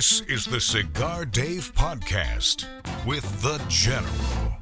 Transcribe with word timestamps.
This 0.00 0.22
is 0.22 0.46
the 0.46 0.60
Cigar 0.60 1.26
Dave 1.26 1.74
Podcast 1.74 2.64
with 3.04 3.42
The 3.42 3.62
General. 3.68 4.56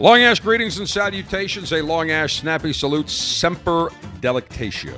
Long 0.00 0.20
Ash 0.20 0.38
greetings 0.38 0.76
and 0.76 0.86
salutations. 0.86 1.72
A 1.72 1.80
Long 1.80 2.10
Ash 2.10 2.40
snappy 2.40 2.74
salute. 2.74 3.08
Semper 3.08 3.88
delectatio. 4.20 4.94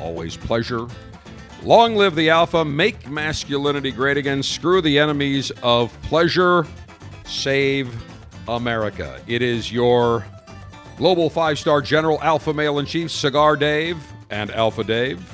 Always 0.00 0.36
pleasure. 0.36 0.88
Long 1.62 1.94
live 1.94 2.16
the 2.16 2.30
Alpha. 2.30 2.64
Make 2.64 3.08
masculinity 3.08 3.92
great 3.92 4.16
again. 4.16 4.42
Screw 4.42 4.80
the 4.80 4.98
enemies 4.98 5.52
of 5.62 5.96
pleasure. 6.02 6.66
Save 7.24 7.94
America. 8.48 9.22
It 9.28 9.42
is 9.42 9.70
your 9.70 10.26
global 10.96 11.30
five 11.30 11.60
star 11.60 11.80
general, 11.80 12.20
Alpha 12.22 12.52
Male 12.52 12.80
in 12.80 12.86
Chief, 12.86 13.08
Cigar 13.08 13.54
Dave 13.54 13.98
and 14.30 14.50
Alpha 14.50 14.82
Dave 14.82 15.31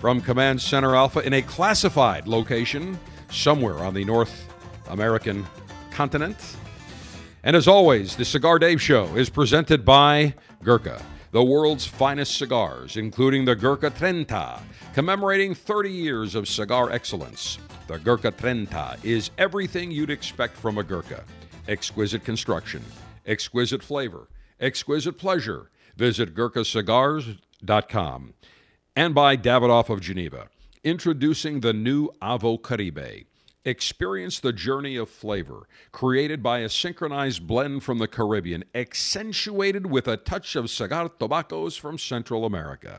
from 0.00 0.20
Command 0.20 0.60
Center 0.60 0.94
Alpha 0.94 1.20
in 1.20 1.32
a 1.32 1.42
classified 1.42 2.28
location 2.28 2.98
somewhere 3.30 3.78
on 3.78 3.94
the 3.94 4.04
North 4.04 4.52
American 4.88 5.46
continent. 5.90 6.56
And 7.42 7.56
as 7.56 7.66
always, 7.66 8.16
the 8.16 8.24
Cigar 8.24 8.58
Dave 8.58 8.80
Show 8.80 9.16
is 9.16 9.30
presented 9.30 9.84
by 9.84 10.34
Gurkha, 10.62 11.02
the 11.32 11.42
world's 11.42 11.86
finest 11.86 12.36
cigars, 12.36 12.96
including 12.96 13.44
the 13.44 13.56
Gurkha 13.56 13.90
Trenta, 13.90 14.60
commemorating 14.94 15.54
30 15.54 15.90
years 15.90 16.34
of 16.34 16.48
cigar 16.48 16.90
excellence. 16.90 17.58
The 17.86 17.98
Gurkha 17.98 18.32
Trenta 18.32 18.96
is 19.02 19.30
everything 19.38 19.90
you'd 19.90 20.10
expect 20.10 20.56
from 20.56 20.78
a 20.78 20.84
Gurkha 20.84 21.24
exquisite 21.68 22.24
construction, 22.24 22.82
exquisite 23.26 23.82
flavor, 23.82 24.28
exquisite 24.60 25.18
pleasure. 25.18 25.70
Visit 25.96 26.34
GurkhaCigars.com. 26.34 28.34
And 28.98 29.14
by 29.14 29.36
Davidoff 29.36 29.90
of 29.90 30.00
Geneva, 30.00 30.48
introducing 30.82 31.60
the 31.60 31.72
new 31.72 32.10
Avo 32.20 32.60
Caribe. 32.60 33.26
Experience 33.64 34.40
the 34.40 34.52
journey 34.52 34.96
of 34.96 35.08
flavor, 35.08 35.68
created 35.92 36.42
by 36.42 36.58
a 36.58 36.68
synchronized 36.68 37.46
blend 37.46 37.84
from 37.84 37.98
the 37.98 38.08
Caribbean, 38.08 38.64
accentuated 38.74 39.86
with 39.86 40.08
a 40.08 40.16
touch 40.16 40.56
of 40.56 40.68
cigar 40.68 41.10
tobaccos 41.10 41.76
from 41.76 41.96
Central 41.96 42.44
America. 42.44 42.98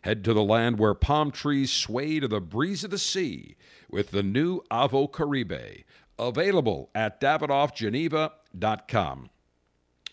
Head 0.00 0.24
to 0.24 0.34
the 0.34 0.42
land 0.42 0.80
where 0.80 0.94
palm 0.94 1.30
trees 1.30 1.70
sway 1.70 2.18
to 2.18 2.26
the 2.26 2.40
breeze 2.40 2.82
of 2.82 2.90
the 2.90 2.98
sea 2.98 3.54
with 3.88 4.10
the 4.10 4.24
new 4.24 4.62
Avo 4.68 5.12
Caribe, 5.12 5.84
available 6.18 6.90
at 6.92 7.20
davidoffgeneva.com. 7.20 9.30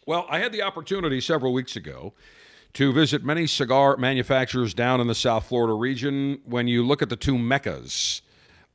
Well, 0.05 0.27
I 0.30 0.38
had 0.38 0.52
the 0.52 0.61
opportunity 0.61 1.21
several 1.21 1.53
weeks 1.53 1.75
ago 1.75 2.13
to 2.73 2.91
visit 2.91 3.23
many 3.23 3.45
cigar 3.45 3.97
manufacturers 3.97 4.73
down 4.73 4.99
in 4.99 5.07
the 5.07 5.16
South 5.16 5.45
Florida 5.45 5.73
region. 5.73 6.39
When 6.45 6.67
you 6.67 6.85
look 6.85 7.02
at 7.02 7.09
the 7.09 7.15
two 7.15 7.38
meccas 7.38 8.21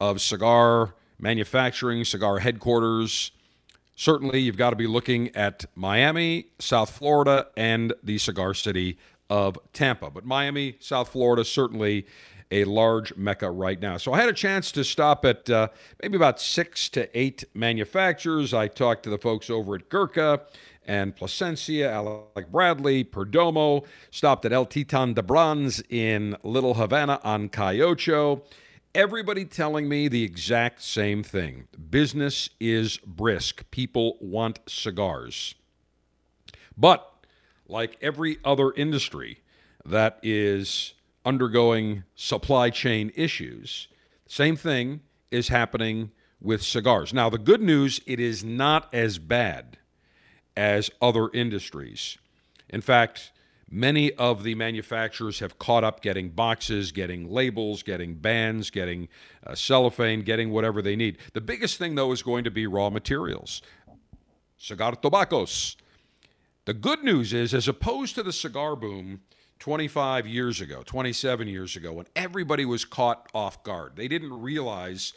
of 0.00 0.20
cigar 0.20 0.94
manufacturing, 1.18 2.05
cigar 2.05 2.38
headquarters, 2.38 3.32
certainly 3.96 4.40
you've 4.40 4.56
got 4.56 4.70
to 4.70 4.77
be 4.77 4.86
looking 4.86 5.34
at 5.34 5.64
Miami, 5.74 6.46
South 6.60 6.90
Florida, 6.90 7.48
and 7.56 7.92
the 8.02 8.18
cigar 8.18 8.55
city 8.55 8.98
of 9.28 9.58
Tampa. 9.72 10.10
But 10.10 10.24
Miami, 10.24 10.77
South 10.78 11.08
Florida, 11.08 11.44
certainly 11.44 12.06
a 12.50 12.64
large 12.64 13.14
mecca 13.16 13.50
right 13.50 13.78
now. 13.80 13.96
So 13.96 14.12
I 14.12 14.20
had 14.20 14.28
a 14.28 14.34
chance 14.34 14.72
to 14.72 14.84
stop 14.84 15.24
at 15.24 15.50
uh, 15.50 15.68
maybe 16.00 16.16
about 16.16 16.40
six 16.40 16.88
to 16.90 17.18
eight 17.18 17.44
manufacturers. 17.52 18.55
I 18.55 18.68
talked 18.68 19.02
to 19.02 19.10
the 19.10 19.18
folks 19.18 19.50
over 19.50 19.74
at 19.74 19.88
Gurkha 19.88 20.42
and 20.89 21.14
Plasencia, 21.14 21.92
Alec 21.92 22.50
Bradley, 22.50 23.05
Perdomo, 23.05 23.84
stopped 24.11 24.47
at 24.47 24.53
El 24.53 24.64
Titan 24.64 25.12
de 25.12 25.22
Bronze 25.22 25.83
in 25.91 26.34
Little 26.42 26.75
Havana 26.75 27.20
on 27.22 27.50
Calle 27.50 27.83
Ocho. 27.83 28.42
Everybody 28.95 29.45
telling 29.45 29.86
me 29.86 30.08
the 30.08 30.25
exact 30.25 30.83
same 30.83 31.22
thing. 31.22 31.69
Business 31.91 32.48
is 32.58 32.97
brisk. 33.06 33.70
People 33.70 34.17
want 34.20 34.61
cigars. 34.67 35.55
But 36.77 37.07
like 37.68 37.98
every 38.01 38.39
other 38.42 38.73
industry 38.73 39.42
that 39.85 40.18
is 40.23 40.95
undergoing 41.24 42.05
supply 42.14 42.70
chain 42.70 43.12
issues, 43.14 43.89
same 44.27 44.57
thing 44.57 45.01
is 45.30 45.48
happening 45.48 46.12
with 46.41 46.62
cigars. 46.62 47.12
Now, 47.12 47.29
the 47.29 47.36
good 47.36 47.61
news, 47.61 48.01
it 48.07 48.18
is 48.18 48.42
not 48.42 48.92
as 48.95 49.18
bad 49.18 49.77
as 50.58 50.91
other 51.01 51.30
industries. 51.33 52.19
In 52.69 52.80
fact, 52.80 53.30
many 53.70 54.13
of 54.14 54.42
the 54.42 54.57
manufacturers 54.57 55.39
have 55.39 55.57
caught 55.57 55.85
up 55.85 56.02
getting 56.02 56.30
boxes, 56.30 56.91
getting 56.91 57.30
labels, 57.30 57.85
getting 57.85 58.14
bands, 58.14 58.68
getting 58.68 59.08
uh, 59.47 59.55
cellophane, 59.55 60.23
getting 60.23 60.51
whatever 60.51 60.83
they 60.83 60.97
need. 60.97 61.18
The 61.33 61.41
biggest 61.41 61.79
thing, 61.79 61.95
though, 61.95 62.11
is 62.11 62.24
going 62.24 62.42
to 62.42 62.51
be 62.51 62.67
raw 62.67 62.91
materials 62.91 63.63
cigar 64.61 64.97
tobaccos. 64.97 65.77
The 66.64 66.74
good 66.74 67.05
news 67.05 67.33
is, 67.33 67.55
as 67.55 67.68
opposed 67.68 68.17
to 68.17 68.24
the 68.24 68.33
cigar 68.33 68.74
boom 68.74 69.20
25 69.61 70.27
years 70.27 70.61
ago, 70.61 70.83
27 70.85 71.47
years 71.47 71.77
ago, 71.77 71.92
when 71.92 72.07
everybody 72.17 72.64
was 72.64 72.85
caught 72.85 73.29
off 73.33 73.63
guard, 73.63 73.92
they 73.95 74.08
didn't 74.08 74.42
realize 74.42 75.13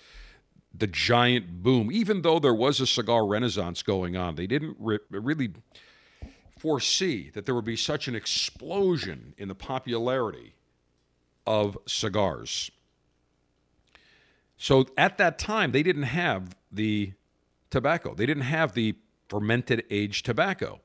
the 0.74 0.88
giant 0.88 1.64
boom. 1.64 1.92
Even 1.92 2.22
though 2.22 2.40
there 2.40 2.54
was 2.54 2.80
a 2.80 2.88
cigar 2.88 3.26
renaissance 3.26 3.84
going 3.84 4.16
on, 4.16 4.36
they 4.36 4.48
didn't 4.48 4.78
re- 4.80 5.00
really 5.10 5.52
foresee 6.58 7.30
that 7.32 7.46
there 7.46 7.56
would 7.56 7.66
be 7.66 7.76
such 7.76 8.08
an 8.08 8.16
explosion 8.16 9.34
in 9.38 9.48
the 9.48 9.56
popularity 9.56 10.54
of 11.46 11.78
cigars. 11.88 12.72
So 14.58 14.86
at 14.98 15.18
that 15.18 15.40
time, 15.40 15.72
they 15.72 15.82
didn't 15.82 16.04
have 16.04 16.56
the 16.72 17.14
tobacco, 17.70 18.14
they 18.14 18.26
didn't 18.26 18.44
have 18.44 18.74
the 18.74 18.96
fermented 19.28 19.86
aged 19.90 20.26
tobacco. 20.26 20.82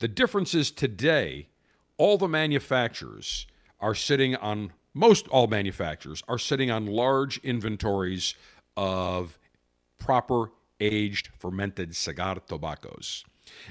The 0.00 0.08
difference 0.08 0.54
is 0.54 0.70
today, 0.70 1.48
all 1.96 2.18
the 2.18 2.28
manufacturers 2.28 3.46
are 3.80 3.94
sitting 3.94 4.36
on, 4.36 4.72
most 4.94 5.26
all 5.28 5.46
manufacturers 5.46 6.22
are 6.28 6.38
sitting 6.38 6.70
on 6.70 6.86
large 6.86 7.38
inventories 7.38 8.34
of 8.78 9.38
proper 9.98 10.52
aged 10.78 11.30
fermented 11.36 11.96
cigar 11.96 12.36
tobaccos. 12.46 13.24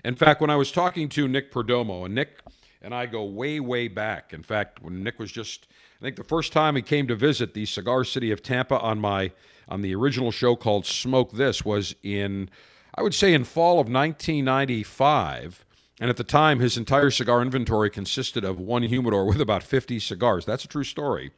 In 0.03 0.16
fact, 0.16 0.41
when 0.41 0.50
I 0.50 0.57
was 0.57 0.69
talking 0.69 1.07
to 1.09 1.29
Nick 1.29 1.50
Perdomo, 1.50 2.06
and 2.06 2.13
Nick 2.13 2.40
and 2.81 2.94
I 2.94 3.06
go 3.06 3.23
way, 3.23 3.59
way 3.59 3.88
back. 3.88 4.34
In 4.34 4.44
fact, 4.44 4.84
when 4.84 5.03
Nick 5.03 5.18
was 5.18 5.31
just, 5.31 5.68
I 6.00 6.03
think 6.03 6.18
the 6.18 6.23
first 6.23 6.51
time 6.51 6.75
he 6.75 6.81
came 6.81 7.07
to 7.07 7.16
visit 7.16 7.53
the 7.53 7.66
cigar 7.66 8.03
city 8.03 8.31
of 8.31 8.44
Tampa 8.44 8.79
on 8.79 9.00
my 9.00 9.31
on 9.69 9.81
the 9.81 9.95
original 9.95 10.31
show 10.31 10.56
called 10.56 10.85
Smoke 10.85 11.31
This 11.31 11.66
was 11.66 11.95
in, 12.03 12.50
I 12.95 13.01
would 13.01 13.13
say, 13.13 13.34
in 13.34 13.44
fall 13.44 13.79
of 13.79 13.89
1995. 13.89 15.66
And 16.00 16.09
at 16.09 16.18
the 16.18 16.24
time, 16.24 16.59
his 16.59 16.78
entire 16.78 17.09
cigar 17.09 17.41
inventory 17.41 17.89
consisted 17.89 18.44
of 18.44 18.59
one 18.59 18.84
humidor 18.84 19.25
with 19.25 19.41
about 19.41 19.63
50 19.63 20.00
cigars. 20.00 20.45
That's 20.45 20.63
a 20.66 20.68
true 20.68 20.84
story 20.84 21.31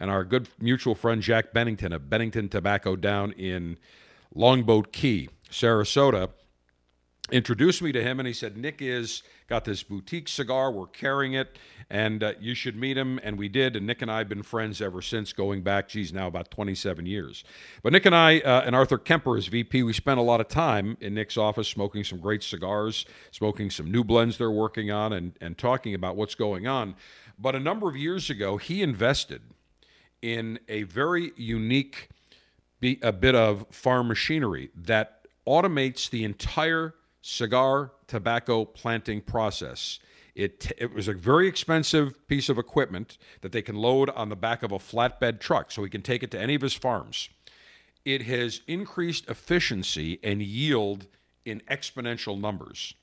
and 0.00 0.10
our 0.10 0.24
good 0.24 0.48
mutual 0.58 0.94
friend 0.94 1.22
Jack 1.22 1.52
Bennington 1.52 1.92
of 1.92 2.10
Bennington 2.10 2.48
Tobacco 2.48 2.96
down 2.96 3.32
in 3.32 3.78
Longboat 4.34 4.92
Key, 4.92 5.28
Sarasota, 5.50 6.30
introduced 7.32 7.82
me 7.82 7.92
to 7.92 8.02
him 8.02 8.18
and 8.18 8.26
he 8.26 8.32
said 8.32 8.56
nick 8.56 8.82
is 8.82 9.22
got 9.48 9.64
this 9.64 9.82
boutique 9.82 10.28
cigar 10.28 10.72
we're 10.72 10.86
carrying 10.86 11.32
it 11.34 11.58
and 11.88 12.22
uh, 12.22 12.32
you 12.40 12.54
should 12.54 12.76
meet 12.76 12.96
him 12.96 13.20
and 13.22 13.38
we 13.38 13.48
did 13.48 13.76
and 13.76 13.86
nick 13.86 14.02
and 14.02 14.10
i 14.10 14.18
have 14.18 14.28
been 14.28 14.42
friends 14.42 14.80
ever 14.80 15.00
since 15.00 15.32
going 15.32 15.62
back 15.62 15.88
geez 15.88 16.12
now 16.12 16.26
about 16.26 16.50
27 16.50 17.06
years. 17.06 17.44
But 17.82 17.92
nick 17.92 18.04
and 18.06 18.14
i 18.14 18.40
uh, 18.40 18.62
and 18.64 18.74
arthur 18.74 18.98
kemper 18.98 19.36
as 19.36 19.46
vp 19.46 19.82
we 19.82 19.92
spent 19.92 20.18
a 20.18 20.22
lot 20.22 20.40
of 20.40 20.48
time 20.48 20.96
in 21.00 21.14
nick's 21.14 21.36
office 21.36 21.68
smoking 21.68 22.04
some 22.04 22.18
great 22.18 22.42
cigars 22.42 23.06
smoking 23.30 23.70
some 23.70 23.90
new 23.90 24.02
blends 24.02 24.38
they're 24.38 24.50
working 24.50 24.90
on 24.90 25.12
and, 25.12 25.36
and 25.40 25.56
talking 25.56 25.94
about 25.94 26.16
what's 26.16 26.34
going 26.34 26.66
on. 26.66 26.96
But 27.38 27.54
a 27.54 27.60
number 27.60 27.88
of 27.88 27.96
years 27.96 28.28
ago 28.28 28.56
he 28.56 28.82
invested 28.82 29.42
in 30.22 30.58
a 30.68 30.84
very 30.84 31.32
unique 31.36 32.08
a 33.02 33.12
bit 33.12 33.34
of 33.34 33.66
farm 33.70 34.08
machinery 34.08 34.70
that 34.74 35.26
automates 35.46 36.08
the 36.08 36.24
entire 36.24 36.94
cigar 37.22 37.92
tobacco 38.06 38.64
planting 38.64 39.20
process. 39.20 39.98
It, 40.34 40.72
it 40.78 40.94
was 40.94 41.08
a 41.08 41.12
very 41.12 41.46
expensive 41.48 42.26
piece 42.26 42.48
of 42.48 42.56
equipment 42.56 43.18
that 43.42 43.52
they 43.52 43.62
can 43.62 43.76
load 43.76 44.08
on 44.10 44.28
the 44.28 44.36
back 44.36 44.62
of 44.62 44.72
a 44.72 44.78
flatbed 44.78 45.40
truck 45.40 45.70
so 45.70 45.82
he 45.82 45.90
can 45.90 46.02
take 46.02 46.22
it 46.22 46.30
to 46.30 46.40
any 46.40 46.54
of 46.54 46.62
his 46.62 46.74
farms. 46.74 47.28
It 48.04 48.22
has 48.22 48.62
increased 48.66 49.28
efficiency 49.28 50.18
and 50.22 50.40
yield 50.40 51.06
in 51.44 51.60
exponential 51.70 52.40
numbers. 52.40 52.94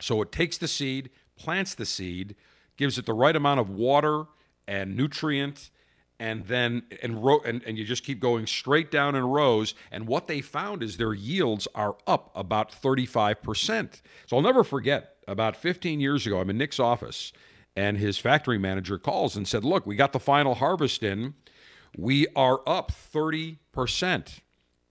So 0.00 0.22
it 0.22 0.30
takes 0.30 0.58
the 0.58 0.68
seed, 0.68 1.10
plants 1.36 1.74
the 1.74 1.86
seed, 1.86 2.36
gives 2.76 2.98
it 2.98 3.06
the 3.06 3.14
right 3.14 3.34
amount 3.34 3.60
of 3.60 3.70
water 3.70 4.26
and 4.68 4.96
nutrient 4.96 5.70
and 6.20 6.46
then 6.46 6.82
and, 7.02 7.24
ro- 7.24 7.40
and 7.44 7.62
and 7.64 7.76
you 7.78 7.84
just 7.84 8.04
keep 8.04 8.20
going 8.20 8.46
straight 8.46 8.90
down 8.90 9.14
in 9.14 9.24
rows 9.24 9.74
and 9.90 10.06
what 10.06 10.28
they 10.28 10.40
found 10.40 10.82
is 10.82 10.96
their 10.96 11.14
yields 11.14 11.66
are 11.74 11.96
up 12.06 12.30
about 12.34 12.70
35%. 12.70 14.02
So 14.26 14.36
I'll 14.36 14.42
never 14.42 14.64
forget 14.64 15.16
about 15.26 15.56
15 15.56 16.00
years 16.00 16.26
ago 16.26 16.40
I'm 16.40 16.50
in 16.50 16.58
Nick's 16.58 16.78
office 16.80 17.32
and 17.76 17.98
his 17.98 18.18
factory 18.18 18.58
manager 18.58 18.98
calls 18.98 19.36
and 19.36 19.48
said, 19.48 19.64
"Look, 19.64 19.86
we 19.86 19.96
got 19.96 20.12
the 20.12 20.20
final 20.20 20.54
harvest 20.56 21.02
in. 21.02 21.34
we 21.96 22.26
are 22.36 22.60
up 22.66 22.90
30% 22.92 24.40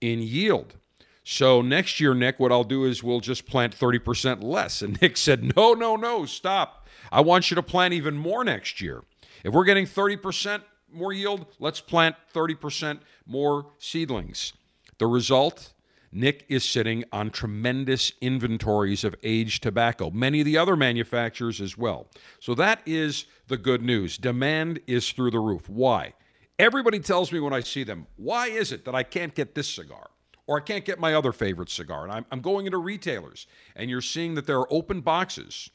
in 0.00 0.20
yield. 0.20 0.74
So 1.22 1.62
next 1.62 2.00
year, 2.00 2.14
Nick, 2.14 2.38
what 2.38 2.52
I'll 2.52 2.64
do 2.64 2.84
is 2.84 3.02
we'll 3.02 3.20
just 3.20 3.46
plant 3.46 3.74
30% 3.76 4.42
less. 4.42 4.82
And 4.82 5.00
Nick 5.00 5.16
said, 5.16 5.56
No, 5.56 5.72
no, 5.74 5.96
no, 5.96 6.26
stop. 6.26 6.86
I 7.10 7.20
want 7.22 7.50
you 7.50 7.54
to 7.54 7.62
plant 7.62 7.94
even 7.94 8.16
more 8.16 8.44
next 8.44 8.80
year. 8.80 9.02
If 9.44 9.54
we're 9.54 9.64
getting 9.64 9.86
30% 9.86 10.62
more 10.94 11.12
yield, 11.12 11.46
let's 11.58 11.80
plant 11.80 12.16
30% 12.32 13.00
more 13.26 13.66
seedlings. 13.78 14.52
The 14.98 15.06
result 15.06 15.72
Nick 16.14 16.44
is 16.48 16.64
sitting 16.64 17.04
on 17.12 17.30
tremendous 17.30 18.12
inventories 18.20 19.02
of 19.02 19.16
aged 19.24 19.64
tobacco, 19.64 20.10
many 20.10 20.40
of 20.40 20.44
the 20.44 20.56
other 20.56 20.76
manufacturers 20.76 21.60
as 21.60 21.76
well. 21.76 22.06
So 22.38 22.54
that 22.54 22.80
is 22.86 23.26
the 23.48 23.56
good 23.56 23.82
news. 23.82 24.16
Demand 24.16 24.80
is 24.86 25.10
through 25.10 25.32
the 25.32 25.40
roof. 25.40 25.68
Why? 25.68 26.14
Everybody 26.56 27.00
tells 27.00 27.32
me 27.32 27.40
when 27.40 27.52
I 27.52 27.60
see 27.60 27.82
them, 27.82 28.06
why 28.14 28.46
is 28.46 28.70
it 28.70 28.84
that 28.84 28.94
I 28.94 29.02
can't 29.02 29.34
get 29.34 29.56
this 29.56 29.68
cigar? 29.68 30.10
Or 30.46 30.58
I 30.58 30.60
can't 30.60 30.84
get 30.84 31.00
my 31.00 31.14
other 31.14 31.32
favorite 31.32 31.70
cigar. 31.70 32.04
And 32.04 32.12
I'm, 32.12 32.26
I'm 32.30 32.40
going 32.40 32.66
into 32.66 32.78
retailers, 32.78 33.48
and 33.74 33.90
you're 33.90 34.00
seeing 34.00 34.34
that 34.36 34.46
there 34.46 34.58
are 34.58 34.72
open 34.72 35.00
boxes 35.00 35.68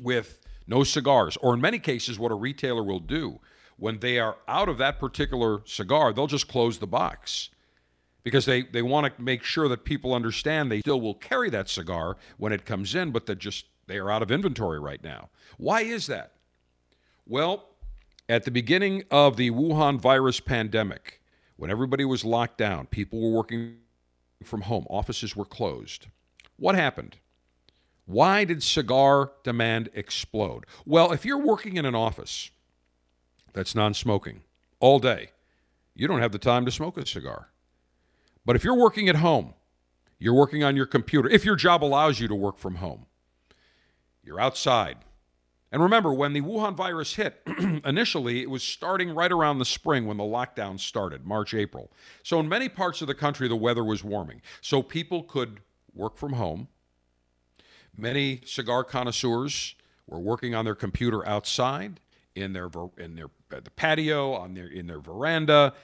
with 0.00 0.40
no 0.66 0.82
cigars. 0.82 1.36
Or 1.36 1.54
in 1.54 1.60
many 1.60 1.78
cases, 1.78 2.18
what 2.18 2.32
a 2.32 2.34
retailer 2.34 2.82
will 2.82 2.98
do 2.98 3.38
when 3.76 3.98
they 3.98 4.18
are 4.18 4.36
out 4.48 4.68
of 4.68 4.78
that 4.78 4.98
particular 4.98 5.60
cigar, 5.64 6.12
they'll 6.12 6.26
just 6.26 6.48
close 6.48 6.78
the 6.78 6.86
box 6.86 7.50
because 8.22 8.46
they, 8.46 8.62
they 8.62 8.82
want 8.82 9.14
to 9.14 9.22
make 9.22 9.42
sure 9.42 9.68
that 9.68 9.84
people 9.84 10.14
understand 10.14 10.70
they 10.70 10.80
still 10.80 11.00
will 11.00 11.14
carry 11.14 11.50
that 11.50 11.68
cigar 11.68 12.16
when 12.38 12.52
it 12.52 12.64
comes 12.64 12.94
in, 12.94 13.10
but 13.10 13.26
that 13.26 13.38
just 13.38 13.66
they 13.86 13.98
are 13.98 14.10
out 14.10 14.22
of 14.22 14.30
inventory 14.30 14.80
right 14.80 15.02
now. 15.04 15.28
Why 15.58 15.82
is 15.82 16.06
that? 16.06 16.32
Well, 17.26 17.68
at 18.28 18.44
the 18.44 18.50
beginning 18.50 19.04
of 19.10 19.36
the 19.36 19.50
Wuhan 19.50 20.00
virus 20.00 20.40
pandemic, 20.40 21.20
when 21.56 21.70
everybody 21.70 22.04
was 22.04 22.24
locked 22.24 22.58
down, 22.58 22.86
people 22.86 23.20
were 23.20 23.36
working 23.36 23.76
from 24.42 24.62
home, 24.62 24.86
offices 24.88 25.36
were 25.36 25.44
closed. 25.44 26.06
What 26.56 26.74
happened? 26.74 27.18
Why 28.06 28.44
did 28.44 28.62
cigar 28.62 29.32
demand 29.42 29.90
explode? 29.94 30.64
Well, 30.84 31.12
if 31.12 31.24
you're 31.24 31.38
working 31.38 31.76
in 31.76 31.86
an 31.86 31.94
office 31.94 32.50
that's 33.54 33.74
non 33.74 33.94
smoking 33.94 34.42
all 34.80 34.98
day, 34.98 35.30
you 35.94 36.06
don't 36.06 36.20
have 36.20 36.32
the 36.32 36.38
time 36.38 36.66
to 36.66 36.70
smoke 36.70 36.98
a 36.98 37.06
cigar. 37.06 37.48
But 38.44 38.56
if 38.56 38.64
you're 38.64 38.76
working 38.76 39.08
at 39.08 39.16
home, 39.16 39.54
you're 40.18 40.34
working 40.34 40.62
on 40.62 40.76
your 40.76 40.86
computer, 40.86 41.28
if 41.28 41.44
your 41.44 41.56
job 41.56 41.82
allows 41.82 42.20
you 42.20 42.28
to 42.28 42.34
work 42.34 42.58
from 42.58 42.76
home, 42.76 43.06
you're 44.22 44.40
outside. 44.40 44.98
And 45.72 45.82
remember, 45.82 46.14
when 46.14 46.34
the 46.34 46.40
Wuhan 46.40 46.76
virus 46.76 47.14
hit, 47.14 47.42
initially 47.84 48.42
it 48.42 48.50
was 48.50 48.62
starting 48.62 49.10
right 49.10 49.32
around 49.32 49.58
the 49.58 49.64
spring 49.64 50.06
when 50.06 50.16
the 50.16 50.24
lockdown 50.24 50.78
started, 50.78 51.26
March, 51.26 51.52
April. 51.52 51.90
So 52.22 52.38
in 52.38 52.48
many 52.48 52.68
parts 52.68 53.00
of 53.00 53.08
the 53.08 53.14
country, 53.14 53.48
the 53.48 53.56
weather 53.56 53.82
was 53.82 54.04
warming. 54.04 54.40
So 54.60 54.82
people 54.82 55.24
could 55.24 55.60
work 55.92 56.16
from 56.16 56.34
home. 56.34 56.68
Many 57.96 58.42
cigar 58.44 58.84
connoisseurs 58.84 59.74
were 60.06 60.20
working 60.20 60.54
on 60.54 60.64
their 60.64 60.74
computer 60.74 61.26
outside, 61.26 62.00
in 62.34 62.52
their 62.52 62.68
in 62.98 63.14
their 63.14 63.28
the 63.48 63.70
patio, 63.70 64.32
on 64.34 64.54
their 64.54 64.66
in 64.66 64.86
their 64.86 65.00
veranda, 65.00 65.74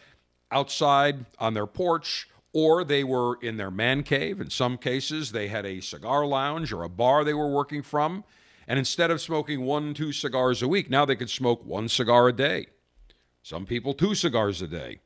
outside 0.50 1.26
on 1.38 1.55
their 1.55 1.67
porch, 1.67 2.29
or 2.52 2.85
they 2.85 3.05
were 3.05 3.38
in 3.43 3.56
their 3.56 3.70
man 3.70 4.02
cave. 4.02 4.41
In 4.41 4.50
some 4.50 4.76
cases, 4.76 5.32
they 5.32 5.49
had 5.49 5.64
a 5.64 5.81
cigar 5.81 6.26
lounge 6.26 6.73
or 6.73 6.82
a 6.82 6.88
bar 6.88 7.25
they 7.25 7.35
were 7.35 7.50
working 7.50 7.82
from. 7.82 8.25
And 8.67 8.79
instead 8.79 9.11
of 9.11 9.20
smoking 9.20 9.62
one, 9.62 9.94
two 9.94 10.12
cigars 10.12 10.62
a 10.62 10.69
week, 10.69 10.91
now 10.91 11.05
they 11.05 11.17
could 11.17 11.31
smoke 11.31 11.64
one 11.64 11.88
cigar 11.88 12.29
a 12.29 12.32
day. 12.32 12.67
Some 13.43 13.67
people, 13.67 13.94
two 13.94 14.14
cigars 14.14 14.62
a 14.62 14.69
day. 14.69 15.00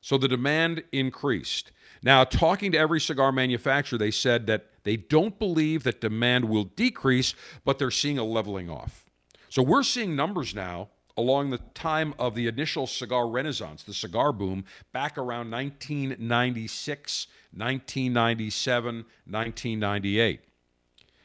So 0.00 0.18
the 0.18 0.28
demand 0.28 0.84
increased. 0.92 1.72
Now, 2.02 2.22
talking 2.22 2.72
to 2.72 2.78
every 2.78 3.00
cigar 3.00 3.32
manufacturer, 3.32 3.98
they 3.98 4.12
said 4.12 4.46
that 4.46 4.66
they 4.84 4.96
don't 4.96 5.36
believe 5.38 5.82
that 5.82 6.00
demand 6.00 6.44
will 6.44 6.64
decrease, 6.64 7.34
but 7.64 7.78
they're 7.78 7.90
seeing 7.90 8.18
a 8.18 8.24
leveling 8.24 8.70
off. 8.70 9.05
So 9.56 9.62
we're 9.62 9.84
seeing 9.84 10.14
numbers 10.14 10.54
now 10.54 10.90
along 11.16 11.48
the 11.48 11.60
time 11.72 12.12
of 12.18 12.34
the 12.34 12.46
initial 12.46 12.86
cigar 12.86 13.26
renaissance, 13.26 13.84
the 13.84 13.94
cigar 13.94 14.30
boom, 14.30 14.66
back 14.92 15.16
around 15.16 15.50
1996, 15.50 17.26
1997, 17.54 18.94
1998. 18.96 20.40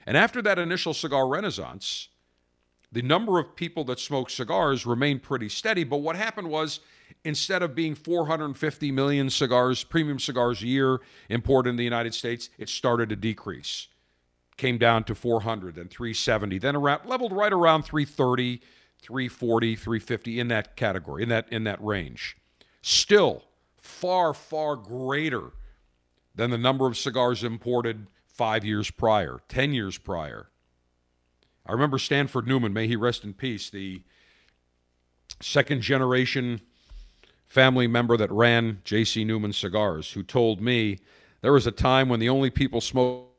And 0.05 0.15
after 0.15 0.41
that 0.43 0.57
initial 0.57 0.93
cigar 0.93 1.27
renaissance, 1.27 2.07
the 2.89 3.01
number 3.01 3.37
of 3.37 3.53
people 3.57 3.83
that 3.83 3.99
smoked 3.99 4.31
cigars 4.31 4.85
remained 4.85 5.23
pretty 5.23 5.49
steady. 5.49 5.83
But 5.83 5.97
what 5.97 6.15
happened 6.15 6.49
was, 6.49 6.79
instead 7.25 7.61
of 7.61 7.75
being 7.75 7.95
450 7.95 8.93
million 8.93 9.29
cigars, 9.29 9.83
premium 9.83 10.19
cigars 10.19 10.61
a 10.61 10.67
year 10.67 11.01
imported 11.27 11.71
in 11.71 11.75
the 11.75 11.83
United 11.83 12.13
States, 12.13 12.49
it 12.57 12.69
started 12.69 13.09
to 13.09 13.17
decrease. 13.17 13.89
Came 14.61 14.77
down 14.77 15.05
to 15.05 15.15
400, 15.15 15.73
then 15.73 15.87
370, 15.87 16.59
then 16.59 16.75
around 16.75 17.07
leveled 17.07 17.33
right 17.33 17.51
around 17.51 17.81
330 17.81 18.61
340, 19.01 19.75
350 19.75 20.39
in 20.39 20.49
that 20.49 20.75
category, 20.75 21.23
in 21.23 21.29
that 21.29 21.51
in 21.51 21.63
that 21.63 21.83
range. 21.83 22.37
Still 22.83 23.45
far 23.79 24.35
far 24.35 24.75
greater 24.75 25.53
than 26.35 26.51
the 26.51 26.59
number 26.59 26.85
of 26.85 26.95
cigars 26.95 27.43
imported 27.43 28.05
5 28.27 28.63
years 28.63 28.91
prior, 28.91 29.39
10 29.49 29.73
years 29.73 29.97
prior. 29.97 30.51
I 31.65 31.71
remember 31.71 31.97
Stanford 31.97 32.45
Newman, 32.45 32.71
may 32.71 32.85
he 32.85 32.95
rest 32.95 33.23
in 33.23 33.33
peace, 33.33 33.67
the 33.67 34.03
second 35.39 35.81
generation 35.81 36.61
family 37.47 37.87
member 37.87 38.15
that 38.15 38.31
ran 38.31 38.81
J.C. 38.83 39.23
Newman 39.23 39.53
Cigars, 39.53 40.11
who 40.11 40.21
told 40.21 40.61
me 40.61 40.99
there 41.41 41.51
was 41.51 41.65
a 41.65 41.71
time 41.71 42.09
when 42.09 42.19
the 42.19 42.29
only 42.29 42.51
people 42.51 42.79
smoking 42.79 43.30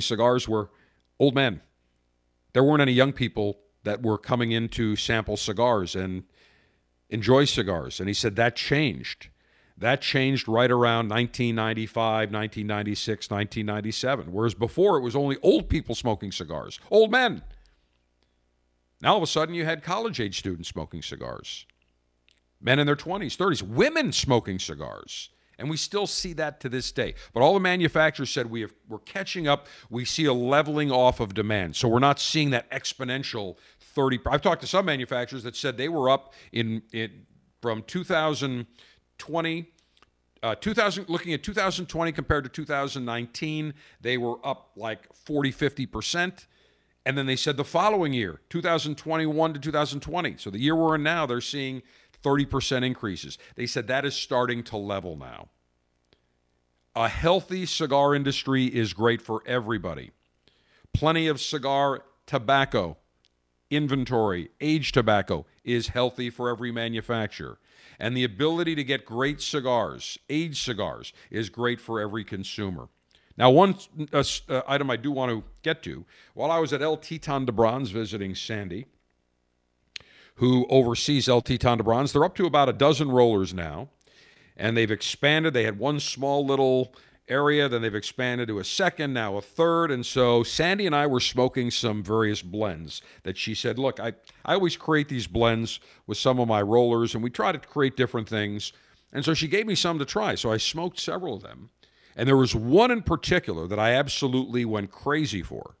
cigars 0.00 0.48
were 0.48 0.70
old 1.18 1.34
men. 1.34 1.60
There 2.52 2.64
weren't 2.64 2.82
any 2.82 2.92
young 2.92 3.12
people 3.12 3.58
that 3.84 4.02
were 4.02 4.18
coming 4.18 4.52
in 4.52 4.68
to 4.70 4.96
sample 4.96 5.36
cigars 5.36 5.94
and 5.94 6.24
enjoy 7.08 7.44
cigars. 7.44 8.00
And 8.00 8.08
he 8.08 8.14
said 8.14 8.36
that 8.36 8.56
changed. 8.56 9.28
That 9.76 10.00
changed 10.00 10.48
right 10.48 10.70
around 10.70 11.08
1995, 11.08 12.32
1996, 12.32 13.30
1997. 13.30 14.32
Whereas 14.32 14.54
before 14.54 14.98
it 14.98 15.02
was 15.02 15.14
only 15.14 15.36
old 15.42 15.68
people 15.68 15.94
smoking 15.94 16.32
cigars, 16.32 16.80
old 16.90 17.12
men. 17.12 17.42
Now 19.00 19.12
all 19.12 19.18
of 19.18 19.22
a 19.22 19.28
sudden 19.28 19.54
you 19.54 19.64
had 19.64 19.84
college 19.84 20.20
age 20.20 20.38
students 20.38 20.68
smoking 20.68 21.02
cigars, 21.02 21.66
men 22.60 22.80
in 22.80 22.86
their 22.86 22.96
20s, 22.96 23.36
30s, 23.36 23.62
women 23.62 24.10
smoking 24.10 24.58
cigars. 24.58 25.30
And 25.58 25.68
we 25.68 25.76
still 25.76 26.06
see 26.06 26.32
that 26.34 26.60
to 26.60 26.68
this 26.68 26.92
day. 26.92 27.14
But 27.32 27.42
all 27.42 27.54
the 27.54 27.60
manufacturers 27.60 28.30
said 28.30 28.48
we 28.48 28.60
have, 28.60 28.72
we're 28.88 28.98
catching 29.00 29.48
up. 29.48 29.66
We 29.90 30.04
see 30.04 30.24
a 30.26 30.32
leveling 30.32 30.92
off 30.92 31.18
of 31.18 31.34
demand. 31.34 31.74
So 31.74 31.88
we're 31.88 31.98
not 31.98 32.20
seeing 32.20 32.50
that 32.50 32.70
exponential 32.70 33.56
30. 33.80 34.20
I've 34.26 34.42
talked 34.42 34.60
to 34.60 34.68
some 34.68 34.84
manufacturers 34.84 35.42
that 35.42 35.56
said 35.56 35.76
they 35.76 35.88
were 35.88 36.08
up 36.08 36.32
in, 36.52 36.82
in 36.92 37.26
from 37.60 37.82
2020. 37.82 39.72
Uh, 40.40 40.54
2000 40.54 41.08
looking 41.08 41.34
at 41.34 41.42
2020 41.42 42.12
compared 42.12 42.44
to 42.44 42.50
2019 42.50 43.74
they 44.00 44.16
were 44.16 44.36
up 44.46 44.70
like 44.76 45.12
40 45.12 45.50
50% 45.50 46.46
and 47.04 47.18
then 47.18 47.26
they 47.26 47.34
said 47.34 47.56
the 47.56 47.64
following 47.64 48.12
year 48.12 48.40
2021 48.48 49.54
to 49.54 49.58
2020 49.58 50.36
so 50.36 50.48
the 50.48 50.60
year 50.60 50.76
we're 50.76 50.94
in 50.94 51.02
now 51.02 51.26
they're 51.26 51.40
seeing 51.40 51.82
30% 52.22 52.84
increases. 52.84 53.38
They 53.54 53.66
said 53.66 53.86
that 53.88 54.04
is 54.04 54.14
starting 54.14 54.62
to 54.64 54.76
level 54.76 55.16
now. 55.16 55.48
A 56.96 57.08
healthy 57.08 57.64
cigar 57.66 58.14
industry 58.14 58.66
is 58.66 58.92
great 58.92 59.22
for 59.22 59.42
everybody. 59.46 60.10
Plenty 60.92 61.28
of 61.28 61.40
cigar 61.40 62.02
tobacco 62.26 62.96
inventory, 63.70 64.50
aged 64.60 64.94
tobacco 64.94 65.46
is 65.64 65.88
healthy 65.88 66.30
for 66.30 66.48
every 66.48 66.72
manufacturer. 66.72 67.58
And 67.98 68.16
the 68.16 68.24
ability 68.24 68.74
to 68.76 68.84
get 68.84 69.04
great 69.04 69.40
cigars, 69.40 70.18
aged 70.28 70.64
cigars, 70.64 71.12
is 71.30 71.48
great 71.48 71.80
for 71.80 72.00
every 72.00 72.24
consumer. 72.24 72.88
Now, 73.36 73.50
one 73.50 73.76
uh, 74.12 74.24
uh, 74.48 74.62
item 74.66 74.90
I 74.90 74.96
do 74.96 75.12
want 75.12 75.30
to 75.30 75.44
get 75.62 75.82
to 75.84 76.04
while 76.34 76.50
I 76.50 76.58
was 76.58 76.72
at 76.72 76.82
El 76.82 76.96
Titan 76.96 77.44
de 77.44 77.52
Bronze 77.52 77.90
visiting 77.90 78.34
Sandy, 78.34 78.86
who 80.38 80.66
oversees 80.68 81.28
El 81.28 81.40
de 81.40 81.58
Bronze. 81.58 82.12
They're 82.12 82.24
up 82.24 82.36
to 82.36 82.46
about 82.46 82.68
a 82.68 82.72
dozen 82.72 83.10
rollers 83.10 83.52
now, 83.52 83.88
and 84.56 84.76
they've 84.76 84.90
expanded. 84.90 85.52
They 85.52 85.64
had 85.64 85.78
one 85.78 86.00
small 86.00 86.46
little 86.46 86.94
area, 87.28 87.68
then 87.68 87.82
they've 87.82 87.94
expanded 87.94 88.48
to 88.48 88.58
a 88.58 88.64
second, 88.64 89.12
now 89.12 89.36
a 89.36 89.42
third. 89.42 89.90
And 89.90 90.06
so 90.06 90.42
Sandy 90.42 90.86
and 90.86 90.94
I 90.94 91.06
were 91.06 91.20
smoking 91.20 91.70
some 91.70 92.02
various 92.02 92.40
blends 92.40 93.02
that 93.24 93.36
she 93.36 93.54
said, 93.54 93.78
Look, 93.78 94.00
I, 94.00 94.14
I 94.44 94.54
always 94.54 94.76
create 94.76 95.08
these 95.08 95.26
blends 95.26 95.80
with 96.06 96.18
some 96.18 96.38
of 96.38 96.48
my 96.48 96.62
rollers, 96.62 97.14
and 97.14 97.22
we 97.22 97.30
try 97.30 97.52
to 97.52 97.58
create 97.58 97.96
different 97.96 98.28
things. 98.28 98.72
And 99.12 99.24
so 99.24 99.34
she 99.34 99.48
gave 99.48 99.66
me 99.66 99.74
some 99.74 99.98
to 99.98 100.04
try. 100.04 100.34
So 100.34 100.52
I 100.52 100.58
smoked 100.58 101.00
several 101.00 101.34
of 101.34 101.42
them. 101.42 101.70
And 102.16 102.28
there 102.28 102.36
was 102.36 102.54
one 102.54 102.90
in 102.90 103.02
particular 103.02 103.66
that 103.68 103.78
I 103.78 103.92
absolutely 103.92 104.64
went 104.64 104.90
crazy 104.90 105.42
for. 105.42 105.76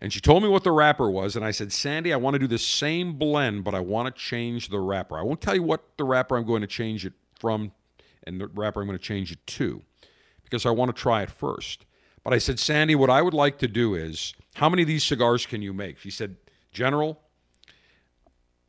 And 0.00 0.12
she 0.12 0.20
told 0.20 0.42
me 0.42 0.48
what 0.48 0.62
the 0.62 0.72
wrapper 0.72 1.10
was, 1.10 1.36
and 1.36 1.44
I 1.44 1.50
said, 1.50 1.72
Sandy, 1.72 2.12
I 2.12 2.16
want 2.16 2.34
to 2.34 2.38
do 2.38 2.46
the 2.46 2.58
same 2.58 3.14
blend, 3.14 3.64
but 3.64 3.74
I 3.74 3.80
want 3.80 4.14
to 4.14 4.20
change 4.20 4.68
the 4.68 4.78
wrapper. 4.78 5.18
I 5.18 5.22
won't 5.22 5.40
tell 5.40 5.54
you 5.54 5.62
what 5.62 5.96
the 5.96 6.04
wrapper 6.04 6.36
I'm 6.36 6.44
going 6.44 6.60
to 6.60 6.66
change 6.66 7.06
it 7.06 7.14
from 7.38 7.72
and 8.24 8.40
the 8.40 8.48
wrapper 8.48 8.80
I'm 8.80 8.86
going 8.86 8.98
to 8.98 9.04
change 9.04 9.32
it 9.32 9.46
to 9.46 9.82
because 10.42 10.66
I 10.66 10.70
want 10.70 10.94
to 10.94 11.00
try 11.00 11.22
it 11.22 11.30
first. 11.30 11.86
But 12.22 12.34
I 12.34 12.38
said, 12.38 12.58
Sandy, 12.58 12.94
what 12.94 13.08
I 13.08 13.22
would 13.22 13.34
like 13.34 13.58
to 13.58 13.68
do 13.68 13.94
is, 13.94 14.34
how 14.54 14.68
many 14.68 14.82
of 14.82 14.88
these 14.88 15.04
cigars 15.04 15.46
can 15.46 15.62
you 15.62 15.72
make? 15.72 15.98
She 15.98 16.10
said, 16.10 16.36
General, 16.72 17.20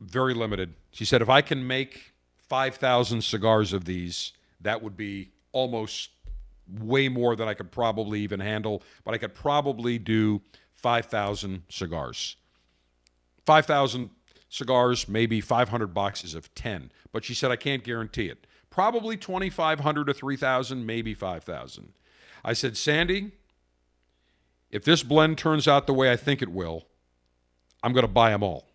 very 0.00 0.32
limited. 0.32 0.74
She 0.92 1.04
said, 1.04 1.22
if 1.22 1.28
I 1.28 1.42
can 1.42 1.66
make 1.66 2.14
5,000 2.48 3.22
cigars 3.22 3.72
of 3.72 3.84
these, 3.84 4.32
that 4.60 4.82
would 4.82 4.96
be 4.96 5.30
almost 5.52 6.10
way 6.80 7.08
more 7.08 7.36
than 7.36 7.48
I 7.48 7.54
could 7.54 7.70
probably 7.70 8.20
even 8.20 8.40
handle, 8.40 8.82
but 9.04 9.14
I 9.14 9.18
could 9.18 9.34
probably 9.34 9.98
do 9.98 10.40
5,000 10.78 11.62
cigars. 11.68 12.36
5,000 13.44 14.10
cigars, 14.48 15.08
maybe 15.08 15.40
500 15.40 15.88
boxes 15.92 16.34
of 16.34 16.54
10. 16.54 16.90
But 17.12 17.24
she 17.24 17.34
said, 17.34 17.50
I 17.50 17.56
can't 17.56 17.84
guarantee 17.84 18.28
it. 18.28 18.46
Probably 18.70 19.16
2,500 19.16 20.04
to 20.06 20.14
3,000, 20.14 20.86
maybe 20.86 21.14
5,000. 21.14 21.92
I 22.44 22.52
said, 22.52 22.76
Sandy, 22.76 23.32
if 24.70 24.84
this 24.84 25.02
blend 25.02 25.38
turns 25.38 25.66
out 25.66 25.86
the 25.86 25.94
way 25.94 26.12
I 26.12 26.16
think 26.16 26.42
it 26.42 26.50
will, 26.50 26.86
I'm 27.82 27.92
going 27.92 28.06
to 28.06 28.12
buy 28.12 28.30
them 28.30 28.42
all. 28.42 28.66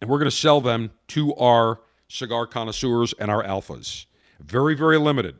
And 0.00 0.10
we're 0.10 0.18
going 0.18 0.30
to 0.30 0.36
sell 0.36 0.60
them 0.60 0.90
to 1.08 1.34
our 1.34 1.80
cigar 2.08 2.46
connoisseurs 2.46 3.12
and 3.18 3.30
our 3.30 3.42
alphas. 3.44 4.06
Very, 4.40 4.74
very 4.74 4.98
limited. 4.98 5.36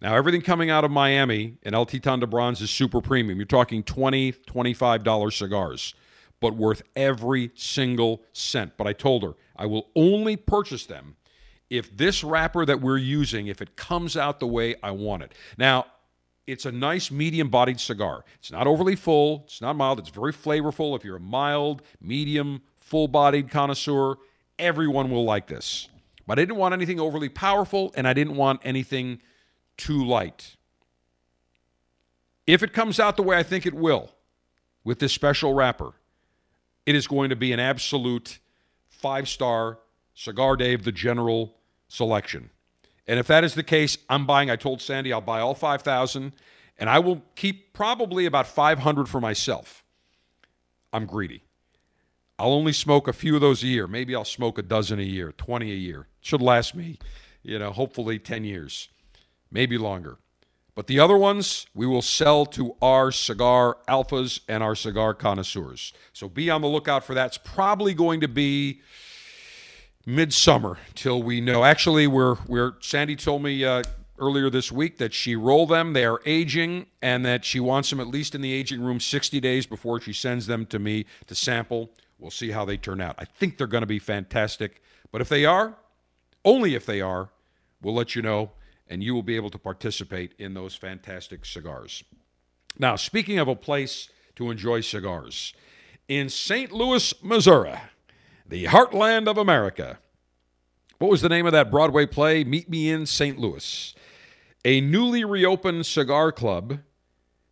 Now, 0.00 0.14
everything 0.14 0.42
coming 0.42 0.68
out 0.70 0.84
of 0.84 0.90
Miami 0.90 1.56
and 1.62 1.74
El 1.74 1.86
Titan 1.86 2.20
de 2.20 2.26
Bronze 2.26 2.60
is 2.60 2.70
super 2.70 3.00
premium. 3.00 3.38
You're 3.38 3.46
talking 3.46 3.82
$20, 3.82 4.44
$25 4.44 5.32
cigars, 5.32 5.94
but 6.40 6.54
worth 6.54 6.82
every 6.94 7.50
single 7.54 8.22
cent. 8.32 8.74
But 8.76 8.86
I 8.86 8.92
told 8.92 9.22
her 9.22 9.34
I 9.56 9.66
will 9.66 9.88
only 9.96 10.36
purchase 10.36 10.84
them 10.84 11.16
if 11.70 11.96
this 11.96 12.22
wrapper 12.22 12.66
that 12.66 12.80
we're 12.80 12.98
using, 12.98 13.46
if 13.46 13.62
it 13.62 13.76
comes 13.76 14.16
out 14.16 14.38
the 14.38 14.46
way 14.46 14.76
I 14.82 14.90
want 14.90 15.22
it. 15.22 15.32
Now, 15.56 15.86
it's 16.46 16.64
a 16.64 16.72
nice 16.72 17.10
medium 17.10 17.48
bodied 17.48 17.80
cigar. 17.80 18.24
It's 18.38 18.52
not 18.52 18.66
overly 18.66 18.96
full, 18.96 19.42
it's 19.46 19.60
not 19.60 19.74
mild, 19.74 19.98
it's 19.98 20.10
very 20.10 20.32
flavorful. 20.32 20.94
If 20.94 21.04
you're 21.04 21.16
a 21.16 21.20
mild, 21.20 21.82
medium, 22.00 22.62
full 22.78 23.08
bodied 23.08 23.50
connoisseur, 23.50 24.16
everyone 24.58 25.10
will 25.10 25.24
like 25.24 25.48
this. 25.48 25.88
But 26.26 26.38
I 26.38 26.42
didn't 26.42 26.56
want 26.56 26.74
anything 26.74 27.00
overly 27.00 27.28
powerful, 27.28 27.92
and 27.96 28.06
I 28.06 28.12
didn't 28.12 28.36
want 28.36 28.60
anything 28.62 29.20
too 29.76 30.04
light. 30.04 30.56
If 32.46 32.62
it 32.62 32.72
comes 32.72 33.00
out 33.00 33.16
the 33.16 33.22
way 33.22 33.36
I 33.36 33.42
think 33.42 33.66
it 33.66 33.74
will 33.74 34.10
with 34.84 34.98
this 34.98 35.12
special 35.12 35.54
wrapper, 35.54 35.92
it 36.84 36.94
is 36.94 37.06
going 37.06 37.30
to 37.30 37.36
be 37.36 37.52
an 37.52 37.60
absolute 37.60 38.38
five 38.88 39.28
star 39.28 39.78
Cigar 40.14 40.56
Dave, 40.56 40.84
the 40.84 40.92
general 40.92 41.56
selection. 41.88 42.50
And 43.06 43.20
if 43.20 43.26
that 43.26 43.44
is 43.44 43.54
the 43.54 43.62
case, 43.62 43.98
I'm 44.08 44.26
buying. 44.26 44.50
I 44.50 44.56
told 44.56 44.80
Sandy 44.80 45.12
I'll 45.12 45.20
buy 45.20 45.40
all 45.40 45.54
5,000, 45.54 46.32
and 46.78 46.90
I 46.90 46.98
will 46.98 47.22
keep 47.34 47.72
probably 47.72 48.24
about 48.24 48.46
500 48.46 49.08
for 49.08 49.20
myself. 49.20 49.84
I'm 50.92 51.04
greedy. 51.04 51.42
I'll 52.38 52.52
only 52.52 52.72
smoke 52.72 53.08
a 53.08 53.12
few 53.12 53.34
of 53.34 53.40
those 53.40 53.62
a 53.62 53.66
year. 53.66 53.86
Maybe 53.86 54.14
I'll 54.14 54.24
smoke 54.24 54.58
a 54.58 54.62
dozen 54.62 54.98
a 54.98 55.02
year, 55.02 55.32
20 55.32 55.70
a 55.70 55.74
year. 55.74 56.06
Should 56.20 56.42
last 56.42 56.74
me, 56.74 56.98
you 57.42 57.58
know, 57.58 57.70
hopefully 57.70 58.18
10 58.18 58.44
years 58.44 58.88
maybe 59.50 59.78
longer. 59.78 60.18
But 60.74 60.88
the 60.88 61.00
other 61.00 61.16
ones 61.16 61.66
we 61.74 61.86
will 61.86 62.02
sell 62.02 62.44
to 62.46 62.76
our 62.82 63.10
cigar 63.10 63.78
alphas 63.88 64.40
and 64.46 64.62
our 64.62 64.74
cigar 64.74 65.14
connoisseurs. 65.14 65.94
So 66.12 66.28
be 66.28 66.50
on 66.50 66.60
the 66.60 66.68
lookout 66.68 67.04
for 67.04 67.14
that. 67.14 67.26
It's 67.28 67.38
probably 67.38 67.94
going 67.94 68.20
to 68.20 68.28
be 68.28 68.82
midsummer 70.04 70.78
till 70.94 71.22
we 71.22 71.40
know. 71.40 71.64
Actually, 71.64 72.06
we're 72.06 72.36
we're 72.46 72.74
Sandy 72.80 73.16
told 73.16 73.42
me 73.42 73.64
uh, 73.64 73.82
earlier 74.18 74.50
this 74.50 74.70
week 74.70 74.98
that 74.98 75.14
she 75.14 75.34
rolled 75.34 75.70
them. 75.70 75.94
They 75.94 76.04
are 76.04 76.20
aging, 76.26 76.86
and 77.00 77.24
that 77.24 77.44
she 77.44 77.58
wants 77.58 77.88
them 77.88 77.98
at 78.00 78.06
least 78.06 78.34
in 78.34 78.40
the 78.40 78.52
aging 78.52 78.82
room 78.82 79.00
60 79.00 79.40
days 79.40 79.66
before 79.66 80.00
she 80.00 80.12
sends 80.12 80.46
them 80.46 80.66
to 80.66 80.78
me 80.78 81.06
to 81.26 81.34
sample. 81.34 81.90
We'll 82.18 82.30
see 82.30 82.50
how 82.50 82.64
they 82.64 82.76
turn 82.76 83.00
out. 83.00 83.16
I 83.18 83.24
think 83.24 83.58
they're 83.58 83.66
going 83.66 83.82
to 83.82 83.86
be 83.86 83.98
fantastic. 83.98 84.82
But 85.10 85.20
if 85.20 85.28
they 85.28 85.44
are, 85.44 85.76
only 86.44 86.74
if 86.74 86.86
they 86.86 87.00
are, 87.00 87.30
we'll 87.82 87.94
let 87.94 88.14
you 88.14 88.22
know 88.22 88.52
and 88.88 89.02
you 89.02 89.14
will 89.14 89.22
be 89.22 89.36
able 89.36 89.50
to 89.50 89.58
participate 89.58 90.34
in 90.38 90.54
those 90.54 90.74
fantastic 90.74 91.44
cigars. 91.44 92.04
Now, 92.78 92.96
speaking 92.96 93.38
of 93.38 93.48
a 93.48 93.56
place 93.56 94.08
to 94.36 94.50
enjoy 94.50 94.80
cigars, 94.80 95.54
in 96.08 96.28
St. 96.28 96.70
Louis, 96.70 97.14
Missouri, 97.22 97.74
the 98.48 98.66
heartland 98.66 99.26
of 99.26 99.38
America, 99.38 99.98
what 100.98 101.10
was 101.10 101.20
the 101.20 101.28
name 101.28 101.46
of 101.46 101.52
that 101.52 101.70
Broadway 101.70 102.06
play? 102.06 102.44
Meet 102.44 102.70
Me 102.70 102.90
in 102.90 103.06
St. 103.06 103.38
Louis. 103.38 103.94
A 104.64 104.80
newly 104.80 105.24
reopened 105.24 105.86
cigar 105.86 106.32
club 106.32 106.80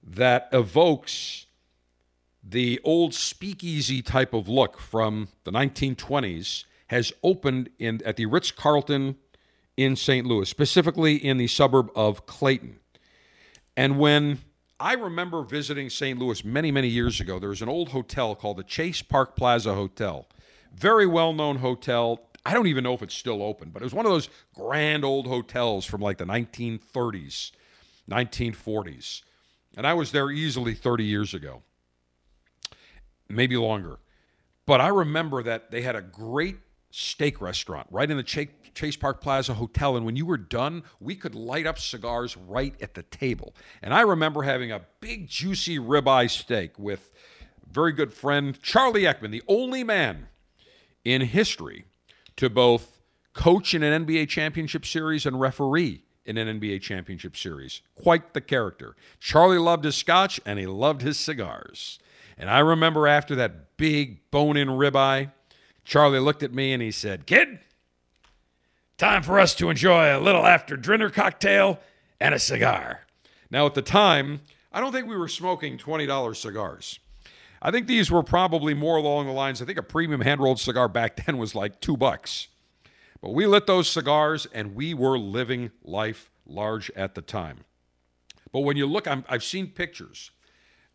that 0.02 0.48
evokes 0.52 1.46
the 2.42 2.80
old 2.84 3.14
speakeasy 3.14 4.02
type 4.02 4.34
of 4.34 4.48
look 4.48 4.78
from 4.78 5.28
the 5.44 5.50
1920s 5.50 6.64
has 6.88 7.12
opened 7.22 7.70
in 7.78 8.02
at 8.04 8.16
the 8.16 8.26
Ritz 8.26 8.50
Carlton 8.50 9.16
in 9.76 9.96
St. 9.96 10.26
Louis, 10.26 10.48
specifically 10.48 11.16
in 11.16 11.36
the 11.36 11.46
suburb 11.46 11.90
of 11.94 12.26
Clayton. 12.26 12.78
And 13.76 13.98
when 13.98 14.38
I 14.78 14.94
remember 14.94 15.42
visiting 15.42 15.90
St. 15.90 16.18
Louis 16.18 16.44
many, 16.44 16.70
many 16.70 16.88
years 16.88 17.20
ago, 17.20 17.38
there 17.38 17.48
was 17.48 17.62
an 17.62 17.68
old 17.68 17.90
hotel 17.90 18.34
called 18.34 18.56
the 18.56 18.64
Chase 18.64 19.02
Park 19.02 19.36
Plaza 19.36 19.74
Hotel. 19.74 20.28
Very 20.72 21.06
well 21.06 21.32
known 21.32 21.56
hotel. 21.56 22.20
I 22.46 22.52
don't 22.52 22.66
even 22.66 22.84
know 22.84 22.94
if 22.94 23.02
it's 23.02 23.14
still 23.14 23.42
open, 23.42 23.70
but 23.70 23.82
it 23.82 23.84
was 23.84 23.94
one 23.94 24.06
of 24.06 24.12
those 24.12 24.28
grand 24.54 25.04
old 25.04 25.26
hotels 25.26 25.86
from 25.86 26.00
like 26.00 26.18
the 26.18 26.26
1930s, 26.26 27.52
1940s. 28.10 29.22
And 29.76 29.86
I 29.86 29.94
was 29.94 30.12
there 30.12 30.30
easily 30.30 30.74
30 30.74 31.04
years 31.04 31.34
ago, 31.34 31.62
maybe 33.28 33.56
longer. 33.56 33.98
But 34.66 34.80
I 34.80 34.88
remember 34.88 35.42
that 35.42 35.70
they 35.70 35.82
had 35.82 35.96
a 35.96 36.02
great 36.02 36.58
steak 36.96 37.40
restaurant 37.40 37.88
right 37.90 38.08
in 38.08 38.16
the 38.16 38.22
Chase 38.22 38.96
Park 38.96 39.20
Plaza 39.20 39.54
Hotel. 39.54 39.96
And 39.96 40.06
when 40.06 40.14
you 40.14 40.24
were 40.24 40.38
done, 40.38 40.84
we 41.00 41.16
could 41.16 41.34
light 41.34 41.66
up 41.66 41.76
cigars 41.76 42.36
right 42.36 42.72
at 42.80 42.94
the 42.94 43.02
table. 43.02 43.52
And 43.82 43.92
I 43.92 44.02
remember 44.02 44.42
having 44.42 44.70
a 44.70 44.82
big, 45.00 45.28
juicy 45.28 45.80
ribeye 45.80 46.30
steak 46.30 46.78
with 46.78 47.12
very 47.68 47.90
good 47.90 48.14
friend 48.14 48.60
Charley 48.62 49.02
Eckman, 49.02 49.32
the 49.32 49.42
only 49.48 49.82
man 49.82 50.28
in 51.04 51.22
history 51.22 51.86
to 52.36 52.48
both 52.48 53.00
coach 53.32 53.74
in 53.74 53.82
an 53.82 54.06
NBA 54.06 54.28
championship 54.28 54.86
series 54.86 55.26
and 55.26 55.40
referee 55.40 56.04
in 56.24 56.38
an 56.38 56.60
NBA 56.60 56.80
championship 56.80 57.36
series. 57.36 57.82
Quite 57.96 58.34
the 58.34 58.40
character. 58.40 58.94
Charley 59.18 59.58
loved 59.58 59.84
his 59.84 59.96
scotch 59.96 60.40
and 60.46 60.60
he 60.60 60.66
loved 60.66 61.02
his 61.02 61.18
cigars. 61.18 61.98
And 62.38 62.48
I 62.48 62.60
remember 62.60 63.08
after 63.08 63.34
that 63.34 63.76
big 63.76 64.30
bone 64.30 64.56
in 64.56 64.68
ribeye, 64.68 65.32
Charley 65.84 66.18
looked 66.18 66.42
at 66.42 66.52
me 66.52 66.72
and 66.72 66.82
he 66.82 66.90
said, 66.90 67.26
Kid, 67.26 67.60
time 68.96 69.22
for 69.22 69.38
us 69.38 69.54
to 69.56 69.70
enjoy 69.70 70.16
a 70.16 70.20
little 70.20 70.46
after 70.46 70.76
dinner 70.76 71.10
cocktail 71.10 71.78
and 72.20 72.34
a 72.34 72.38
cigar. 72.38 73.00
Now, 73.50 73.66
at 73.66 73.74
the 73.74 73.82
time, 73.82 74.40
I 74.72 74.80
don't 74.80 74.92
think 74.92 75.06
we 75.06 75.16
were 75.16 75.28
smoking 75.28 75.78
$20 75.78 76.36
cigars. 76.36 76.98
I 77.60 77.70
think 77.70 77.86
these 77.86 78.10
were 78.10 78.22
probably 78.22 78.74
more 78.74 78.96
along 78.96 79.26
the 79.26 79.32
lines, 79.32 79.62
I 79.62 79.64
think 79.64 79.78
a 79.78 79.82
premium 79.82 80.20
hand 80.20 80.40
rolled 80.40 80.60
cigar 80.60 80.88
back 80.88 81.16
then 81.26 81.38
was 81.38 81.54
like 81.54 81.80
two 81.80 81.96
bucks. 81.96 82.48
But 83.20 83.30
we 83.30 83.46
lit 83.46 83.66
those 83.66 83.88
cigars 83.88 84.46
and 84.52 84.74
we 84.74 84.92
were 84.92 85.18
living 85.18 85.70
life 85.82 86.30
large 86.46 86.90
at 86.90 87.14
the 87.14 87.22
time. 87.22 87.64
But 88.52 88.60
when 88.60 88.76
you 88.76 88.86
look, 88.86 89.08
i 89.08 89.22
have 89.28 89.42
seen 89.42 89.68
pictures 89.68 90.30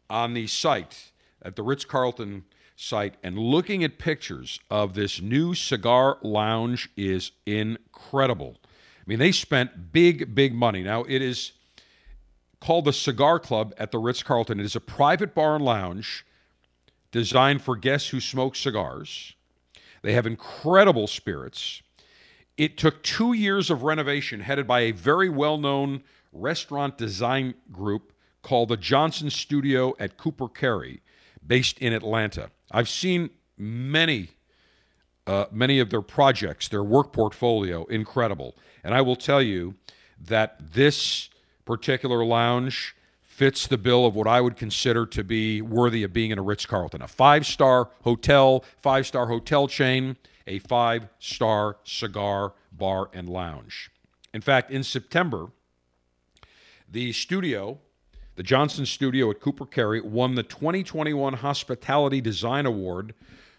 on 0.09 0.33
the 0.33 0.47
site 0.47 1.11
at 1.41 1.55
the 1.55 1.63
Ritz 1.63 1.85
Carlton 1.85 2.45
site 2.79 3.15
and 3.23 3.37
looking 3.37 3.83
at 3.83 3.99
pictures 3.99 4.59
of 4.71 4.93
this 4.93 5.21
new 5.21 5.53
cigar 5.53 6.17
lounge 6.21 6.89
is 6.95 7.31
incredible. 7.45 8.55
I 8.63 9.03
mean, 9.05 9.19
they 9.19 9.33
spent 9.33 9.91
big, 9.91 10.33
big 10.33 10.53
money. 10.53 10.81
Now, 10.81 11.03
it 11.03 11.21
is 11.21 11.51
called 12.61 12.85
the 12.85 12.93
Cigar 12.93 13.37
Club 13.39 13.73
at 13.77 13.91
the 13.91 13.99
Ritz 13.99 14.23
Carlton. 14.23 14.59
It 14.61 14.65
is 14.65 14.77
a 14.77 14.81
private 14.81 15.35
bar 15.35 15.55
and 15.55 15.65
lounge 15.65 16.25
designed 17.11 17.61
for 17.61 17.75
guests 17.75 18.09
who 18.09 18.21
smoke 18.21 18.55
cigars. 18.55 19.35
They 20.01 20.13
have 20.13 20.25
incredible 20.25 21.07
spirits. 21.07 21.81
It 22.55 22.77
took 22.77 23.03
two 23.03 23.33
years 23.33 23.69
of 23.69 23.83
renovation, 23.83 24.39
headed 24.39 24.67
by 24.67 24.81
a 24.81 24.91
very 24.91 25.29
well 25.29 25.57
known 25.57 26.03
restaurant 26.31 26.97
design 26.97 27.55
group 27.71 28.13
called 28.41 28.69
the 28.69 28.77
Johnson 28.77 29.29
Studio 29.29 29.95
at 29.99 30.17
Cooper 30.17 30.47
Carry, 30.47 31.01
based 31.45 31.79
in 31.79 31.93
Atlanta. 31.93 32.49
I've 32.71 32.89
seen 32.89 33.29
many, 33.57 34.29
uh, 35.27 35.45
many 35.51 35.79
of 35.79 35.89
their 35.89 36.01
projects, 36.01 36.67
their 36.67 36.83
work 36.83 37.11
portfolio, 37.13 37.85
incredible. 37.85 38.55
And 38.83 38.93
I 38.93 39.01
will 39.01 39.15
tell 39.15 39.41
you 39.41 39.75
that 40.19 40.73
this 40.73 41.29
particular 41.65 42.23
lounge 42.25 42.95
fits 43.21 43.67
the 43.67 43.77
bill 43.77 44.05
of 44.05 44.15
what 44.15 44.27
I 44.27 44.41
would 44.41 44.57
consider 44.57 45.05
to 45.05 45.23
be 45.23 45.61
worthy 45.61 46.03
of 46.03 46.11
being 46.11 46.31
in 46.31 46.37
a 46.37 46.41
Ritz 46.41 46.65
Carlton, 46.65 47.01
a 47.01 47.07
five 47.07 47.45
star 47.45 47.89
hotel, 48.03 48.65
five 48.81 49.07
star 49.07 49.27
hotel 49.27 49.67
chain, 49.67 50.17
a 50.45 50.59
five 50.59 51.07
star 51.19 51.77
cigar 51.83 52.53
bar 52.71 53.09
and 53.13 53.29
lounge. 53.29 53.91
In 54.33 54.41
fact, 54.41 54.71
in 54.71 54.83
September, 54.83 55.51
the 56.91 57.13
studio, 57.13 57.79
the 58.39 58.43
Johnson 58.43 58.85
Studio 58.85 59.29
at 59.31 59.41
Cooper 59.41 59.65
Carry, 59.65 59.99
won 59.99 60.35
the 60.35 60.43
2021 60.43 61.33
Hospitality 61.33 62.21
Design 62.21 62.65
Award 62.65 63.13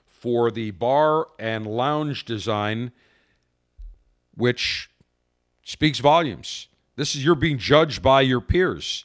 for 0.07 0.51
the 0.51 0.71
bar 0.71 1.27
and 1.39 1.67
lounge 1.67 2.25
design, 2.25 2.91
which 4.35 4.89
speaks 5.63 5.99
volumes. 5.99 6.69
This 6.97 7.15
is 7.15 7.23
you're 7.23 7.35
being 7.35 7.59
judged 7.59 8.01
by 8.01 8.23
your 8.23 8.41
peers. 8.41 9.05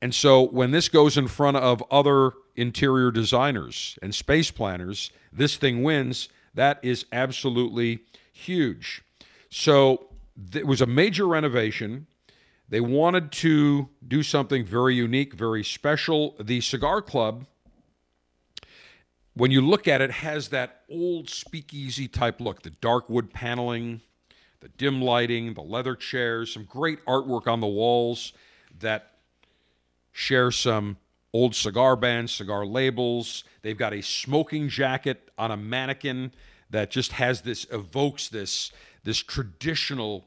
And 0.00 0.14
so 0.14 0.40
when 0.40 0.70
this 0.70 0.88
goes 0.88 1.18
in 1.18 1.26
front 1.26 1.56
of 1.56 1.82
other 1.90 2.30
interior 2.54 3.10
designers 3.10 3.98
and 4.02 4.14
space 4.14 4.52
planners, 4.52 5.10
this 5.32 5.56
thing 5.56 5.82
wins. 5.82 6.28
That 6.54 6.78
is 6.80 7.06
absolutely 7.10 8.04
huge. 8.32 9.02
So 9.50 10.10
it 10.54 10.68
was 10.68 10.80
a 10.80 10.86
major 10.86 11.26
renovation. 11.26 12.06
They 12.72 12.80
wanted 12.80 13.32
to 13.32 13.90
do 14.08 14.22
something 14.22 14.64
very 14.64 14.94
unique, 14.94 15.34
very 15.34 15.62
special. 15.62 16.34
The 16.40 16.62
Cigar 16.62 17.02
Club, 17.02 17.44
when 19.34 19.50
you 19.50 19.60
look 19.60 19.86
at 19.86 20.00
it, 20.00 20.10
has 20.10 20.48
that 20.48 20.80
old 20.88 21.28
speakeasy 21.28 22.08
type 22.08 22.40
look 22.40 22.62
the 22.62 22.70
dark 22.70 23.10
wood 23.10 23.30
paneling, 23.30 24.00
the 24.60 24.70
dim 24.70 25.02
lighting, 25.02 25.52
the 25.52 25.60
leather 25.60 25.94
chairs, 25.94 26.54
some 26.54 26.64
great 26.64 27.04
artwork 27.04 27.46
on 27.46 27.60
the 27.60 27.66
walls 27.66 28.32
that 28.80 29.16
share 30.12 30.50
some 30.50 30.96
old 31.34 31.54
cigar 31.54 31.94
bands, 31.94 32.32
cigar 32.32 32.64
labels. 32.64 33.44
They've 33.60 33.76
got 33.76 33.92
a 33.92 34.00
smoking 34.00 34.70
jacket 34.70 35.28
on 35.36 35.50
a 35.50 35.58
mannequin 35.58 36.32
that 36.70 36.90
just 36.90 37.12
has 37.12 37.42
this 37.42 37.66
evokes 37.70 38.30
this 38.30 38.72
this 39.04 39.18
traditional 39.18 40.24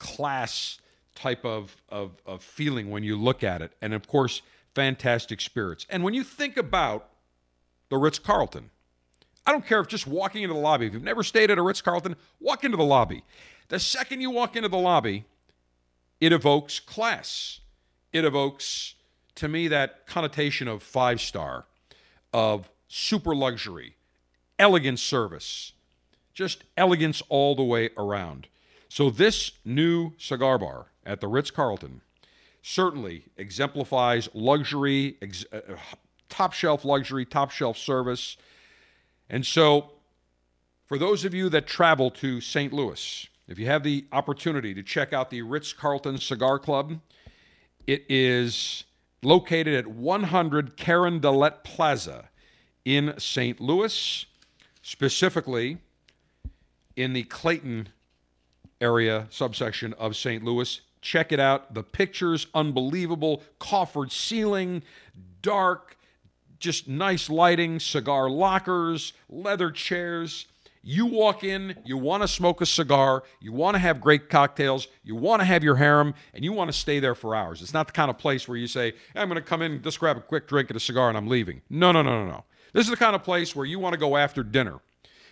class 0.00 0.80
type 1.14 1.44
of, 1.44 1.80
of, 1.88 2.20
of 2.26 2.42
feeling 2.42 2.90
when 2.90 3.04
you 3.04 3.16
look 3.16 3.44
at 3.44 3.62
it. 3.62 3.72
And 3.80 3.94
of 3.94 4.08
course, 4.08 4.42
fantastic 4.74 5.40
spirits. 5.40 5.86
And 5.88 6.02
when 6.02 6.14
you 6.14 6.24
think 6.24 6.56
about 6.56 7.10
the 7.88 7.96
Ritz 7.96 8.18
Carlton, 8.18 8.70
I 9.46 9.52
don't 9.52 9.64
care 9.64 9.78
if 9.78 9.86
just 9.86 10.08
walking 10.08 10.42
into 10.42 10.54
the 10.54 10.60
lobby, 10.60 10.86
if 10.86 10.94
you've 10.94 11.04
never 11.04 11.22
stayed 11.22 11.52
at 11.52 11.58
a 11.58 11.62
Ritz 11.62 11.80
Carlton, 11.80 12.16
walk 12.40 12.64
into 12.64 12.76
the 12.76 12.84
lobby. 12.84 13.22
The 13.68 13.78
second 13.78 14.20
you 14.20 14.30
walk 14.30 14.56
into 14.56 14.68
the 14.68 14.78
lobby, 14.78 15.24
it 16.20 16.32
evokes 16.32 16.80
class 16.80 17.60
it 18.12 18.24
evokes 18.24 18.94
to 19.36 19.48
me 19.48 19.68
that 19.68 20.06
connotation 20.06 20.68
of 20.68 20.82
five 20.82 21.20
star, 21.20 21.66
of 22.32 22.68
super 22.88 23.34
luxury, 23.34 23.96
elegant 24.58 24.98
service, 24.98 25.72
just 26.34 26.64
elegance 26.76 27.22
all 27.28 27.54
the 27.54 27.62
way 27.62 27.90
around. 27.96 28.48
So, 28.92 29.08
this 29.08 29.52
new 29.64 30.14
cigar 30.18 30.58
bar 30.58 30.86
at 31.06 31.20
the 31.20 31.28
Ritz 31.28 31.52
Carlton 31.52 32.00
certainly 32.60 33.26
exemplifies 33.36 34.28
luxury, 34.34 35.16
ex- 35.22 35.44
uh, 35.52 35.60
top 36.28 36.52
shelf 36.52 36.84
luxury, 36.84 37.24
top 37.24 37.52
shelf 37.52 37.78
service. 37.78 38.36
And 39.28 39.46
so, 39.46 39.92
for 40.86 40.98
those 40.98 41.24
of 41.24 41.32
you 41.32 41.48
that 41.50 41.68
travel 41.68 42.10
to 42.10 42.40
St. 42.40 42.72
Louis, 42.72 43.28
if 43.46 43.60
you 43.60 43.66
have 43.66 43.84
the 43.84 44.06
opportunity 44.10 44.74
to 44.74 44.82
check 44.82 45.12
out 45.12 45.30
the 45.30 45.42
Ritz 45.42 45.72
Carlton 45.72 46.18
Cigar 46.18 46.58
Club, 46.58 46.98
it 47.86 48.04
is 48.08 48.82
located 49.22 49.76
at 49.76 49.86
100 49.86 50.76
Karen 50.76 51.20
Carondelet 51.20 51.62
Plaza 51.62 52.28
in 52.84 53.14
St. 53.18 53.60
Louis, 53.60 54.26
specifically 54.82 55.78
in 56.96 57.12
the 57.12 57.22
Clayton 57.22 57.90
area 58.80 59.26
subsection 59.30 59.92
of 59.94 60.16
St. 60.16 60.44
Louis. 60.44 60.80
Check 61.00 61.32
it 61.32 61.40
out. 61.40 61.74
The 61.74 61.82
pictures, 61.82 62.46
unbelievable. 62.54 63.42
Coffered 63.58 64.12
ceiling, 64.12 64.82
dark, 65.42 65.96
just 66.58 66.88
nice 66.88 67.30
lighting, 67.30 67.80
cigar 67.80 68.28
lockers, 68.28 69.12
leather 69.28 69.70
chairs. 69.70 70.46
You 70.82 71.06
walk 71.06 71.44
in, 71.44 71.76
you 71.84 71.98
want 71.98 72.22
to 72.22 72.28
smoke 72.28 72.62
a 72.62 72.66
cigar, 72.66 73.22
you 73.38 73.52
want 73.52 73.74
to 73.74 73.78
have 73.78 74.00
great 74.00 74.30
cocktails, 74.30 74.88
you 75.04 75.14
want 75.14 75.40
to 75.40 75.44
have 75.44 75.62
your 75.62 75.76
harem, 75.76 76.14
and 76.32 76.42
you 76.42 76.52
want 76.52 76.72
to 76.72 76.72
stay 76.72 77.00
there 77.00 77.14
for 77.14 77.34
hours. 77.34 77.60
It's 77.60 77.74
not 77.74 77.86
the 77.86 77.92
kind 77.92 78.08
of 78.10 78.16
place 78.16 78.48
where 78.48 78.56
you 78.56 78.66
say, 78.66 78.92
hey, 79.12 79.20
I'm 79.20 79.28
going 79.28 79.40
to 79.40 79.46
come 79.46 79.60
in, 79.60 79.82
just 79.82 80.00
grab 80.00 80.16
a 80.16 80.20
quick 80.20 80.48
drink 80.48 80.70
and 80.70 80.76
a 80.78 80.80
cigar, 80.80 81.10
and 81.10 81.18
I'm 81.18 81.26
leaving. 81.26 81.60
No, 81.68 81.92
no, 81.92 82.00
no, 82.00 82.24
no, 82.24 82.30
no. 82.30 82.44
This 82.72 82.84
is 82.84 82.90
the 82.90 82.96
kind 82.96 83.14
of 83.14 83.22
place 83.22 83.54
where 83.54 83.66
you 83.66 83.78
want 83.78 83.92
to 83.92 83.98
go 83.98 84.16
after 84.16 84.42
dinner. 84.42 84.80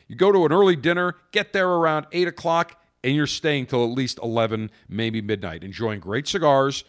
You 0.06 0.16
go 0.16 0.32
to 0.32 0.44
an 0.44 0.52
early 0.52 0.76
dinner, 0.76 1.14
get 1.32 1.54
there 1.54 1.68
around 1.68 2.06
8 2.12 2.28
o'clock, 2.28 2.78
and 3.08 3.16
you're 3.16 3.26
staying 3.26 3.66
till 3.66 3.84
at 3.84 3.90
least 3.90 4.18
11, 4.22 4.70
maybe 4.88 5.22
midnight, 5.22 5.64
enjoying 5.64 5.98
great 5.98 6.28
cigars, 6.28 6.84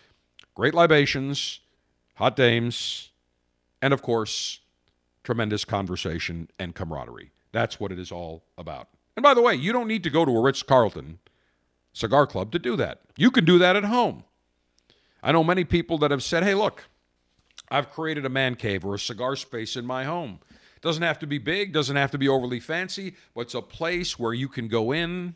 great 0.54 0.74
libations, 0.74 1.62
hot 2.16 2.36
dames, 2.36 3.12
and 3.82 3.94
of 3.94 4.02
course, 4.02 4.60
tremendous 5.24 5.64
conversation 5.64 6.50
and 6.60 6.76
camaraderie. 6.76 7.32
That's 7.54 7.80
what 7.80 7.92
it 7.92 8.00
is 8.00 8.12
all 8.12 8.44
about. 8.58 8.90
And 9.16 9.24
by 9.24 9.34
the 9.34 9.42
way, 9.42 9.56
you 9.56 9.72
don't 9.72 9.88
need 9.88 10.04
to 10.04 10.10
go 10.10 10.26
to 10.26 10.32
a 10.32 10.42
Ritz 10.42 10.62
Carlton 10.62 11.20
cigar 11.94 12.28
club 12.28 12.52
to 12.52 12.60
do 12.60 12.76
that. 12.76 13.02
You 13.16 13.32
can 13.32 13.46
do 13.46 13.58
that 13.60 13.76
at 13.76 13.86
home. 13.86 14.26
I 15.24 15.32
know 15.32 15.44
many 15.44 15.64
people 15.64 15.98
that 16.00 16.12
have 16.12 16.24
said, 16.24 16.44
hey, 16.44 16.54
look, 16.54 16.90
I've 17.72 17.92
created 17.92 18.26
a 18.26 18.30
man 18.30 18.56
cave 18.56 18.84
or 18.86 18.96
a 18.96 19.00
cigar 19.00 19.36
space 19.36 19.76
in 19.76 19.86
my 19.86 20.04
home. 20.04 20.40
Doesn't 20.82 21.04
have 21.04 21.20
to 21.20 21.28
be 21.28 21.38
big, 21.38 21.74
doesn't 21.74 21.96
have 21.96 22.12
to 22.12 22.18
be 22.18 22.28
overly 22.28 22.60
fancy, 22.60 23.16
but 23.34 23.42
it's 23.42 23.54
a 23.54 23.62
place 23.62 24.20
where 24.20 24.34
you 24.34 24.48
can 24.48 24.68
go 24.68 24.92
in 24.92 25.36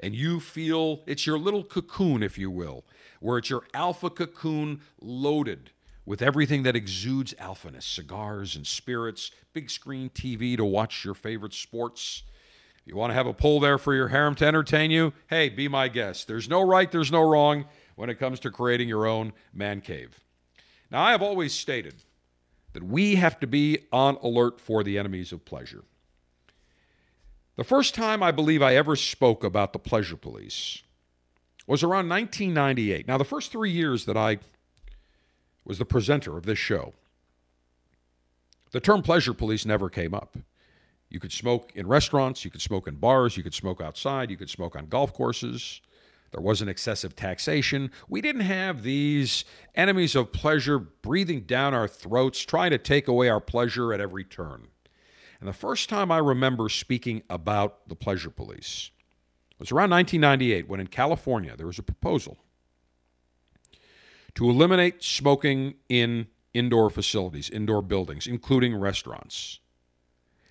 and 0.00 0.14
you 0.14 0.40
feel 0.40 1.02
it's 1.06 1.26
your 1.26 1.38
little 1.38 1.64
cocoon, 1.64 2.22
if 2.22 2.38
you 2.38 2.50
will, 2.50 2.84
where 3.20 3.38
it's 3.38 3.50
your 3.50 3.64
alpha 3.72 4.10
cocoon 4.10 4.80
loaded 5.00 5.70
with 6.06 6.20
everything 6.20 6.62
that 6.64 6.76
exudes 6.76 7.32
alphaness 7.34 7.84
cigars 7.84 8.56
and 8.56 8.66
spirits, 8.66 9.30
big 9.52 9.70
screen 9.70 10.10
TV 10.10 10.56
to 10.56 10.64
watch 10.64 11.04
your 11.04 11.14
favorite 11.14 11.54
sports. 11.54 12.22
If 12.78 12.88
you 12.88 12.96
want 12.96 13.10
to 13.10 13.14
have 13.14 13.26
a 13.26 13.32
pull 13.32 13.60
there 13.60 13.78
for 13.78 13.94
your 13.94 14.08
harem 14.08 14.34
to 14.36 14.46
entertain 14.46 14.90
you, 14.90 15.14
hey, 15.28 15.48
be 15.48 15.68
my 15.68 15.88
guest. 15.88 16.28
There's 16.28 16.48
no 16.48 16.60
right, 16.60 16.90
there's 16.90 17.10
no 17.10 17.22
wrong 17.22 17.64
when 17.96 18.10
it 18.10 18.18
comes 18.18 18.40
to 18.40 18.50
creating 18.50 18.88
your 18.88 19.06
own 19.06 19.32
man 19.54 19.80
cave. 19.80 20.20
Now, 20.90 21.02
I 21.02 21.12
have 21.12 21.22
always 21.22 21.54
stated 21.54 21.94
that 22.74 22.82
we 22.82 23.14
have 23.14 23.40
to 23.40 23.46
be 23.46 23.78
on 23.90 24.18
alert 24.22 24.60
for 24.60 24.84
the 24.84 24.98
enemies 24.98 25.32
of 25.32 25.44
pleasure. 25.44 25.84
The 27.56 27.64
first 27.64 27.94
time 27.94 28.22
I 28.22 28.32
believe 28.32 28.62
I 28.62 28.74
ever 28.74 28.96
spoke 28.96 29.44
about 29.44 29.72
the 29.72 29.78
pleasure 29.78 30.16
police 30.16 30.82
was 31.66 31.82
around 31.82 32.08
1998. 32.08 33.06
Now, 33.06 33.16
the 33.16 33.24
first 33.24 33.52
three 33.52 33.70
years 33.70 34.04
that 34.06 34.16
I 34.16 34.38
was 35.64 35.78
the 35.78 35.84
presenter 35.84 36.36
of 36.36 36.46
this 36.46 36.58
show. 36.58 36.92
The 38.72 38.80
term 38.80 39.02
pleasure 39.02 39.32
police 39.32 39.64
never 39.64 39.88
came 39.88 40.14
up. 40.14 40.36
You 41.08 41.20
could 41.20 41.32
smoke 41.32 41.70
in 41.76 41.86
restaurants, 41.86 42.44
you 42.44 42.50
could 42.50 42.60
smoke 42.60 42.88
in 42.88 42.96
bars, 42.96 43.36
you 43.36 43.44
could 43.44 43.54
smoke 43.54 43.80
outside, 43.80 44.30
you 44.30 44.36
could 44.36 44.50
smoke 44.50 44.74
on 44.74 44.86
golf 44.86 45.14
courses. 45.14 45.80
There 46.32 46.40
wasn't 46.40 46.70
excessive 46.70 47.14
taxation. 47.14 47.92
We 48.08 48.20
didn't 48.20 48.42
have 48.42 48.82
these 48.82 49.44
enemies 49.76 50.16
of 50.16 50.32
pleasure 50.32 50.80
breathing 50.80 51.42
down 51.42 51.72
our 51.72 51.86
throats, 51.86 52.40
trying 52.40 52.72
to 52.72 52.78
take 52.78 53.06
away 53.06 53.28
our 53.28 53.40
pleasure 53.40 53.94
at 53.94 54.00
every 54.00 54.24
turn. 54.24 54.66
And 55.44 55.52
the 55.52 55.58
first 55.58 55.90
time 55.90 56.10
I 56.10 56.16
remember 56.16 56.70
speaking 56.70 57.22
about 57.28 57.86
the 57.86 57.94
pleasure 57.94 58.30
police 58.30 58.90
was 59.58 59.70
around 59.70 59.90
1998 59.90 60.66
when 60.66 60.80
in 60.80 60.86
California 60.86 61.54
there 61.54 61.66
was 61.66 61.78
a 61.78 61.82
proposal 61.82 62.38
to 64.36 64.48
eliminate 64.48 65.04
smoking 65.04 65.74
in 65.90 66.28
indoor 66.54 66.88
facilities, 66.88 67.50
indoor 67.50 67.82
buildings, 67.82 68.26
including 68.26 68.74
restaurants. 68.74 69.58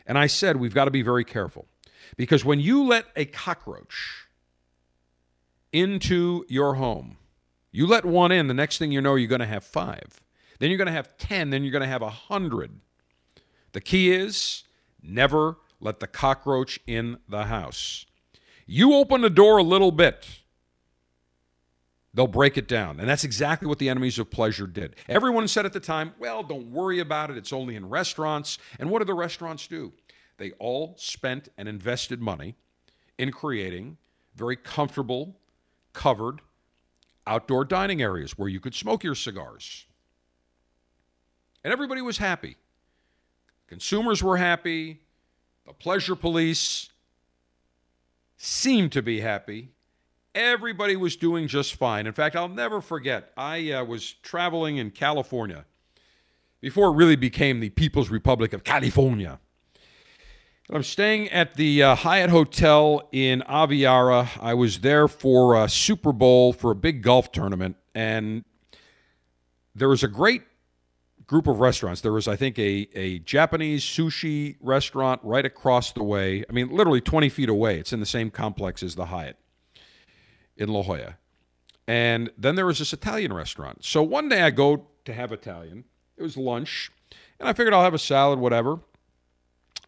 And 0.05 0.15
I 0.15 0.27
said 0.27 0.57
we've 0.57 0.75
got 0.75 0.85
to 0.85 0.91
be 0.91 1.01
very 1.01 1.25
careful 1.25 1.65
because 2.15 2.45
when 2.45 2.59
you 2.59 2.83
let 2.83 3.07
a 3.15 3.25
cockroach 3.25 4.27
into 5.71 6.45
your 6.47 6.75
home, 6.75 7.17
you 7.71 7.87
let 7.87 8.05
one 8.05 8.31
in, 8.31 8.45
the 8.45 8.53
next 8.53 8.77
thing 8.77 8.91
you 8.91 9.01
know, 9.01 9.15
you're 9.15 9.27
going 9.27 9.39
to 9.39 9.47
have 9.47 9.63
five. 9.63 10.21
Then 10.59 10.69
you're 10.69 10.77
going 10.77 10.85
to 10.85 10.91
have 10.91 11.17
10, 11.17 11.49
then 11.49 11.63
you're 11.63 11.71
going 11.71 11.81
to 11.81 11.87
have 11.87 12.03
a 12.03 12.13
100. 12.29 12.79
The 13.71 13.81
key 13.81 14.11
is 14.11 14.65
never 15.03 15.57
let 15.79 15.99
the 15.99 16.07
cockroach 16.07 16.79
in 16.87 17.17
the 17.27 17.45
house. 17.45 18.05
You 18.65 18.93
open 18.93 19.21
the 19.21 19.29
door 19.29 19.57
a 19.57 19.63
little 19.63 19.91
bit 19.91 20.25
They'll 22.13 22.27
break 22.27 22.57
it 22.57 22.67
down. 22.67 22.99
And 22.99 23.09
that's 23.09 23.23
exactly 23.23 23.67
what 23.67 23.79
the 23.79 23.89
enemies 23.89 24.19
of 24.19 24.29
pleasure 24.29 24.67
did. 24.67 24.95
Everyone 25.09 25.47
said 25.47 25.65
at 25.65 25.73
the 25.73 25.79
time, 25.79 26.13
well, 26.19 26.43
don't 26.43 26.71
worry 26.71 26.99
about 26.99 27.31
it. 27.31 27.37
It's 27.37 27.51
only 27.51 27.75
in 27.75 27.89
restaurants. 27.89 28.59
And 28.79 28.89
what 28.89 28.99
did 28.99 29.07
the 29.07 29.15
restaurants 29.15 29.65
do? 29.65 29.93
They 30.37 30.51
all 30.53 30.93
spent 30.97 31.49
and 31.57 31.67
invested 31.67 32.21
money 32.21 32.55
in 33.17 33.31
creating 33.31 33.97
very 34.35 34.55
comfortable, 34.55 35.37
covered 35.93 36.41
outdoor 37.25 37.65
dining 37.65 38.01
areas 38.01 38.37
where 38.37 38.49
you 38.49 38.59
could 38.59 38.75
smoke 38.75 39.03
your 39.03 39.15
cigars. 39.15 39.85
And 41.63 41.73
everybody 41.73 42.01
was 42.01 42.17
happy. 42.17 42.57
Consumers 43.73 44.21
were 44.21 44.37
happy. 44.37 45.01
The 45.65 45.73
pleasure 45.73 46.15
police 46.15 46.89
seemed 48.37 48.91
to 48.91 49.01
be 49.01 49.19
happy. 49.19 49.71
Everybody 50.35 50.95
was 50.95 51.15
doing 51.15 51.47
just 51.47 51.73
fine. 51.73 52.05
In 52.05 52.13
fact, 52.13 52.35
I'll 52.35 52.47
never 52.47 52.81
forget, 52.81 53.31
I 53.35 53.71
uh, 53.71 53.83
was 53.83 54.13
traveling 54.21 54.77
in 54.77 54.91
California 54.91 55.65
before 56.61 56.89
it 56.89 56.91
really 56.91 57.15
became 57.15 57.61
the 57.61 57.71
People's 57.71 58.11
Republic 58.11 58.53
of 58.53 58.63
California. 58.63 59.39
I'm 60.71 60.83
staying 60.83 61.29
at 61.29 61.55
the 61.55 61.81
uh, 61.81 61.95
Hyatt 61.95 62.29
Hotel 62.29 63.09
in 63.11 63.41
Aviara. 63.49 64.29
I 64.39 64.53
was 64.53 64.81
there 64.81 65.07
for 65.07 65.55
a 65.55 65.67
Super 65.67 66.13
Bowl 66.13 66.53
for 66.53 66.69
a 66.69 66.75
big 66.75 67.01
golf 67.01 67.31
tournament, 67.31 67.77
and 67.95 68.45
there 69.73 69.89
was 69.89 70.03
a 70.03 70.07
great 70.07 70.43
group 71.27 71.47
of 71.47 71.59
restaurants. 71.59 72.01
There 72.01 72.13
was, 72.13 72.27
I 72.27 72.35
think, 72.35 72.57
a, 72.59 72.87
a 72.93 73.19
Japanese 73.19 73.83
sushi 73.83 74.57
restaurant 74.59 75.21
right 75.23 75.45
across 75.45 75.91
the 75.91 76.03
way. 76.03 76.43
I 76.49 76.53
mean, 76.53 76.69
literally 76.69 77.01
20 77.01 77.29
feet 77.29 77.49
away. 77.49 77.79
It's 77.79 77.93
in 77.93 77.99
the 77.99 78.05
same 78.05 78.29
complex 78.29 78.83
as 78.83 78.95
the 78.95 79.07
Hyatt 79.07 79.37
in 80.57 80.69
La 80.69 80.83
Jolla. 80.83 81.17
And 81.87 82.31
then 82.37 82.55
there 82.55 82.65
was 82.65 82.79
this 82.79 82.93
Italian 82.93 83.33
restaurant. 83.33 83.83
So 83.83 84.01
one 84.01 84.29
day 84.29 84.41
I 84.41 84.51
go 84.51 84.87
to 85.05 85.13
have 85.13 85.31
Italian. 85.31 85.85
It 86.17 86.23
was 86.23 86.37
lunch, 86.37 86.91
and 87.39 87.49
I 87.49 87.53
figured 87.53 87.73
I'll 87.73 87.83
have 87.83 87.93
a 87.93 87.99
salad, 87.99 88.39
whatever. 88.39 88.79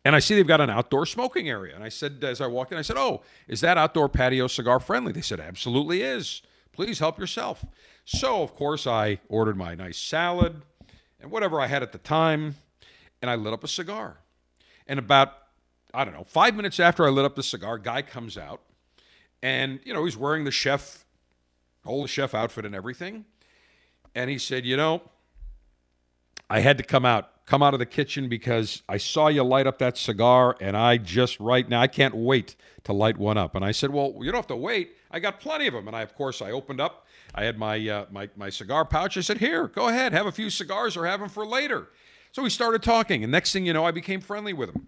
And 0.03 0.15
I 0.15 0.19
see 0.19 0.35
they've 0.35 0.45
got 0.45 0.61
an 0.61 0.69
outdoor 0.69 1.05
smoking 1.05 1.49
area. 1.49 1.73
And 1.73 1.83
I 1.83 1.89
said, 1.89 2.23
as 2.23 2.41
I 2.41 2.47
walked 2.47 2.71
in, 2.71 2.77
I 2.77 2.83
said, 2.83 2.97
Oh, 2.97 3.23
is 3.47 3.61
that 3.61 3.77
outdoor 3.77 4.07
patio 4.09 4.47
cigar 4.47 4.79
friendly? 4.79 5.11
They 5.11 5.21
said, 5.21 5.39
Absolutely 5.39 6.01
is. 6.01 6.41
Please 6.71 6.99
help 6.99 7.17
yourself. 7.17 7.65
So, 8.03 8.43
of 8.43 8.53
course, 8.53 8.85
I 8.85 9.19
ordered 9.29 9.57
my 9.57 9.73
nice 9.73 9.97
salad 9.97 10.61
and 11.25 11.31
whatever 11.31 11.59
I 11.59 11.65
had 11.65 11.81
at 11.81 11.91
the 11.91 11.97
time, 11.97 12.53
and 13.19 13.31
I 13.31 13.35
lit 13.35 13.51
up 13.51 13.63
a 13.63 13.67
cigar. 13.67 14.17
And 14.85 14.99
about, 14.99 15.33
I 15.91 16.05
don't 16.05 16.13
know, 16.13 16.23
five 16.23 16.55
minutes 16.55 16.79
after 16.79 17.03
I 17.03 17.09
lit 17.09 17.25
up 17.25 17.35
the 17.35 17.41
cigar, 17.41 17.79
guy 17.79 18.03
comes 18.03 18.37
out, 18.37 18.61
and, 19.41 19.79
you 19.83 19.91
know, 19.91 20.05
he's 20.05 20.15
wearing 20.15 20.43
the 20.43 20.51
chef, 20.51 21.03
the 21.83 22.05
chef 22.05 22.35
outfit 22.35 22.63
and 22.63 22.75
everything. 22.75 23.25
And 24.13 24.29
he 24.29 24.37
said, 24.37 24.65
You 24.65 24.77
know, 24.77 25.01
I 26.47 26.59
had 26.59 26.77
to 26.77 26.83
come 26.83 27.05
out 27.05 27.31
come 27.45 27.61
out 27.61 27.73
of 27.73 27.79
the 27.79 27.85
kitchen 27.85 28.27
because 28.27 28.81
I 28.89 28.97
saw 28.97 29.27
you 29.27 29.43
light 29.43 29.67
up 29.67 29.77
that 29.79 29.97
cigar, 29.97 30.55
and 30.59 30.75
I 30.75 30.97
just 30.97 31.39
right 31.39 31.67
now 31.67 31.81
I 31.81 31.87
can't 31.87 32.15
wait 32.15 32.55
to 32.85 32.93
light 32.93 33.17
one 33.17 33.37
up. 33.37 33.55
And 33.55 33.63
I 33.63 33.71
said, 33.71 33.91
well, 33.91 34.15
you 34.19 34.31
don't 34.31 34.39
have 34.39 34.47
to 34.47 34.55
wait. 34.55 34.95
I 35.11 35.19
got 35.19 35.39
plenty 35.39 35.67
of 35.67 35.73
them. 35.73 35.87
And 35.87 35.95
I, 35.95 36.01
of 36.01 36.15
course, 36.15 36.41
I 36.41 36.51
opened 36.51 36.81
up. 36.81 37.04
I 37.35 37.43
had 37.43 37.59
my 37.59 37.87
uh, 37.87 38.05
my 38.09 38.29
my 38.37 38.49
cigar 38.49 38.85
pouch. 38.85 39.17
I 39.17 39.21
said, 39.21 39.39
here, 39.39 39.67
go 39.67 39.89
ahead, 39.89 40.13
have 40.13 40.25
a 40.25 40.31
few 40.31 40.49
cigars 40.49 40.95
or 40.95 41.05
have 41.05 41.19
them 41.19 41.29
for 41.29 41.45
later. 41.45 41.89
So 42.31 42.41
we 42.41 42.49
started 42.49 42.81
talking, 42.81 43.23
and 43.23 43.31
next 43.31 43.51
thing 43.51 43.65
you 43.65 43.73
know, 43.73 43.85
I 43.85 43.91
became 43.91 44.21
friendly 44.21 44.53
with 44.53 44.69
him. 44.69 44.87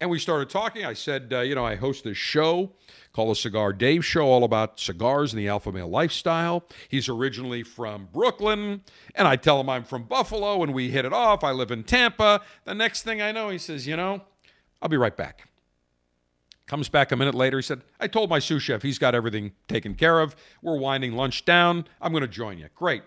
And 0.00 0.10
we 0.10 0.20
started 0.20 0.48
talking. 0.48 0.84
I 0.84 0.92
said, 0.92 1.32
uh, 1.32 1.40
you 1.40 1.56
know, 1.56 1.66
I 1.66 1.74
host 1.74 2.04
this 2.04 2.16
show 2.16 2.70
called 3.12 3.30
the 3.30 3.34
Cigar 3.34 3.72
Dave 3.72 4.04
Show, 4.04 4.26
all 4.26 4.44
about 4.44 4.78
cigars 4.78 5.32
and 5.32 5.40
the 5.40 5.48
alpha 5.48 5.72
male 5.72 5.88
lifestyle. 5.88 6.64
He's 6.88 7.08
originally 7.08 7.64
from 7.64 8.08
Brooklyn, 8.12 8.82
and 9.16 9.26
I 9.26 9.34
tell 9.34 9.58
him 9.60 9.68
I'm 9.68 9.82
from 9.82 10.04
Buffalo, 10.04 10.62
and 10.62 10.72
we 10.72 10.90
hit 10.90 11.04
it 11.04 11.12
off. 11.12 11.42
I 11.42 11.50
live 11.50 11.72
in 11.72 11.82
Tampa. 11.82 12.42
The 12.64 12.74
next 12.74 13.02
thing 13.02 13.20
I 13.20 13.32
know, 13.32 13.48
he 13.48 13.58
says, 13.58 13.88
you 13.88 13.96
know, 13.96 14.22
I'll 14.80 14.88
be 14.88 14.96
right 14.96 15.16
back. 15.16 15.47
Comes 16.68 16.90
back 16.90 17.10
a 17.12 17.16
minute 17.16 17.34
later. 17.34 17.56
He 17.56 17.62
said, 17.62 17.80
I 17.98 18.08
told 18.08 18.28
my 18.28 18.38
sous 18.38 18.62
chef 18.62 18.82
he's 18.82 18.98
got 18.98 19.14
everything 19.14 19.52
taken 19.68 19.94
care 19.94 20.20
of. 20.20 20.36
We're 20.60 20.76
winding 20.76 21.14
lunch 21.14 21.46
down. 21.46 21.86
I'm 21.98 22.12
going 22.12 22.20
to 22.20 22.28
join 22.28 22.58
you. 22.58 22.68
Great. 22.74 23.02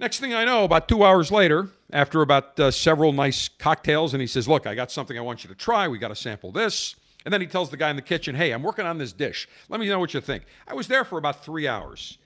Next 0.00 0.18
thing 0.18 0.34
I 0.34 0.44
know, 0.44 0.64
about 0.64 0.88
two 0.88 1.04
hours 1.04 1.30
later, 1.30 1.68
after 1.92 2.22
about 2.22 2.58
uh, 2.58 2.72
several 2.72 3.12
nice 3.12 3.48
cocktails, 3.48 4.12
and 4.12 4.20
he 4.20 4.26
says, 4.26 4.48
Look, 4.48 4.66
I 4.66 4.74
got 4.74 4.90
something 4.90 5.16
I 5.16 5.20
want 5.20 5.44
you 5.44 5.48
to 5.48 5.54
try. 5.54 5.86
We 5.86 5.98
got 5.98 6.08
to 6.08 6.16
sample 6.16 6.50
this. 6.50 6.96
And 7.24 7.32
then 7.32 7.40
he 7.40 7.46
tells 7.46 7.70
the 7.70 7.76
guy 7.76 7.88
in 7.90 7.96
the 7.96 8.02
kitchen, 8.02 8.34
Hey, 8.34 8.50
I'm 8.50 8.64
working 8.64 8.84
on 8.84 8.98
this 8.98 9.12
dish. 9.12 9.48
Let 9.68 9.78
me 9.78 9.88
know 9.88 10.00
what 10.00 10.12
you 10.12 10.20
think. 10.20 10.42
I 10.66 10.74
was 10.74 10.88
there 10.88 11.04
for 11.04 11.18
about 11.18 11.44
three 11.44 11.68
hours. 11.68 12.18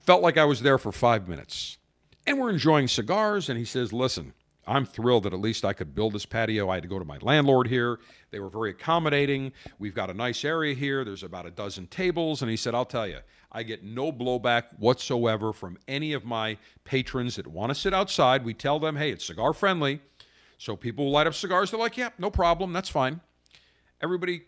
Felt 0.00 0.22
like 0.22 0.36
I 0.36 0.44
was 0.44 0.60
there 0.60 0.78
for 0.78 0.92
five 0.92 1.28
minutes. 1.28 1.78
And 2.26 2.38
we're 2.38 2.50
enjoying 2.50 2.88
cigars. 2.88 3.48
And 3.48 3.58
he 3.58 3.64
says, 3.64 3.90
Listen, 3.90 4.34
I'm 4.68 4.84
thrilled 4.84 5.22
that 5.24 5.32
at 5.32 5.40
least 5.40 5.64
I 5.64 5.72
could 5.72 5.94
build 5.94 6.12
this 6.12 6.26
patio. 6.26 6.68
I 6.68 6.74
had 6.74 6.82
to 6.82 6.88
go 6.88 6.98
to 6.98 7.04
my 7.04 7.18
landlord 7.22 7.66
here. 7.66 7.98
They 8.30 8.38
were 8.38 8.50
very 8.50 8.70
accommodating. 8.70 9.52
We've 9.78 9.94
got 9.94 10.10
a 10.10 10.14
nice 10.14 10.44
area 10.44 10.74
here. 10.74 11.04
There's 11.04 11.22
about 11.22 11.46
a 11.46 11.50
dozen 11.50 11.86
tables. 11.86 12.42
And 12.42 12.50
he 12.50 12.56
said, 12.56 12.74
I'll 12.74 12.84
tell 12.84 13.06
you, 13.06 13.18
I 13.50 13.62
get 13.62 13.82
no 13.82 14.12
blowback 14.12 14.78
whatsoever 14.78 15.54
from 15.54 15.78
any 15.88 16.12
of 16.12 16.24
my 16.24 16.58
patrons 16.84 17.36
that 17.36 17.46
want 17.46 17.70
to 17.70 17.74
sit 17.74 17.94
outside. 17.94 18.44
We 18.44 18.52
tell 18.52 18.78
them, 18.78 18.96
hey, 18.96 19.10
it's 19.10 19.24
cigar 19.24 19.54
friendly. 19.54 20.00
So 20.58 20.76
people 20.76 21.06
will 21.06 21.12
light 21.12 21.26
up 21.26 21.34
cigars. 21.34 21.70
They're 21.70 21.80
like, 21.80 21.96
yeah, 21.96 22.10
no 22.18 22.30
problem. 22.30 22.72
That's 22.72 22.90
fine. 22.90 23.20
Everybody 24.02 24.42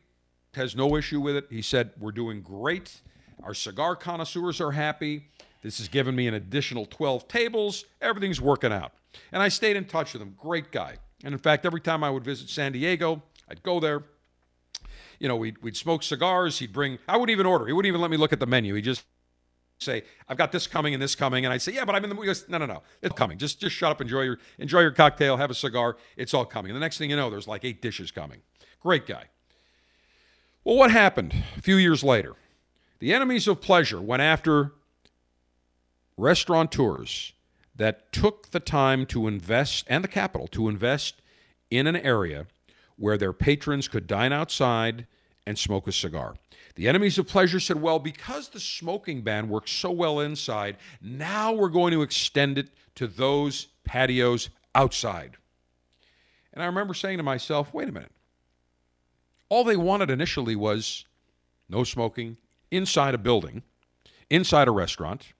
has 0.54 0.76
no 0.76 0.96
issue 0.96 1.20
with 1.20 1.36
it. 1.36 1.46
He 1.48 1.62
said, 1.62 1.92
we're 1.98 2.12
doing 2.12 2.42
great. 2.42 3.00
Our 3.42 3.54
cigar 3.54 3.96
connoisseurs 3.96 4.60
are 4.60 4.72
happy. 4.72 5.28
This 5.62 5.78
has 5.78 5.88
given 5.88 6.14
me 6.14 6.26
an 6.26 6.34
additional 6.34 6.84
12 6.84 7.26
tables. 7.28 7.84
Everything's 8.00 8.40
working 8.40 8.72
out. 8.72 8.92
And 9.32 9.42
I 9.42 9.48
stayed 9.48 9.76
in 9.76 9.84
touch 9.84 10.12
with 10.12 10.22
him. 10.22 10.34
Great 10.36 10.72
guy. 10.72 10.96
And 11.24 11.32
in 11.32 11.38
fact, 11.38 11.66
every 11.66 11.80
time 11.80 12.02
I 12.02 12.10
would 12.10 12.24
visit 12.24 12.48
San 12.48 12.72
Diego, 12.72 13.22
I'd 13.48 13.62
go 13.62 13.80
there 13.80 14.04
you 15.20 15.28
know, 15.28 15.36
we'd, 15.36 15.62
we'd 15.62 15.76
smoke 15.76 16.02
cigars. 16.02 16.58
He'd 16.58 16.72
bring, 16.72 16.98
I 17.06 17.16
wouldn't 17.16 17.30
even 17.30 17.46
order. 17.46 17.66
He 17.66 17.72
wouldn't 17.72 17.88
even 17.88 18.00
let 18.00 18.10
me 18.10 18.16
look 18.16 18.32
at 18.32 18.40
the 18.40 18.46
menu. 18.46 18.74
He'd 18.74 18.82
just 18.82 19.04
say, 19.78 20.02
I've 20.28 20.38
got 20.38 20.50
this 20.50 20.66
coming 20.66 20.94
and 20.94 21.02
this 21.02 21.14
coming. 21.14 21.44
And 21.44 21.52
I'd 21.52 21.62
say, 21.62 21.72
yeah, 21.72 21.84
but 21.84 21.94
I'm 21.94 22.02
in 22.02 22.10
the, 22.10 22.16
he 22.16 22.26
goes, 22.26 22.48
no, 22.48 22.58
no, 22.58 22.66
no, 22.66 22.82
it's 23.02 23.14
coming. 23.14 23.38
Just, 23.38 23.60
just 23.60 23.76
shut 23.76 23.90
up, 23.92 24.00
enjoy 24.00 24.22
your, 24.22 24.38
enjoy 24.58 24.80
your 24.80 24.90
cocktail, 24.90 25.36
have 25.36 25.50
a 25.50 25.54
cigar. 25.54 25.98
It's 26.16 26.32
all 26.32 26.46
coming. 26.46 26.70
And 26.70 26.76
the 26.76 26.80
next 26.80 26.98
thing 26.98 27.10
you 27.10 27.16
know, 27.16 27.28
there's 27.30 27.46
like 27.46 27.64
eight 27.64 27.82
dishes 27.82 28.10
coming. 28.10 28.40
Great 28.80 29.06
guy. 29.06 29.24
Well, 30.64 30.76
what 30.76 30.90
happened 30.90 31.34
a 31.56 31.62
few 31.62 31.76
years 31.76 32.02
later? 32.02 32.34
The 32.98 33.12
enemies 33.12 33.46
of 33.46 33.60
pleasure 33.60 34.00
went 34.00 34.22
after 34.22 34.72
restaurateurs 36.16 37.32
that 37.80 38.12
took 38.12 38.50
the 38.50 38.60
time 38.60 39.06
to 39.06 39.26
invest 39.26 39.86
and 39.88 40.04
the 40.04 40.08
capital 40.08 40.46
to 40.46 40.68
invest 40.68 41.22
in 41.70 41.86
an 41.86 41.96
area 41.96 42.46
where 42.96 43.16
their 43.16 43.32
patrons 43.32 43.88
could 43.88 44.06
dine 44.06 44.34
outside 44.34 45.06
and 45.46 45.58
smoke 45.58 45.88
a 45.88 45.92
cigar. 45.92 46.34
The 46.74 46.88
enemies 46.88 47.16
of 47.16 47.26
pleasure 47.26 47.58
said, 47.58 47.80
well, 47.80 47.98
because 47.98 48.50
the 48.50 48.60
smoking 48.60 49.22
ban 49.22 49.48
works 49.48 49.70
so 49.70 49.90
well 49.90 50.20
inside, 50.20 50.76
now 51.00 51.54
we're 51.54 51.70
going 51.70 51.92
to 51.92 52.02
extend 52.02 52.58
it 52.58 52.68
to 52.96 53.06
those 53.06 53.68
patios 53.82 54.50
outside. 54.74 55.38
And 56.52 56.62
I 56.62 56.66
remember 56.66 56.92
saying 56.92 57.16
to 57.16 57.22
myself, 57.22 57.72
wait 57.72 57.88
a 57.88 57.92
minute. 57.92 58.12
All 59.48 59.64
they 59.64 59.78
wanted 59.78 60.10
initially 60.10 60.54
was 60.54 61.06
no 61.66 61.84
smoking 61.84 62.36
inside 62.70 63.14
a 63.14 63.18
building, 63.18 63.62
inside 64.28 64.68
a 64.68 64.70
restaurant. 64.70 65.32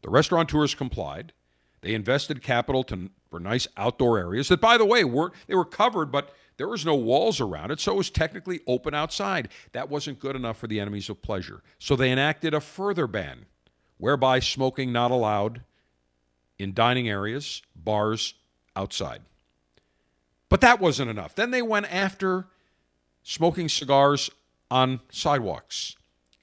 The 0.00 0.08
restaurateurs 0.08 0.74
complied. 0.74 1.34
They 1.80 1.94
invested 1.94 2.42
capital 2.42 2.82
to, 2.84 3.10
for 3.30 3.38
nice 3.38 3.68
outdoor 3.76 4.18
areas 4.18 4.48
that, 4.48 4.60
by 4.60 4.78
the 4.78 4.84
way, 4.84 5.04
were 5.04 5.32
they 5.46 5.54
were 5.54 5.64
covered, 5.64 6.10
but 6.10 6.34
there 6.56 6.68
was 6.68 6.84
no 6.84 6.94
walls 6.94 7.40
around 7.40 7.70
it, 7.70 7.78
so 7.78 7.92
it 7.92 7.98
was 7.98 8.10
technically 8.10 8.60
open 8.66 8.94
outside. 8.94 9.48
That 9.72 9.88
wasn't 9.88 10.18
good 10.18 10.34
enough 10.34 10.58
for 10.58 10.66
the 10.66 10.80
enemies 10.80 11.08
of 11.08 11.22
pleasure. 11.22 11.62
So 11.78 11.94
they 11.94 12.10
enacted 12.10 12.52
a 12.52 12.60
further 12.60 13.06
ban, 13.06 13.46
whereby 13.96 14.40
smoking 14.40 14.92
not 14.92 15.12
allowed 15.12 15.62
in 16.58 16.74
dining 16.74 17.08
areas, 17.08 17.62
bars, 17.76 18.34
outside. 18.74 19.22
But 20.48 20.60
that 20.62 20.80
wasn't 20.80 21.10
enough. 21.10 21.34
Then 21.34 21.52
they 21.52 21.62
went 21.62 21.92
after 21.94 22.46
smoking 23.22 23.68
cigars 23.68 24.30
on 24.70 25.00
sidewalks 25.10 25.96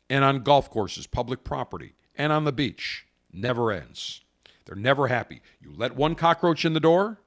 and 0.10 0.24
on 0.24 0.43
golf 0.43 0.69
courses, 0.69 1.08
public 1.08 1.43
property, 1.43 1.93
and 2.15 2.32
on 2.32 2.45
the 2.45 2.52
beach. 2.52 3.06
Never 3.34 3.71
ends. 3.71 4.21
They're 4.65 4.75
never 4.75 5.08
happy. 5.08 5.41
You 5.62 5.73
let 5.75 5.95
one 5.95 6.15
cockroach 6.15 6.65
in 6.65 6.73
the 6.73 6.80
door, 6.80 7.19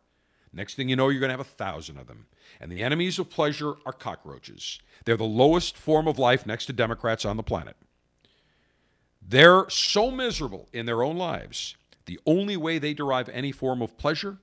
next 0.53 0.75
thing 0.75 0.89
you 0.89 0.97
know, 0.97 1.09
you're 1.09 1.21
going 1.21 1.29
to 1.29 1.37
have 1.37 1.41
a 1.41 1.45
thousand 1.45 1.99
of 1.99 2.07
them. 2.07 2.27
And 2.61 2.71
the 2.71 2.83
enemies 2.83 3.19
of 3.19 3.31
pleasure 3.31 3.75
are 3.87 3.93
cockroaches. 3.93 4.81
They're 5.05 5.17
the 5.17 5.25
lowest 5.25 5.77
form 5.77 6.09
of 6.09 6.19
life 6.19 6.47
next 6.47 6.67
to 6.67 6.73
Democrats 6.73 7.25
on 7.25 7.37
the 7.37 7.43
planet. 7.43 7.77
They're 9.23 9.69
so 9.69 10.11
miserable 10.11 10.69
in 10.73 10.87
their 10.87 11.03
own 11.03 11.17
lives. 11.17 11.77
The 12.07 12.19
only 12.25 12.57
way 12.57 12.79
they 12.79 12.95
derive 12.95 13.29
any 13.29 13.53
form 13.53 13.83
of 13.83 13.99
pleasure 13.99 14.39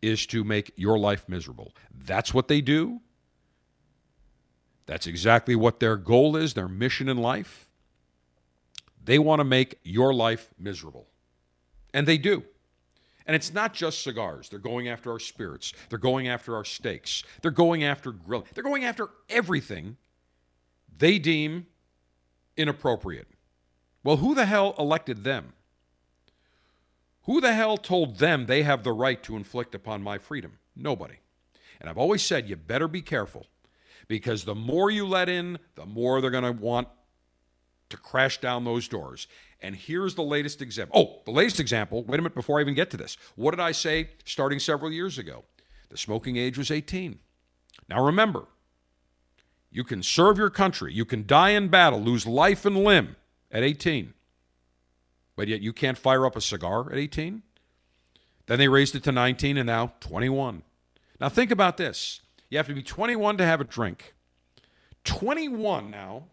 is 0.00 0.26
to 0.26 0.44
make 0.44 0.72
your 0.76 0.98
life 0.98 1.28
miserable. 1.28 1.72
That's 1.92 2.32
what 2.32 2.48
they 2.48 2.60
do. 2.60 3.00
That's 4.86 5.06
exactly 5.06 5.54
what 5.56 5.80
their 5.80 5.96
goal 5.96 6.36
is, 6.36 6.54
their 6.54 6.68
mission 6.68 7.08
in 7.08 7.18
life. 7.18 7.68
They 9.04 9.18
want 9.18 9.40
to 9.40 9.44
make 9.44 9.78
your 9.82 10.14
life 10.14 10.50
miserable. 10.58 11.08
And 11.92 12.06
they 12.06 12.18
do. 12.18 12.44
And 13.26 13.36
it's 13.36 13.52
not 13.52 13.72
just 13.72 14.02
cigars. 14.02 14.48
They're 14.48 14.58
going 14.58 14.88
after 14.88 15.10
our 15.12 15.20
spirits. 15.20 15.72
They're 15.88 15.98
going 15.98 16.28
after 16.28 16.56
our 16.56 16.64
steaks. 16.64 17.22
They're 17.40 17.50
going 17.50 17.84
after 17.84 18.10
grill. 18.10 18.44
They're 18.54 18.64
going 18.64 18.84
after 18.84 19.08
everything 19.28 19.96
they 20.98 21.18
deem 21.18 21.66
inappropriate 22.56 23.28
Well, 24.04 24.18
who 24.18 24.34
the 24.34 24.46
hell 24.46 24.74
elected 24.78 25.24
them? 25.24 25.52
Who 27.22 27.40
the 27.40 27.54
hell 27.54 27.76
told 27.76 28.18
them 28.18 28.46
they 28.46 28.62
have 28.64 28.82
the 28.82 28.92
right 28.92 29.22
to 29.22 29.36
inflict 29.36 29.74
upon 29.74 30.02
my 30.02 30.18
freedom? 30.18 30.58
Nobody. 30.74 31.16
And 31.80 31.88
I've 31.88 31.98
always 31.98 32.22
said 32.22 32.48
you 32.48 32.56
better 32.56 32.88
be 32.88 33.02
careful 33.02 33.46
because 34.08 34.44
the 34.44 34.54
more 34.54 34.90
you 34.90 35.06
let 35.06 35.28
in, 35.28 35.58
the 35.76 35.86
more 35.86 36.20
they're 36.20 36.30
going 36.30 36.44
to 36.44 36.52
want 36.52 36.88
to 37.90 37.96
crash 37.96 38.38
down 38.38 38.64
those 38.64 38.88
doors. 38.88 39.28
And 39.62 39.76
here's 39.76 40.16
the 40.16 40.22
latest 40.22 40.60
example. 40.60 40.98
Oh, 40.98 41.22
the 41.24 41.30
latest 41.30 41.60
example. 41.60 42.02
Wait 42.02 42.18
a 42.18 42.22
minute 42.22 42.34
before 42.34 42.58
I 42.58 42.62
even 42.62 42.74
get 42.74 42.90
to 42.90 42.96
this. 42.96 43.16
What 43.36 43.52
did 43.52 43.60
I 43.60 43.70
say 43.70 44.10
starting 44.24 44.58
several 44.58 44.92
years 44.92 45.18
ago? 45.18 45.44
The 45.88 45.96
smoking 45.96 46.36
age 46.36 46.58
was 46.58 46.70
18. 46.70 47.20
Now 47.88 48.04
remember, 48.04 48.46
you 49.70 49.84
can 49.84 50.02
serve 50.02 50.36
your 50.36 50.50
country, 50.50 50.92
you 50.92 51.04
can 51.04 51.26
die 51.26 51.50
in 51.50 51.68
battle, 51.68 52.00
lose 52.00 52.26
life 52.26 52.66
and 52.66 52.76
limb 52.84 53.16
at 53.50 53.62
18, 53.62 54.12
but 55.36 55.48
yet 55.48 55.60
you 55.60 55.72
can't 55.72 55.96
fire 55.96 56.26
up 56.26 56.36
a 56.36 56.40
cigar 56.40 56.90
at 56.90 56.98
18? 56.98 57.42
Then 58.46 58.58
they 58.58 58.68
raised 58.68 58.94
it 58.94 59.04
to 59.04 59.12
19 59.12 59.56
and 59.56 59.66
now 59.66 59.92
21. 60.00 60.62
Now 61.20 61.28
think 61.28 61.50
about 61.50 61.76
this. 61.76 62.20
You 62.50 62.58
have 62.58 62.66
to 62.66 62.74
be 62.74 62.82
21 62.82 63.36
to 63.38 63.46
have 63.46 63.60
a 63.60 63.64
drink. 63.64 64.14
21 65.04 65.90
now 65.90 66.24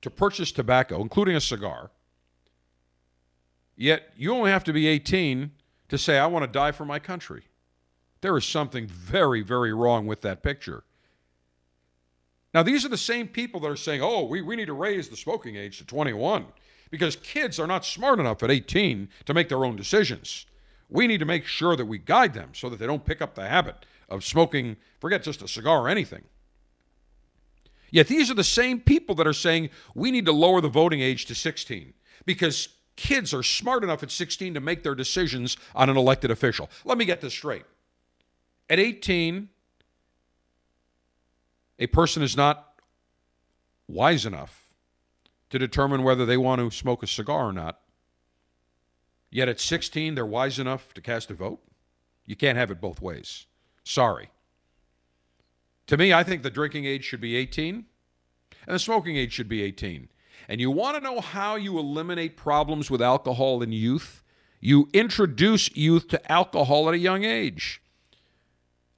to 0.00 0.10
purchase 0.10 0.52
tobacco, 0.52 1.00
including 1.00 1.36
a 1.36 1.40
cigar. 1.40 1.90
Yet 3.76 4.12
you 4.16 4.32
only 4.34 4.50
have 4.50 4.64
to 4.64 4.72
be 4.72 4.86
18 4.86 5.50
to 5.88 5.98
say, 5.98 6.18
I 6.18 6.26
want 6.26 6.44
to 6.44 6.50
die 6.50 6.72
for 6.72 6.84
my 6.84 6.98
country. 6.98 7.44
There 8.20 8.36
is 8.36 8.44
something 8.44 8.86
very, 8.86 9.42
very 9.42 9.72
wrong 9.72 10.06
with 10.06 10.20
that 10.22 10.42
picture. 10.42 10.84
Now, 12.54 12.62
these 12.62 12.84
are 12.84 12.90
the 12.90 12.98
same 12.98 13.28
people 13.28 13.60
that 13.60 13.70
are 13.70 13.76
saying, 13.76 14.02
oh, 14.02 14.24
we, 14.24 14.42
we 14.42 14.56
need 14.56 14.66
to 14.66 14.74
raise 14.74 15.08
the 15.08 15.16
smoking 15.16 15.56
age 15.56 15.78
to 15.78 15.86
21 15.86 16.46
because 16.90 17.16
kids 17.16 17.58
are 17.58 17.66
not 17.66 17.84
smart 17.84 18.20
enough 18.20 18.42
at 18.42 18.50
18 18.50 19.08
to 19.24 19.34
make 19.34 19.48
their 19.48 19.64
own 19.64 19.76
decisions. 19.76 20.46
We 20.90 21.06
need 21.06 21.18
to 21.18 21.24
make 21.24 21.46
sure 21.46 21.74
that 21.74 21.86
we 21.86 21.98
guide 21.98 22.34
them 22.34 22.50
so 22.52 22.68
that 22.68 22.78
they 22.78 22.86
don't 22.86 23.04
pick 23.04 23.22
up 23.22 23.34
the 23.34 23.48
habit 23.48 23.86
of 24.10 24.24
smoking, 24.24 24.76
forget 25.00 25.22
just 25.22 25.40
a 25.40 25.48
cigar 25.48 25.80
or 25.80 25.88
anything. 25.88 26.24
Yet 27.90 28.08
these 28.08 28.30
are 28.30 28.34
the 28.34 28.44
same 28.44 28.80
people 28.80 29.14
that 29.16 29.26
are 29.26 29.32
saying 29.32 29.70
we 29.94 30.10
need 30.10 30.26
to 30.26 30.32
lower 30.32 30.60
the 30.60 30.68
voting 30.68 31.00
age 31.00 31.24
to 31.26 31.34
16 31.34 31.94
because 32.26 32.68
kids 32.96 33.32
are 33.32 33.42
smart 33.42 33.84
enough 33.84 34.02
at 34.02 34.10
16 34.10 34.54
to 34.54 34.60
make 34.60 34.82
their 34.82 34.94
decisions 34.94 35.56
on 35.74 35.88
an 35.90 35.96
elected 35.96 36.30
official. 36.30 36.70
Let 36.84 36.98
me 36.98 37.04
get 37.04 37.20
this 37.20 37.32
straight. 37.32 37.64
At 38.68 38.78
18, 38.78 39.48
a 41.78 41.86
person 41.88 42.22
is 42.22 42.36
not 42.36 42.74
wise 43.88 44.24
enough 44.24 44.70
to 45.50 45.58
determine 45.58 46.02
whether 46.02 46.24
they 46.24 46.36
want 46.36 46.60
to 46.60 46.76
smoke 46.76 47.02
a 47.02 47.06
cigar 47.06 47.48
or 47.48 47.52
not. 47.52 47.80
Yet 49.30 49.48
at 49.48 49.60
16, 49.60 50.14
they're 50.14 50.26
wise 50.26 50.58
enough 50.58 50.92
to 50.94 51.00
cast 51.00 51.30
a 51.30 51.34
vote. 51.34 51.60
You 52.26 52.36
can't 52.36 52.58
have 52.58 52.70
it 52.70 52.80
both 52.80 53.02
ways. 53.02 53.46
Sorry. 53.84 54.30
To 55.88 55.96
me, 55.96 56.12
I 56.12 56.22
think 56.22 56.42
the 56.42 56.50
drinking 56.50 56.84
age 56.84 57.04
should 57.04 57.20
be 57.20 57.36
18 57.36 57.86
and 58.66 58.74
the 58.74 58.78
smoking 58.78 59.16
age 59.16 59.32
should 59.32 59.48
be 59.48 59.62
18. 59.62 60.08
And 60.48 60.60
you 60.60 60.70
want 60.70 60.96
to 60.96 61.02
know 61.02 61.20
how 61.20 61.56
you 61.56 61.78
eliminate 61.78 62.36
problems 62.36 62.90
with 62.90 63.00
alcohol 63.00 63.62
in 63.62 63.72
youth? 63.72 64.22
You 64.60 64.88
introduce 64.92 65.74
youth 65.76 66.08
to 66.08 66.32
alcohol 66.32 66.88
at 66.88 66.94
a 66.94 66.98
young 66.98 67.24
age. 67.24 67.82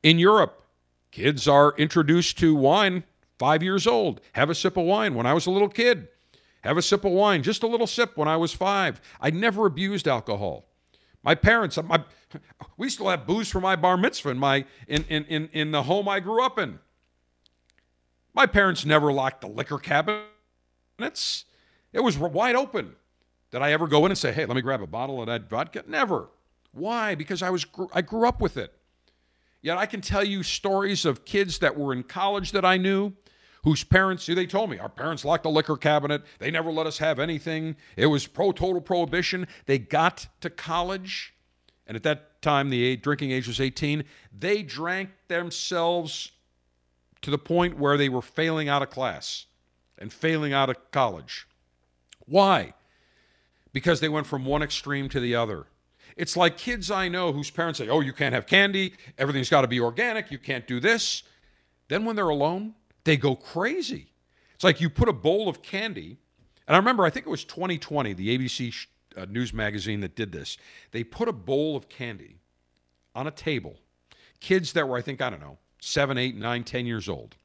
In 0.02 0.18
Europe, 0.18 0.62
kids 1.11 1.48
are 1.48 1.74
introduced 1.78 2.38
to 2.38 2.54
wine 2.54 3.04
five 3.38 3.62
years 3.62 3.87
old. 3.87 4.20
Have 4.33 4.50
a 4.50 4.54
sip 4.54 4.76
of 4.76 4.85
wine 4.85 5.14
when 5.14 5.26
I 5.26 5.33
was 5.33 5.46
a 5.46 5.50
little 5.50 5.68
kid. 5.68 6.09
Have 6.62 6.76
a 6.76 6.83
sip 6.83 7.04
of 7.04 7.12
wine, 7.12 7.42
just 7.42 7.62
a 7.62 7.66
little 7.66 7.87
sip 7.87 8.16
when 8.16 8.28
I 8.28 8.37
was 8.37 8.52
five. 8.52 9.00
I 9.20 9.30
never 9.30 9.66
abused 9.66 10.09
alcohol. 10.09 10.66
My 11.22 11.35
parents, 11.35 11.78
my, 11.83 12.04
we 12.76 12.88
still 12.88 13.09
have 13.09 13.26
booze 13.26 13.50
for 13.50 13.61
my 13.61 13.76
bar 13.76 13.96
mitzvah 13.96 14.30
in, 14.30 14.38
my, 14.38 14.64
in, 14.87 15.04
in, 15.09 15.24
in, 15.24 15.48
in 15.52 15.70
the 15.72 15.85
home 15.85 16.09
I 16.09 16.20
grew 16.20 16.44
up 16.44 16.59
in. 16.59 16.78
My 18.35 18.46
parents 18.46 18.85
never 18.85 19.12
locked 19.12 19.40
the 19.40 19.48
liquor 19.48 19.78
cabinets. 20.98 21.44
It 21.92 22.00
was 22.00 22.18
wide 22.18 22.57
open. 22.57 22.96
Did 23.50 23.62
I 23.62 23.72
ever 23.72 23.87
go 23.87 24.04
in 24.04 24.11
and 24.11 24.18
say, 24.18 24.33
"Hey, 24.33 24.46
let 24.46 24.57
me 24.57 24.62
grab 24.62 24.83
a 24.83 24.87
bottle 24.87 25.20
of 25.20 25.26
that 25.26 25.48
vodka"? 25.48 25.85
Never. 25.87 26.28
Why? 26.72 27.14
Because 27.14 27.42
I 27.42 27.50
was 27.50 27.64
I 27.92 28.02
grew 28.02 28.26
up 28.26 28.40
with 28.40 28.57
it. 28.57 28.74
Yet 29.62 29.78
I 29.78 29.87
can 29.87 30.00
tell 30.00 30.24
you 30.24 30.42
stories 30.42 31.04
of 31.04 31.24
kids 31.24 31.59
that 31.61 31.76
were 31.76 31.92
in 31.92 32.02
college 32.02 32.52
that 32.52 32.64
I 32.64 32.76
knew 32.76 33.12
whose 33.62 33.83
parents, 33.83 34.26
they 34.26 34.46
told 34.46 34.68
me, 34.68 34.78
our 34.78 34.90
parents 34.90 35.24
locked 35.24 35.44
the 35.44 35.50
liquor 35.50 35.76
cabinet. 35.76 36.22
They 36.38 36.50
never 36.50 36.70
let 36.70 36.87
us 36.87 36.98
have 36.98 37.18
anything. 37.18 37.76
It 37.96 38.07
was 38.07 38.26
pro 38.26 38.52
total 38.52 38.83
prohibition. 38.83 39.46
They 39.64 39.78
got 39.78 40.26
to 40.40 40.50
college, 40.50 41.35
and 41.87 41.96
at 41.96 42.02
that 42.02 42.42
time, 42.42 42.68
the 42.68 42.96
drinking 42.96 43.30
age 43.30 43.46
was 43.46 43.61
18. 43.61 44.04
They 44.37 44.62
drank 44.62 45.11
themselves 45.28 46.33
to 47.22 47.30
the 47.30 47.38
point 47.38 47.78
where 47.78 47.96
they 47.96 48.11
were 48.11 48.20
failing 48.20 48.68
out 48.68 48.83
of 48.83 48.90
class 48.90 49.46
and 49.98 50.12
failing 50.12 50.52
out 50.52 50.70
of 50.70 50.90
college. 50.90 51.46
Why? 52.26 52.74
Because 53.72 54.00
they 54.00 54.09
went 54.09 54.26
from 54.26 54.44
one 54.44 54.62
extreme 54.62 55.09
to 55.11 55.20
the 55.20 55.35
other. 55.35 55.66
It's 56.16 56.37
like 56.37 56.57
kids 56.57 56.90
I 56.90 57.09
know 57.09 57.33
whose 57.33 57.50
parents 57.50 57.78
say, 57.78 57.88
Oh, 57.88 58.00
you 58.00 58.12
can't 58.12 58.35
have 58.35 58.46
candy. 58.46 58.94
Everything's 59.18 59.50
got 59.50 59.62
to 59.62 59.68
be 59.68 59.80
organic. 59.80 60.30
You 60.30 60.38
can't 60.38 60.66
do 60.66 60.80
this. 60.80 61.24
Then 61.88 62.04
when 62.04 62.16
they're 62.16 62.28
alone, 62.28 62.74
they 63.04 63.16
go 63.16 63.35
crazy. 63.35 64.12
It's 64.54 64.64
like 64.64 64.80
you 64.80 64.88
put 64.88 65.09
a 65.09 65.12
bowl 65.12 65.48
of 65.48 65.62
candy. 65.62 66.18
And 66.66 66.74
I 66.74 66.78
remember, 66.78 67.04
I 67.04 67.11
think 67.11 67.26
it 67.26 67.30
was 67.30 67.44
2020, 67.44 68.14
the 68.14 68.38
ABC 68.38 68.87
uh, 69.16 69.26
news 69.28 69.52
magazine 69.52 70.00
that 70.00 70.14
did 70.14 70.33
this. 70.33 70.57
They 70.92 71.04
put 71.04 71.28
a 71.28 71.33
bowl 71.33 71.76
of 71.76 71.88
candy 71.88 72.38
on 73.14 73.26
a 73.26 73.30
table. 73.30 73.76
Kids 74.40 74.72
that 74.72 74.88
were, 74.88 74.96
I 74.96 75.02
think, 75.02 75.20
I 75.20 75.30
don't 75.30 75.40
know, 75.40 75.59
seven, 75.80 76.16
eight, 76.16 76.37
nine, 76.37 76.64
ten 76.64 76.87
years 76.87 77.09
old. 77.09 77.37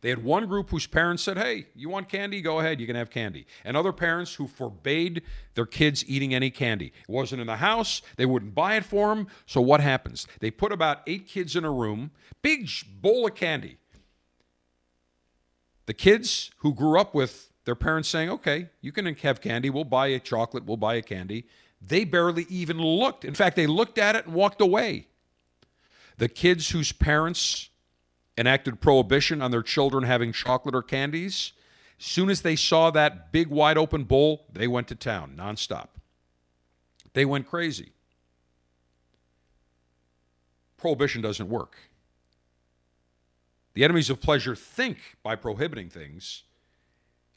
They 0.00 0.08
had 0.08 0.24
one 0.24 0.46
group 0.46 0.70
whose 0.70 0.86
parents 0.86 1.22
said, 1.22 1.36
Hey, 1.36 1.66
you 1.74 1.88
want 1.88 2.08
candy? 2.08 2.40
Go 2.40 2.60
ahead, 2.60 2.80
you 2.80 2.86
can 2.86 2.96
have 2.96 3.10
candy. 3.10 3.46
And 3.64 3.76
other 3.76 3.92
parents 3.92 4.34
who 4.34 4.46
forbade 4.46 5.22
their 5.54 5.66
kids 5.66 6.04
eating 6.08 6.34
any 6.34 6.50
candy. 6.50 6.86
It 6.86 7.12
wasn't 7.12 7.40
in 7.40 7.46
the 7.46 7.56
house, 7.56 8.00
they 8.16 8.26
wouldn't 8.26 8.54
buy 8.54 8.76
it 8.76 8.84
for 8.84 9.14
them. 9.14 9.26
So 9.46 9.60
what 9.60 9.80
happens? 9.80 10.26
They 10.40 10.50
put 10.50 10.72
about 10.72 11.02
eight 11.06 11.26
kids 11.26 11.54
in 11.56 11.64
a 11.64 11.70
room, 11.70 12.10
big 12.42 12.68
bowl 13.00 13.26
of 13.26 13.34
candy. 13.34 13.76
The 15.86 15.94
kids 15.94 16.50
who 16.58 16.72
grew 16.72 16.98
up 16.98 17.14
with 17.14 17.50
their 17.64 17.74
parents 17.74 18.08
saying, 18.08 18.30
Okay, 18.30 18.68
you 18.80 18.92
can 18.92 19.14
have 19.14 19.40
candy, 19.40 19.70
we'll 19.70 19.84
buy 19.84 20.08
a 20.08 20.20
chocolate, 20.20 20.64
we'll 20.64 20.76
buy 20.76 20.94
a 20.94 21.02
candy. 21.02 21.46
They 21.82 22.04
barely 22.04 22.46
even 22.48 22.78
looked. 22.78 23.24
In 23.24 23.34
fact, 23.34 23.56
they 23.56 23.66
looked 23.66 23.98
at 23.98 24.14
it 24.14 24.26
and 24.26 24.34
walked 24.34 24.60
away. 24.60 25.06
The 26.18 26.28
kids 26.28 26.70
whose 26.70 26.92
parents 26.92 27.69
enacted 28.40 28.80
prohibition 28.80 29.42
on 29.42 29.50
their 29.50 29.62
children 29.62 30.04
having 30.04 30.32
chocolate 30.32 30.74
or 30.74 30.82
candies, 30.82 31.52
As 32.00 32.06
soon 32.06 32.30
as 32.30 32.40
they 32.40 32.56
saw 32.56 32.90
that 32.90 33.30
big 33.30 33.48
wide 33.48 33.76
open 33.76 34.04
bowl, 34.04 34.46
they 34.50 34.66
went 34.66 34.88
to 34.88 34.94
town 34.94 35.34
nonstop. 35.36 35.88
They 37.12 37.26
went 37.26 37.46
crazy. 37.46 37.92
Prohibition 40.78 41.20
doesn't 41.20 41.50
work. 41.50 41.76
The 43.74 43.84
enemies 43.84 44.08
of 44.08 44.20
pleasure 44.20 44.56
think 44.56 45.16
by 45.22 45.36
prohibiting 45.36 45.90
things, 45.90 46.44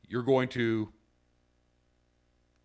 you're 0.07 0.23
going 0.23 0.47
to 0.49 0.93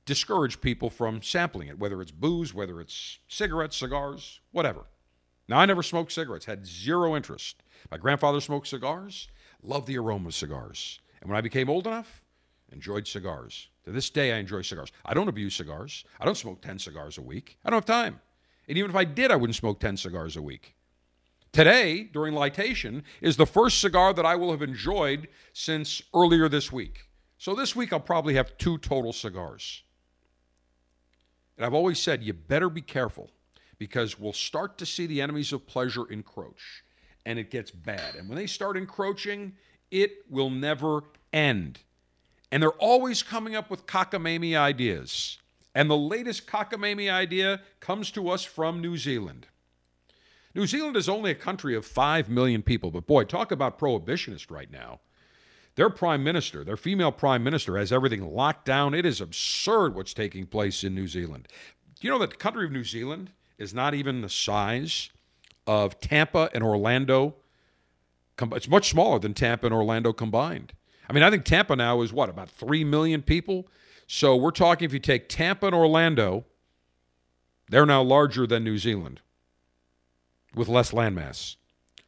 discourage 0.07 0.61
people 0.61 0.89
from 0.89 1.21
sampling 1.21 1.69
it, 1.69 1.79
whether 1.79 2.01
it's 2.01 2.13
booze, 2.13 2.55
whether 2.55 2.81
it's 2.81 3.19
cigarettes, 3.27 3.77
cigars, 3.77 4.41
whatever. 4.53 4.83
Now, 5.49 5.59
I 5.59 5.67
never 5.67 5.83
smoked 5.83 6.13
cigarettes, 6.13 6.45
had 6.45 6.67
zero 6.67 7.17
interest. 7.17 7.63
My 7.91 7.97
grandfather 7.97 8.41
smoked 8.41 8.69
cigars, 8.69 9.29
loved 9.63 9.87
the 9.87 9.99
aroma 9.99 10.29
of 10.29 10.35
cigars. 10.35 11.01
And 11.21 11.31
when 11.31 11.37
I 11.37 11.43
became 11.43 11.69
old 11.69 11.87
enough, 11.87 12.25
enjoyed 12.73 13.07
cigars. 13.07 13.69
To 13.85 13.91
this 13.91 14.11
day, 14.11 14.33
I 14.33 14.39
enjoy 14.39 14.63
cigars. 14.63 14.93
I 15.05 15.15
don't 15.15 15.29
abuse 15.29 15.55
cigars. 15.55 16.05
I 16.21 16.25
don't 16.25 16.37
smoke 16.37 16.61
10 16.61 16.79
cigars 16.79 17.19
a 17.19 17.23
week. 17.23 17.59
I 17.65 17.71
don't 17.71 17.79
have 17.79 17.85
time. 17.85 18.21
And 18.69 18.77
even 18.77 18.91
if 18.91 18.97
I 18.97 19.05
did, 19.05 19.31
I 19.31 19.37
wouldn't 19.37 19.57
smoke 19.57 19.81
10 19.81 19.97
cigars 19.97 20.37
a 20.37 20.43
week. 20.43 20.75
Today, 21.53 22.03
during 22.05 22.35
litation, 22.35 23.03
is 23.23 23.37
the 23.37 23.47
first 23.47 23.81
cigar 23.81 24.13
that 24.13 24.27
I 24.27 24.37
will 24.37 24.51
have 24.51 24.61
enjoyed 24.61 25.29
since 25.55 26.03
earlier 26.15 26.49
this 26.49 26.71
week. 26.71 27.09
So 27.39 27.55
this 27.55 27.75
week, 27.75 27.93
I'll 27.93 28.01
probably 28.01 28.35
have 28.35 28.59
two 28.59 28.77
total 28.79 29.13
cigars. 29.13 29.83
And 31.57 31.65
I've 31.65 31.75
always 31.75 31.99
said, 31.99 32.23
you 32.23 32.35
better 32.35 32.69
be 32.69 32.83
careful 32.83 33.31
because 33.79 34.19
we'll 34.19 34.33
start 34.33 34.77
to 34.79 34.87
see 34.87 35.07
the 35.07 35.23
enemies 35.23 35.53
of 35.53 35.67
pleasure 35.67 36.05
encroach 36.11 36.85
and 37.27 37.39
it 37.39 37.51
gets 37.51 37.71
bad. 37.71 38.15
And 38.17 38.29
when 38.29 38.37
they 38.37 38.47
start 38.47 38.77
encroaching, 38.77 39.55
it 39.91 40.25
will 40.31 40.51
never 40.51 41.05
end. 41.33 41.81
And 42.51 42.63
they're 42.63 42.71
always 42.71 43.23
coming 43.23 43.55
up 43.55 43.71
with 43.71 43.87
cockamamie 43.87 44.57
ideas. 44.57 45.39
And 45.75 45.91
the 45.91 45.97
latest 45.97 46.47
cockamamie 46.47 47.13
idea 47.13 47.61
comes 47.81 48.11
to 48.13 48.31
us 48.31 48.45
from 48.45 48.81
New 48.81 48.97
Zealand. 48.97 49.47
New 50.55 50.67
Zealand 50.67 50.97
is 50.97 51.09
only 51.09 51.31
a 51.31 51.37
country 51.37 51.77
of 51.77 51.85
5 51.85 52.29
million 52.29 52.63
people, 52.63 52.91
but 52.91 53.07
boy, 53.07 53.25
talk 53.25 53.53
about 53.53 53.79
prohibitionist 53.79 54.51
right 54.51 54.71
now. 54.71 55.01
Their 55.77 55.91
prime 55.91 56.25
minister, 56.25 56.65
their 56.65 56.77
female 56.77 57.13
prime 57.13 57.45
minister, 57.45 57.79
has 57.79 57.93
everything 57.93 58.35
locked 58.35 58.65
down. 58.65 58.95
It 58.95 59.07
is 59.07 59.21
absurd 59.21 59.95
what's 59.95 60.15
taking 60.15 60.47
place 60.47 60.83
in 60.83 60.95
New 60.95 61.07
Zealand. 61.07 61.47
Do 62.01 62.07
you 62.07 62.13
know 62.13 62.19
that 62.19 62.31
the 62.31 62.37
country 62.37 62.65
of 62.65 62.73
New 62.73 62.83
Zealand 62.83 63.31
is 63.59 63.73
not 63.73 63.95
even 63.95 64.21
the 64.21 64.29
size 64.29 65.11
of 65.69 66.01
Tampa 66.01 66.51
and 66.53 66.65
Orlando? 66.65 67.37
It's 68.41 68.69
much 68.69 68.91
smaller 68.91 69.21
than 69.21 69.35
Tampa 69.35 69.67
and 69.67 69.75
Orlando 69.75 70.13
combined. 70.13 70.73
I 71.09 71.13
mean, 71.13 71.23
I 71.23 71.31
think 71.31 71.45
Tampa 71.45 71.77
now 71.77 72.03
is 72.03 72.13
what, 72.13 72.29
about 72.29 72.49
3 72.51 72.83
million 72.85 73.23
people? 73.23 73.69
So 74.07 74.35
we're 74.35 74.51
talking 74.51 74.87
if 74.87 74.93
you 74.93 74.99
take 74.99 75.29
Tampa 75.29 75.67
and 75.67 75.75
Orlando, 75.75 76.45
they're 77.69 77.87
now 77.87 78.03
larger 78.03 78.47
than 78.47 78.65
New 78.65 78.79
Zealand 78.79 79.21
with 80.55 80.69
less 80.69 80.93
landmass. 80.93 81.57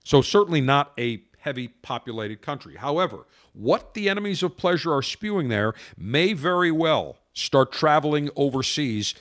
So 0.03 0.23
certainly 0.23 0.61
not 0.61 0.93
a 0.99 1.23
heavy 1.39 1.69
populated 1.69 2.43
country. 2.43 2.77
However, 2.77 3.27
what 3.53 3.95
the 3.95 4.09
enemies 4.09 4.43
of 4.43 4.57
pleasure 4.57 4.95
are 4.95 5.03
spewing 5.03 5.49
there 5.49 5.75
may 5.97 6.33
very 6.33 6.71
well 6.71 7.19
start 7.33 7.73
traveling 7.73 8.31
overseas 8.37 9.15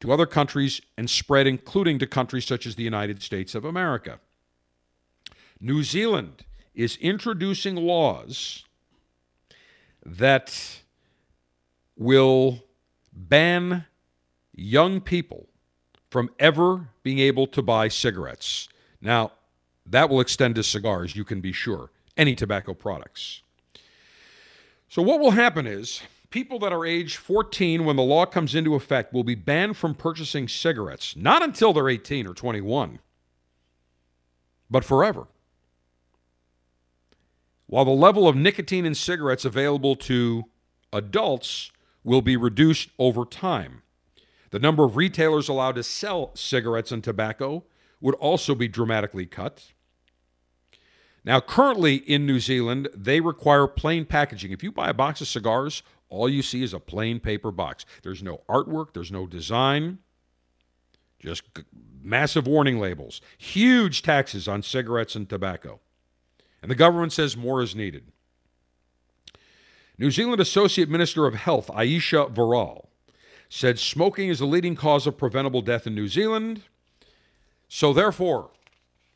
to 0.00 0.12
other 0.12 0.26
countries 0.26 0.80
and 0.96 1.08
spread, 1.08 1.46
including 1.46 1.98
to 1.98 2.06
countries 2.06 2.46
such 2.46 2.66
as 2.66 2.74
the 2.74 2.82
United 2.82 3.22
States 3.22 3.54
of 3.54 3.64
America. 3.64 4.18
New 5.60 5.82
Zealand 5.82 6.44
is 6.74 6.96
introducing 6.96 7.76
laws 7.76 8.64
that 10.04 10.80
will 11.96 12.64
ban 13.12 13.84
young 14.54 15.00
people 15.00 15.46
from 16.10 16.30
ever 16.38 16.88
being 17.02 17.18
able 17.18 17.46
to 17.46 17.62
buy 17.62 17.88
cigarettes. 17.88 18.68
Now, 19.00 19.32
that 19.86 20.08
will 20.08 20.20
extend 20.20 20.54
to 20.54 20.62
cigars, 20.62 21.14
you 21.14 21.24
can 21.24 21.40
be 21.40 21.52
sure, 21.52 21.90
any 22.16 22.34
tobacco 22.34 22.74
products. 22.74 23.42
So, 24.88 25.02
what 25.02 25.20
will 25.20 25.32
happen 25.32 25.66
is 25.66 26.02
people 26.30 26.58
that 26.60 26.72
are 26.72 26.86
age 26.86 27.16
14 27.16 27.84
when 27.84 27.96
the 27.96 28.02
law 28.02 28.24
comes 28.24 28.54
into 28.54 28.74
effect 28.74 29.12
will 29.12 29.24
be 29.24 29.34
banned 29.34 29.76
from 29.76 29.94
purchasing 29.94 30.48
cigarettes, 30.48 31.14
not 31.16 31.42
until 31.42 31.72
they're 31.72 31.88
18 31.88 32.26
or 32.26 32.34
21, 32.34 33.00
but 34.70 34.84
forever. 34.84 35.26
While 37.66 37.84
the 37.84 37.90
level 37.90 38.26
of 38.26 38.34
nicotine 38.34 38.86
in 38.86 38.94
cigarettes 38.94 39.44
available 39.44 39.94
to 39.96 40.44
adults 40.92 41.70
will 42.02 42.22
be 42.22 42.36
reduced 42.36 42.90
over 42.98 43.24
time. 43.24 43.82
The 44.50 44.58
number 44.58 44.84
of 44.84 44.96
retailers 44.96 45.48
allowed 45.48 45.76
to 45.76 45.82
sell 45.82 46.34
cigarettes 46.34 46.90
and 46.90 47.04
tobacco 47.04 47.64
would 48.00 48.14
also 48.16 48.54
be 48.54 48.66
dramatically 48.66 49.26
cut. 49.26 49.72
Now, 51.24 51.40
currently 51.40 51.96
in 51.96 52.26
New 52.26 52.40
Zealand, 52.40 52.88
they 52.94 53.20
require 53.20 53.66
plain 53.66 54.06
packaging. 54.06 54.52
If 54.52 54.62
you 54.62 54.72
buy 54.72 54.88
a 54.88 54.94
box 54.94 55.20
of 55.20 55.28
cigars, 55.28 55.82
all 56.10 56.28
you 56.28 56.42
see 56.42 56.62
is 56.62 56.74
a 56.74 56.80
plain 56.80 57.20
paper 57.20 57.50
box. 57.50 57.86
There's 58.02 58.22
no 58.22 58.42
artwork, 58.48 58.92
there's 58.92 59.12
no 59.12 59.26
design, 59.26 59.98
just 61.20 61.44
massive 62.02 62.46
warning 62.46 62.78
labels, 62.78 63.20
huge 63.38 64.02
taxes 64.02 64.48
on 64.48 64.62
cigarettes 64.62 65.14
and 65.14 65.28
tobacco. 65.28 65.80
And 66.62 66.70
the 66.70 66.76
government 66.76 67.12
says 67.12 67.36
more 67.36 67.62
is 67.62 67.74
needed. 67.74 68.12
New 69.96 70.10
Zealand 70.10 70.40
Associate 70.40 70.88
Minister 70.88 71.26
of 71.26 71.34
Health, 71.34 71.70
Ayesha 71.74 72.26
Verrall, 72.26 72.86
said 73.48 73.78
smoking 73.78 74.28
is 74.28 74.38
the 74.38 74.46
leading 74.46 74.74
cause 74.74 75.06
of 75.06 75.18
preventable 75.18 75.60
death 75.60 75.86
in 75.86 75.94
New 75.94 76.08
Zealand. 76.08 76.62
So, 77.68 77.92
therefore, 77.92 78.50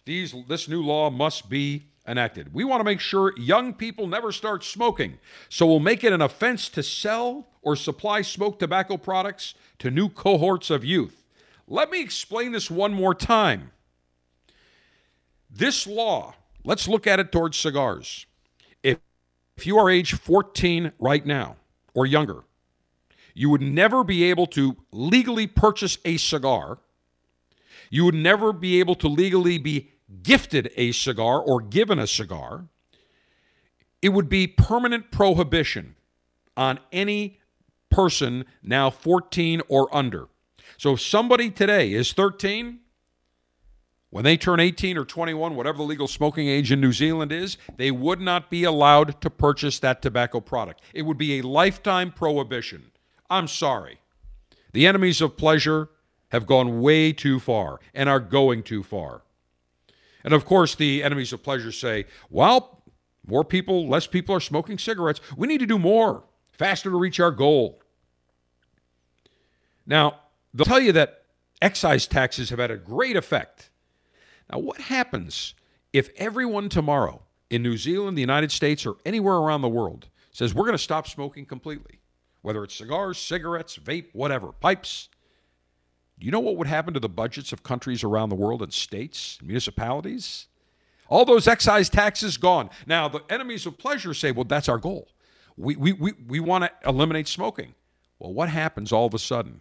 these, 0.05 0.35
this 0.49 0.69
new 0.69 0.83
law 0.83 1.11
must 1.11 1.49
be 1.49 1.87
enacted. 2.07 2.53
We 2.53 2.65
want 2.65 2.81
to 2.81 2.85
make 2.85 3.01
sure 3.01 3.33
young 3.39 3.75
people 3.75 4.07
never 4.07 4.33
start 4.33 4.65
smoking. 4.65 5.19
So, 5.49 5.67
we'll 5.67 5.81
make 5.81 6.05
it 6.05 6.13
an 6.13 6.23
offense 6.23 6.69
to 6.71 6.83
sell 6.83 7.49
or 7.63 7.77
supply 7.77 8.23
smoked 8.23 8.61
tobacco 8.61 8.97
products 8.97 9.55
to 9.79 9.91
new 9.91 10.09
cohorts 10.09 10.71
of 10.71 10.85
youth. 10.85 11.25
Let 11.67 11.91
me 11.91 12.03
explain 12.03 12.53
this 12.53 12.71
one 12.71 12.93
more 12.93 13.15
time. 13.15 13.71
This 15.51 15.87
law 15.87 16.35
Let's 16.65 16.89
look 16.89 17.07
at 17.07 17.21
it 17.21 17.31
towards 17.31 17.59
cigars. 17.59 18.25
If, 18.83 18.99
if 19.57 19.67
you 19.67 19.77
are 19.79 19.91
age 19.91 20.15
14 20.15 20.93
right 20.99 21.25
now 21.25 21.57
or 21.95 22.07
younger, 22.07 22.45
you 23.35 23.51
would 23.51 23.61
never 23.61 24.03
be 24.03 24.25
able 24.25 24.47
to 24.49 24.77
legally 24.91 25.47
purchase 25.47 25.99
a 26.05 26.17
cigar. 26.17 26.79
You 27.91 28.07
would 28.07 28.15
never 28.15 28.53
be 28.53 28.81
able 28.81 28.95
to 28.97 29.09
legally 29.09 29.59
be 29.59 29.91
gifted 30.23 30.71
a 30.77 30.93
cigar 30.93 31.41
or 31.41 31.61
given 31.61 31.99
a 31.99 32.07
cigar. 32.07 32.67
It 34.01 34.11
would 34.11 34.29
be 34.29 34.47
permanent 34.47 35.11
prohibition 35.11 35.97
on 36.57 36.79
any 36.93 37.41
person 37.91 38.45
now 38.63 38.91
14 38.91 39.63
or 39.69 39.95
under. 39.95 40.29
So 40.77 40.95
if 40.95 41.01
somebody 41.01 41.51
today 41.51 41.93
is 41.93 42.13
13, 42.13 42.81
when 44.15 44.23
they 44.23 44.37
turn 44.37 44.61
18 44.61 44.97
or 44.97 45.05
21, 45.05 45.57
whatever 45.57 45.79
the 45.79 45.83
legal 45.83 46.07
smoking 46.07 46.47
age 46.47 46.71
in 46.71 46.81
New 46.81 46.93
Zealand 46.93 47.33
is, 47.33 47.57
they 47.79 47.91
would 47.91 48.21
not 48.21 48.49
be 48.49 48.63
allowed 48.63 49.21
to 49.23 49.29
purchase 49.29 49.81
that 49.81 50.03
tobacco 50.03 50.39
product. 50.39 50.83
It 50.93 51.03
would 51.03 51.19
be 51.19 51.41
a 51.41 51.43
lifetime 51.43 52.13
prohibition. 52.13 52.93
I'm 53.29 53.49
sorry. 53.49 53.99
The 54.73 54.87
enemies 54.87 55.21
of 55.21 55.37
pleasure 55.37 55.89
have 56.29 56.47
gone 56.47 56.81
way 56.81 57.13
too 57.13 57.41
far 57.41 57.81
and 57.93 58.09
are 58.09 58.21
going 58.21 58.63
too 58.63 58.85
far. 58.85 59.24
And 60.25 60.33
of 60.33 60.45
course, 60.45 60.75
the 60.75 61.03
enemies 61.03 61.33
of 61.33 61.43
pleasure 61.43 61.71
say, 61.73 62.07
well, 62.31 62.83
more 63.27 63.45
people, 63.45 63.89
less 63.89 64.07
people 64.07 64.35
are 64.35 64.41
smoking 64.41 64.79
cigarettes. 64.79 65.21
We 65.37 65.47
need 65.47 65.61
to 65.61 65.67
do 65.67 65.79
more, 65.79 66.25
faster 66.53 66.91
to 66.91 66.97
reach 66.97 67.21
our 67.21 67.31
goal. 67.31 67.81
Now, 69.87 70.21
they'll 70.53 70.65
tell 70.65 70.81
you 70.81 70.93
that 70.93 71.25
excise 71.61 72.07
taxes 72.07 72.51
have 72.51 72.59
had 72.59 72.71
a 72.71 72.77
great 72.77 73.17
effect 73.17 73.71
now, 74.51 74.59
what 74.59 74.81
happens 74.81 75.55
if 75.93 76.11
everyone 76.17 76.69
tomorrow 76.69 77.23
in 77.51 77.63
New 77.63 77.77
Zealand, 77.77 78.17
the 78.17 78.23
United 78.23 78.53
States, 78.53 78.85
or 78.85 78.97
anywhere 79.05 79.37
around 79.37 79.63
the 79.63 79.69
world 79.69 80.09
says 80.33 80.55
we're 80.55 80.65
going 80.65 80.73
to 80.73 80.83
stop 80.83 81.07
smoking 81.07 81.47
completely? 81.47 82.01
Whether 82.43 82.63
it's 82.65 82.75
cigars, 82.75 83.19
cigarettes, 83.19 83.79
vape, 83.79 84.09
whatever, 84.13 84.53
pipes. 84.53 85.09
You 86.25 86.31
know 86.31 86.41
what 86.41 86.57
would 86.57 86.69
happen 86.69 86.95
to 86.95 87.01
the 87.01 87.09
budgets 87.11 87.53
of 87.53 87.63
countries 87.63 88.03
around 88.03 88.31
the 88.31 88.35
world 88.35 88.63
and 88.63 88.73
states, 88.73 89.39
municipalities? 89.43 90.47
All 91.11 91.27
those 91.27 91.47
excise 91.47 91.91
taxes 91.91 92.39
gone. 92.39 92.71
Now, 92.87 93.09
the 93.09 93.21
enemies 93.29 93.67
of 93.67 93.77
pleasure 93.77 94.15
say, 94.15 94.33
well, 94.33 94.45
that's 94.45 94.67
our 94.67 94.79
goal. 94.79 95.09
We, 95.59 95.77
we, 95.77 95.93
we, 95.93 96.15
we 96.27 96.41
want 96.41 96.65
to 96.65 96.71
eliminate 96.89 97.29
smoking. 97.29 97.75
Well, 98.19 98.33
what 98.33 98.49
happens 98.49 98.91
all 98.91 99.05
of 99.05 99.13
a 99.13 99.19
sudden 99.19 99.61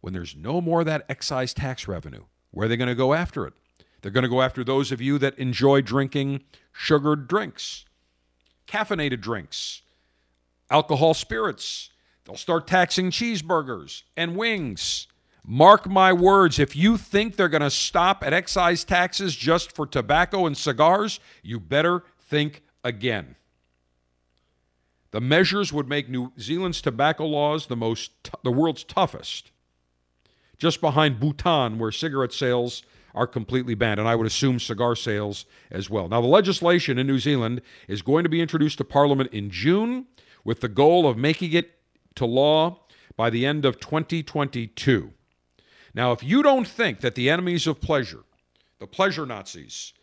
when 0.00 0.12
there's 0.12 0.36
no 0.36 0.60
more 0.60 0.78
of 0.78 0.86
that 0.86 1.06
excise 1.08 1.52
tax 1.52 1.88
revenue? 1.88 2.22
Where 2.52 2.66
are 2.66 2.68
they 2.68 2.76
going 2.76 2.86
to 2.86 2.94
go 2.94 3.12
after 3.12 3.44
it? 3.44 3.54
They're 4.00 4.12
going 4.12 4.22
to 4.22 4.28
go 4.28 4.42
after 4.42 4.62
those 4.62 4.92
of 4.92 5.00
you 5.00 5.18
that 5.18 5.36
enjoy 5.40 5.80
drinking 5.80 6.44
sugared 6.72 7.26
drinks, 7.26 7.84
caffeinated 8.68 9.20
drinks, 9.20 9.82
alcohol 10.70 11.14
spirits. 11.14 11.90
They'll 12.24 12.36
start 12.36 12.68
taxing 12.68 13.10
cheeseburgers 13.10 14.04
and 14.16 14.36
wings. 14.36 15.08
Mark 15.48 15.88
my 15.88 16.12
words, 16.12 16.58
if 16.58 16.74
you 16.74 16.96
think 16.96 17.36
they're 17.36 17.48
going 17.48 17.62
to 17.62 17.70
stop 17.70 18.24
at 18.26 18.32
excise 18.32 18.82
taxes 18.82 19.36
just 19.36 19.72
for 19.76 19.86
tobacco 19.86 20.44
and 20.44 20.56
cigars, 20.56 21.20
you 21.40 21.60
better 21.60 22.02
think 22.18 22.64
again. 22.82 23.36
The 25.12 25.20
measures 25.20 25.72
would 25.72 25.88
make 25.88 26.08
New 26.08 26.32
Zealand's 26.38 26.80
tobacco 26.80 27.26
laws 27.26 27.66
the 27.66 27.76
most 27.76 28.10
the 28.42 28.50
world's 28.50 28.82
toughest. 28.82 29.52
Just 30.58 30.80
behind 30.80 31.20
Bhutan 31.20 31.78
where 31.78 31.92
cigarette 31.92 32.32
sales 32.32 32.82
are 33.14 33.28
completely 33.28 33.74
banned, 33.74 34.00
and 34.00 34.08
I 34.08 34.16
would 34.16 34.26
assume 34.26 34.58
cigar 34.58 34.96
sales 34.96 35.46
as 35.70 35.88
well. 35.88 36.08
Now, 36.08 36.20
the 36.20 36.26
legislation 36.26 36.98
in 36.98 37.06
New 37.06 37.20
Zealand 37.20 37.62
is 37.86 38.02
going 38.02 38.24
to 38.24 38.28
be 38.28 38.40
introduced 38.40 38.78
to 38.78 38.84
Parliament 38.84 39.32
in 39.32 39.48
June 39.50 40.06
with 40.44 40.60
the 40.60 40.68
goal 40.68 41.08
of 41.08 41.16
making 41.16 41.52
it 41.52 41.78
to 42.16 42.26
law 42.26 42.80
by 43.16 43.30
the 43.30 43.46
end 43.46 43.64
of 43.64 43.78
2022. 43.78 45.12
Now, 45.96 46.12
if 46.12 46.22
you 46.22 46.42
don't 46.42 46.68
think 46.68 47.00
that 47.00 47.14
the 47.14 47.30
enemies 47.30 47.66
of 47.66 47.80
pleasure, 47.80 48.24
the 48.78 48.86
pleasure 48.86 49.24
Nazis, 49.24 49.94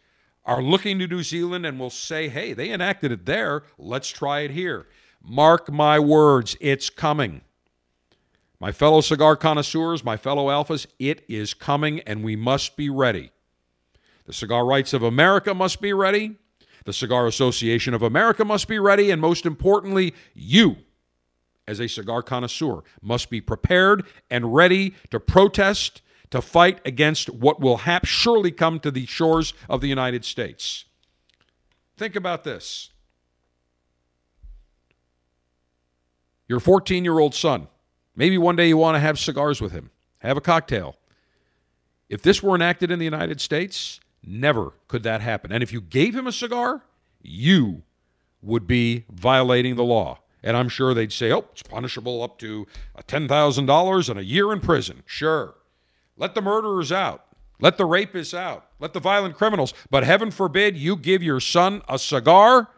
are 0.43 0.61
looking 0.61 0.97
to 0.97 1.07
New 1.07 1.21
Zealand 1.21 1.67
and 1.67 1.79
will 1.79 1.91
say, 1.91 2.29
hey, 2.29 2.53
they 2.53 2.71
enacted 2.71 3.11
it 3.11 3.27
there, 3.27 3.61
let's 3.77 4.09
try 4.09 4.39
it 4.39 4.51
here. 4.51 4.87
Mark 5.21 5.71
my 5.71 5.99
words, 5.99 6.57
it's 6.59 6.89
coming. 6.89 7.41
My 8.59 8.71
fellow 8.71 9.01
cigar 9.01 9.35
connoisseurs, 9.35 10.03
my 10.03 10.17
fellow 10.17 10.47
alphas, 10.47 10.87
it 10.97 11.23
is 11.29 11.53
coming 11.53 11.99
and 12.01 12.23
we 12.23 12.35
must 12.35 12.75
be 12.75 12.89
ready. 12.89 13.31
The 14.25 14.33
Cigar 14.33 14.65
Rights 14.65 14.93
of 14.93 15.03
America 15.03 15.53
must 15.53 15.79
be 15.79 15.93
ready. 15.93 16.37
The 16.85 16.93
Cigar 16.93 17.27
Association 17.27 17.93
of 17.93 18.01
America 18.01 18.43
must 18.43 18.67
be 18.67 18.79
ready. 18.79 19.11
And 19.11 19.21
most 19.21 19.45
importantly, 19.45 20.15
you, 20.33 20.77
as 21.67 21.79
a 21.79 21.87
cigar 21.87 22.21
connoisseur, 22.21 22.83
must 23.01 23.29
be 23.29 23.41
prepared 23.41 24.05
and 24.29 24.53
ready 24.53 24.95
to 25.11 25.19
protest, 25.19 26.01
to 26.29 26.41
fight 26.41 26.79
against 26.85 27.29
what 27.29 27.59
will 27.59 27.77
hap- 27.77 28.05
surely 28.05 28.51
come 28.51 28.79
to 28.79 28.91
the 28.91 29.05
shores 29.05 29.53
of 29.69 29.81
the 29.81 29.87
United 29.87 30.25
States. 30.25 30.85
Think 31.95 32.15
about 32.15 32.43
this. 32.43 32.89
your 36.47 36.59
14 36.59 37.03
year 37.03 37.19
old 37.19 37.33
son. 37.33 37.67
Maybe 38.15 38.37
one 38.37 38.55
day 38.55 38.67
you 38.67 38.77
want 38.77 38.95
to 38.95 38.99
have 38.99 39.17
cigars 39.17 39.59
with 39.59 39.71
him, 39.71 39.89
have 40.19 40.37
a 40.37 40.41
cocktail. 40.41 40.97
If 42.09 42.21
this 42.21 42.43
were 42.43 42.53
enacted 42.53 42.91
in 42.91 42.99
the 42.99 43.05
United 43.05 43.41
States, 43.41 43.99
never 44.23 44.73
could 44.87 45.01
that 45.03 45.21
happen. 45.21 45.51
And 45.51 45.63
if 45.63 45.73
you 45.73 45.81
gave 45.81 46.15
him 46.15 46.27
a 46.27 46.31
cigar, 46.31 46.83
you 47.23 47.81
would 48.41 48.67
be 48.67 49.05
violating 49.09 49.75
the 49.75 49.83
law. 49.83 50.19
And 50.43 50.57
I'm 50.57 50.69
sure 50.69 50.93
they'd 50.93 51.13
say, 51.13 51.31
oh, 51.31 51.45
it's 51.53 51.63
punishable 51.63 52.21
up 52.21 52.37
to 52.39 52.67
uh, 52.95 53.01
$10,000 53.03 54.09
and 54.09 54.19
a 54.19 54.23
year 54.23 54.51
in 54.51 54.59
prison. 54.59 55.03
Sure. 55.05 55.55
Let 56.17 56.35
the 56.35 56.41
murderers 56.41 56.91
out. 56.91 57.25
Let 57.59 57.77
the 57.77 57.87
rapists 57.87 58.37
out. 58.37 58.67
Let 58.79 58.93
the 58.93 58.99
violent 58.99 59.35
criminals. 59.35 59.73
But 59.89 60.03
heaven 60.03 60.31
forbid 60.31 60.75
you 60.75 60.97
give 60.97 61.23
your 61.23 61.39
son 61.39 61.81
a 61.87 61.97
cigar 61.97 62.69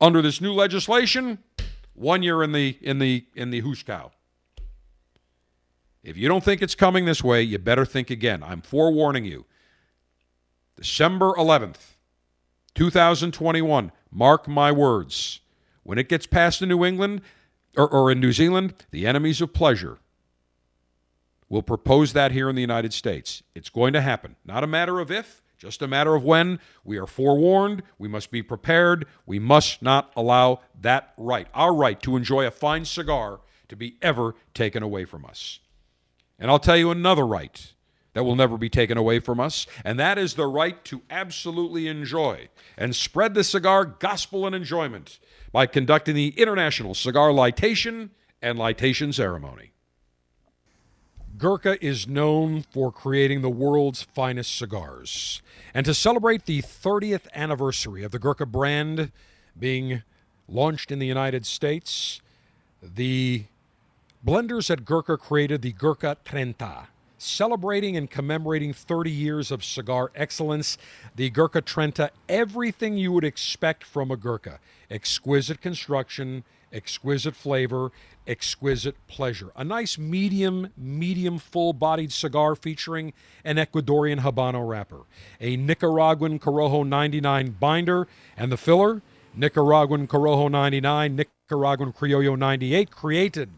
under 0.00 0.22
this 0.22 0.40
new 0.40 0.52
legislation. 0.52 1.38
One 1.94 2.22
year 2.22 2.42
in 2.42 2.52
the 2.52 2.78
in 2.80 2.98
the 2.98 3.26
in 3.34 3.50
the 3.50 3.60
hoosh 3.60 3.84
If 6.02 6.16
you 6.16 6.26
don't 6.26 6.42
think 6.42 6.62
it's 6.62 6.74
coming 6.74 7.04
this 7.04 7.22
way, 7.22 7.42
you 7.42 7.58
better 7.58 7.84
think 7.84 8.08
again. 8.08 8.42
I'm 8.42 8.62
forewarning 8.62 9.26
you. 9.26 9.44
December 10.76 11.34
11th, 11.34 11.96
2021. 12.74 13.92
Mark 14.10 14.48
my 14.48 14.72
words. 14.72 15.40
When 15.82 15.98
it 15.98 16.08
gets 16.08 16.26
passed 16.26 16.62
in 16.62 16.68
New 16.68 16.84
England 16.84 17.22
or, 17.76 17.88
or 17.88 18.10
in 18.10 18.20
New 18.20 18.32
Zealand, 18.32 18.74
the 18.90 19.06
enemies 19.06 19.40
of 19.40 19.52
pleasure 19.52 19.98
will 21.48 21.62
propose 21.62 22.12
that 22.14 22.32
here 22.32 22.48
in 22.48 22.54
the 22.54 22.62
United 22.62 22.92
States. 22.92 23.42
It's 23.54 23.68
going 23.68 23.92
to 23.92 24.00
happen. 24.00 24.36
Not 24.44 24.64
a 24.64 24.66
matter 24.66 25.00
of 25.00 25.10
if, 25.10 25.42
just 25.58 25.82
a 25.82 25.86
matter 25.86 26.14
of 26.14 26.24
when. 26.24 26.58
We 26.82 26.98
are 26.98 27.06
forewarned. 27.06 27.82
We 27.98 28.08
must 28.08 28.30
be 28.30 28.42
prepared. 28.42 29.06
We 29.26 29.38
must 29.38 29.82
not 29.82 30.10
allow 30.16 30.60
that 30.80 31.12
right, 31.16 31.46
our 31.54 31.74
right 31.74 32.00
to 32.02 32.16
enjoy 32.16 32.46
a 32.46 32.50
fine 32.50 32.84
cigar, 32.84 33.40
to 33.68 33.76
be 33.76 33.96
ever 34.02 34.34
taken 34.54 34.82
away 34.82 35.04
from 35.04 35.24
us. 35.24 35.60
And 36.38 36.50
I'll 36.50 36.58
tell 36.58 36.76
you 36.76 36.90
another 36.90 37.26
right 37.26 37.72
that 38.14 38.24
will 38.24 38.36
never 38.36 38.58
be 38.58 38.68
taken 38.68 38.98
away 38.98 39.18
from 39.18 39.40
us, 39.40 39.66
and 39.84 39.98
that 39.98 40.18
is 40.18 40.34
the 40.34 40.46
right 40.46 40.84
to 40.84 41.02
absolutely 41.10 41.88
enjoy 41.88 42.48
and 42.76 42.94
spread 42.94 43.34
the 43.34 43.44
cigar 43.44 43.84
gospel 43.84 44.46
and 44.46 44.54
enjoyment 44.54 45.18
by 45.50 45.66
conducting 45.66 46.14
the 46.14 46.28
International 46.38 46.94
Cigar 46.94 47.30
Litation 47.30 48.10
and 48.40 48.58
Litation 48.58 49.14
Ceremony. 49.14 49.72
Gurkha 51.38 51.82
is 51.84 52.06
known 52.06 52.62
for 52.70 52.92
creating 52.92 53.40
the 53.40 53.50
world's 53.50 54.02
finest 54.02 54.56
cigars. 54.56 55.40
And 55.74 55.86
to 55.86 55.94
celebrate 55.94 56.44
the 56.44 56.60
30th 56.62 57.26
anniversary 57.34 58.04
of 58.04 58.12
the 58.12 58.18
Gurkha 58.18 58.46
brand 58.46 59.10
being 59.58 60.02
launched 60.46 60.92
in 60.92 60.98
the 60.98 61.06
United 61.06 61.46
States, 61.46 62.20
the 62.82 63.44
blenders 64.24 64.70
at 64.70 64.84
Gurkha 64.84 65.16
created 65.16 65.62
the 65.62 65.72
Gurkha 65.72 66.16
Trenta. 66.24 66.88
Celebrating 67.24 67.96
and 67.96 68.10
commemorating 68.10 68.72
30 68.72 69.08
years 69.08 69.52
of 69.52 69.62
cigar 69.62 70.10
excellence, 70.16 70.76
the 71.14 71.30
Gurkha 71.30 71.60
Trenta, 71.60 72.10
everything 72.28 72.98
you 72.98 73.12
would 73.12 73.22
expect 73.22 73.84
from 73.84 74.10
a 74.10 74.16
Gurkha 74.16 74.58
exquisite 74.90 75.60
construction, 75.60 76.42
exquisite 76.72 77.36
flavor, 77.36 77.92
exquisite 78.26 78.96
pleasure. 79.06 79.52
A 79.54 79.62
nice 79.62 79.96
medium, 79.96 80.72
medium 80.76 81.38
full 81.38 81.72
bodied 81.72 82.10
cigar 82.10 82.56
featuring 82.56 83.12
an 83.44 83.54
Ecuadorian 83.54 84.22
Habano 84.22 84.68
wrapper, 84.68 85.02
a 85.40 85.56
Nicaraguan 85.56 86.40
Corojo 86.40 86.84
99 86.84 87.56
binder, 87.60 88.08
and 88.36 88.50
the 88.50 88.56
filler, 88.56 89.00
Nicaraguan 89.36 90.08
Corojo 90.08 90.50
99, 90.50 91.14
Nicaraguan 91.14 91.92
Criollo 91.92 92.36
98, 92.36 92.90
created 92.90 93.48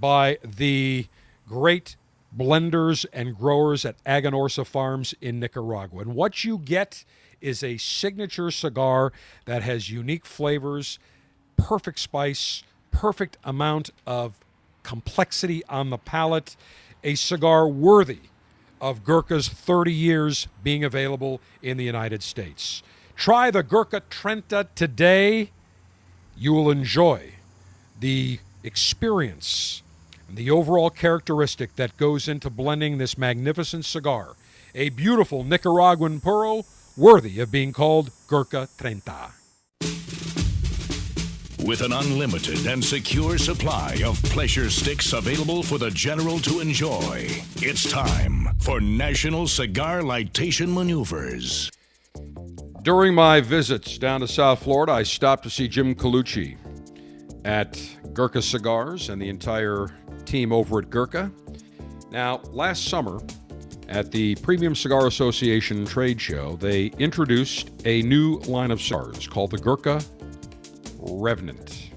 by 0.00 0.38
the 0.42 1.06
great 1.46 1.94
blenders 2.36 3.06
and 3.12 3.36
growers 3.36 3.84
at 3.84 4.02
Aganorsa 4.04 4.66
Farms 4.66 5.14
in 5.20 5.40
Nicaragua. 5.40 6.00
And 6.00 6.14
what 6.14 6.44
you 6.44 6.58
get 6.58 7.04
is 7.40 7.62
a 7.62 7.76
signature 7.76 8.50
cigar 8.50 9.12
that 9.44 9.62
has 9.62 9.90
unique 9.90 10.26
flavors 10.26 10.98
perfect 11.56 11.98
spice, 11.98 12.62
perfect 12.90 13.36
amount 13.44 13.90
of 14.06 14.38
complexity 14.82 15.62
on 15.68 15.90
the 15.90 15.98
palate, 15.98 16.56
a 17.04 17.14
cigar 17.14 17.68
worthy 17.68 18.20
of 18.80 19.04
Gurkha's 19.04 19.48
30 19.48 19.92
years 19.92 20.48
being 20.62 20.84
available 20.84 21.40
in 21.62 21.76
the 21.76 21.84
United 21.84 22.22
States. 22.22 22.82
Try 23.16 23.50
the 23.50 23.62
Gurkha 23.62 24.02
Trenta 24.08 24.68
today. 24.74 25.50
You 26.36 26.52
will 26.52 26.70
enjoy 26.70 27.34
the 27.98 28.38
experience 28.62 29.82
and 30.28 30.36
the 30.36 30.50
overall 30.50 30.90
characteristic 30.90 31.74
that 31.76 31.96
goes 31.96 32.28
into 32.28 32.50
blending 32.50 32.98
this 32.98 33.18
magnificent 33.18 33.84
cigar. 33.84 34.36
A 34.74 34.90
beautiful 34.90 35.42
Nicaraguan 35.42 36.20
puro 36.20 36.64
worthy 36.96 37.40
of 37.40 37.50
being 37.50 37.72
called 37.72 38.10
Gurkha 38.28 38.68
Trenta. 38.76 39.32
With 41.64 41.82
an 41.82 41.92
unlimited 41.92 42.66
and 42.66 42.84
secure 42.84 43.36
supply 43.36 44.00
of 44.04 44.22
pleasure 44.24 44.70
sticks 44.70 45.12
available 45.12 45.62
for 45.62 45.76
the 45.76 45.90
general 45.90 46.38
to 46.40 46.60
enjoy, 46.60 47.26
it's 47.56 47.90
time 47.90 48.48
for 48.60 48.80
National 48.80 49.48
Cigar 49.48 50.02
Lightation 50.02 50.72
Maneuvers. 50.72 51.70
During 52.82 53.14
my 53.14 53.40
visits 53.40 53.98
down 53.98 54.20
to 54.20 54.28
South 54.28 54.62
Florida, 54.62 54.92
I 54.92 55.02
stopped 55.02 55.42
to 55.42 55.50
see 55.50 55.68
Jim 55.68 55.94
Colucci 55.94 56.56
at 57.44 57.78
Gurkha 58.12 58.40
Cigars 58.40 59.08
and 59.08 59.20
the 59.20 59.28
entire 59.28 59.88
team 60.28 60.52
over 60.52 60.78
at 60.78 60.90
Gurkha. 60.90 61.32
Now, 62.10 62.40
last 62.52 62.84
summer, 62.84 63.20
at 63.88 64.12
the 64.12 64.34
Premium 64.36 64.74
Cigar 64.74 65.06
Association 65.06 65.86
trade 65.86 66.20
show, 66.20 66.56
they 66.56 66.86
introduced 66.98 67.70
a 67.84 68.02
new 68.02 68.36
line 68.40 68.70
of 68.70 68.80
cigars 68.80 69.26
called 69.26 69.50
the 69.50 69.58
Gurkha 69.58 70.00
Revenant. 70.98 71.90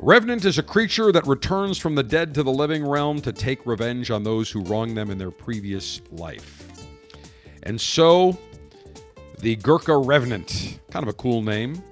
Revenant 0.00 0.44
is 0.44 0.58
a 0.58 0.62
creature 0.62 1.10
that 1.12 1.26
returns 1.26 1.78
from 1.78 1.94
the 1.94 2.02
dead 2.02 2.34
to 2.34 2.42
the 2.42 2.52
living 2.52 2.86
realm 2.86 3.22
to 3.22 3.32
take 3.32 3.64
revenge 3.64 4.10
on 4.10 4.22
those 4.22 4.50
who 4.50 4.60
wronged 4.60 4.96
them 4.96 5.10
in 5.10 5.16
their 5.16 5.30
previous 5.30 6.02
life. 6.10 6.68
And 7.62 7.80
so, 7.80 8.38
the 9.38 9.56
Gurkha 9.56 9.96
Revenant, 9.96 10.80
kind 10.90 11.02
of 11.02 11.08
a 11.08 11.14
cool 11.14 11.40
name, 11.40 11.82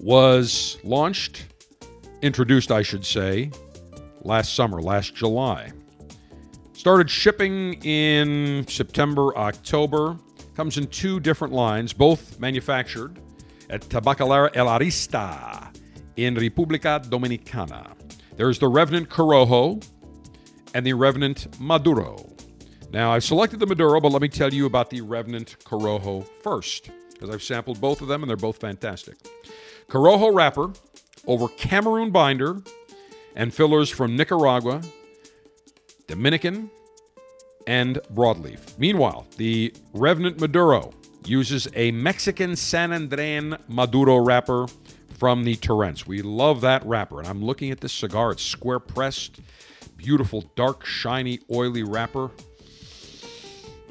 was 0.00 0.78
launched, 0.82 1.46
introduced, 2.22 2.72
I 2.72 2.82
should 2.82 3.06
say, 3.06 3.52
last 4.22 4.54
summer, 4.54 4.80
last 4.80 5.14
July. 5.14 5.72
Started 6.72 7.10
shipping 7.10 7.74
in 7.82 8.66
September, 8.68 9.36
October. 9.36 10.16
Comes 10.54 10.78
in 10.78 10.86
two 10.86 11.20
different 11.20 11.52
lines, 11.52 11.92
both 11.92 12.38
manufactured 12.40 13.18
at 13.68 13.82
Tabacalera 13.82 14.50
El 14.54 14.66
Artista 14.66 15.74
in 16.16 16.34
República 16.36 17.04
Dominicana. 17.04 17.94
There's 18.36 18.58
the 18.58 18.68
Revenant 18.68 19.08
Corojo 19.08 19.86
and 20.74 20.86
the 20.86 20.92
Revenant 20.94 21.60
Maduro. 21.60 22.30
Now, 22.92 23.12
I've 23.12 23.24
selected 23.24 23.60
the 23.60 23.66
Maduro, 23.66 24.00
but 24.00 24.10
let 24.10 24.22
me 24.22 24.28
tell 24.28 24.52
you 24.52 24.66
about 24.66 24.90
the 24.90 25.00
Revenant 25.00 25.56
Corojo 25.64 26.26
first, 26.42 26.90
because 27.12 27.30
I've 27.30 27.42
sampled 27.42 27.80
both 27.80 28.00
of 28.00 28.08
them 28.08 28.22
and 28.22 28.28
they're 28.28 28.36
both 28.36 28.58
fantastic. 28.58 29.16
Corojo 29.88 30.34
wrapper 30.34 30.72
over 31.26 31.48
Cameroon 31.48 32.10
binder 32.10 32.62
and 33.34 33.52
fillers 33.54 33.90
from 33.90 34.16
Nicaragua, 34.16 34.82
Dominican, 36.06 36.70
and 37.66 37.98
broadleaf. 38.14 38.78
Meanwhile, 38.78 39.26
the 39.36 39.72
Revenant 39.92 40.40
Maduro 40.40 40.92
uses 41.24 41.68
a 41.74 41.90
Mexican 41.92 42.56
San 42.56 42.90
Andrean 42.90 43.58
Maduro 43.68 44.16
wrapper 44.16 44.66
from 45.18 45.44
the 45.44 45.54
Turrents. 45.56 46.06
We 46.06 46.22
love 46.22 46.62
that 46.62 46.84
wrapper. 46.86 47.20
And 47.20 47.28
I'm 47.28 47.44
looking 47.44 47.70
at 47.70 47.80
this 47.80 47.92
cigar. 47.92 48.32
It's 48.32 48.42
square 48.42 48.80
pressed, 48.80 49.40
beautiful, 49.96 50.44
dark, 50.56 50.84
shiny, 50.86 51.40
oily 51.52 51.82
wrapper. 51.82 52.30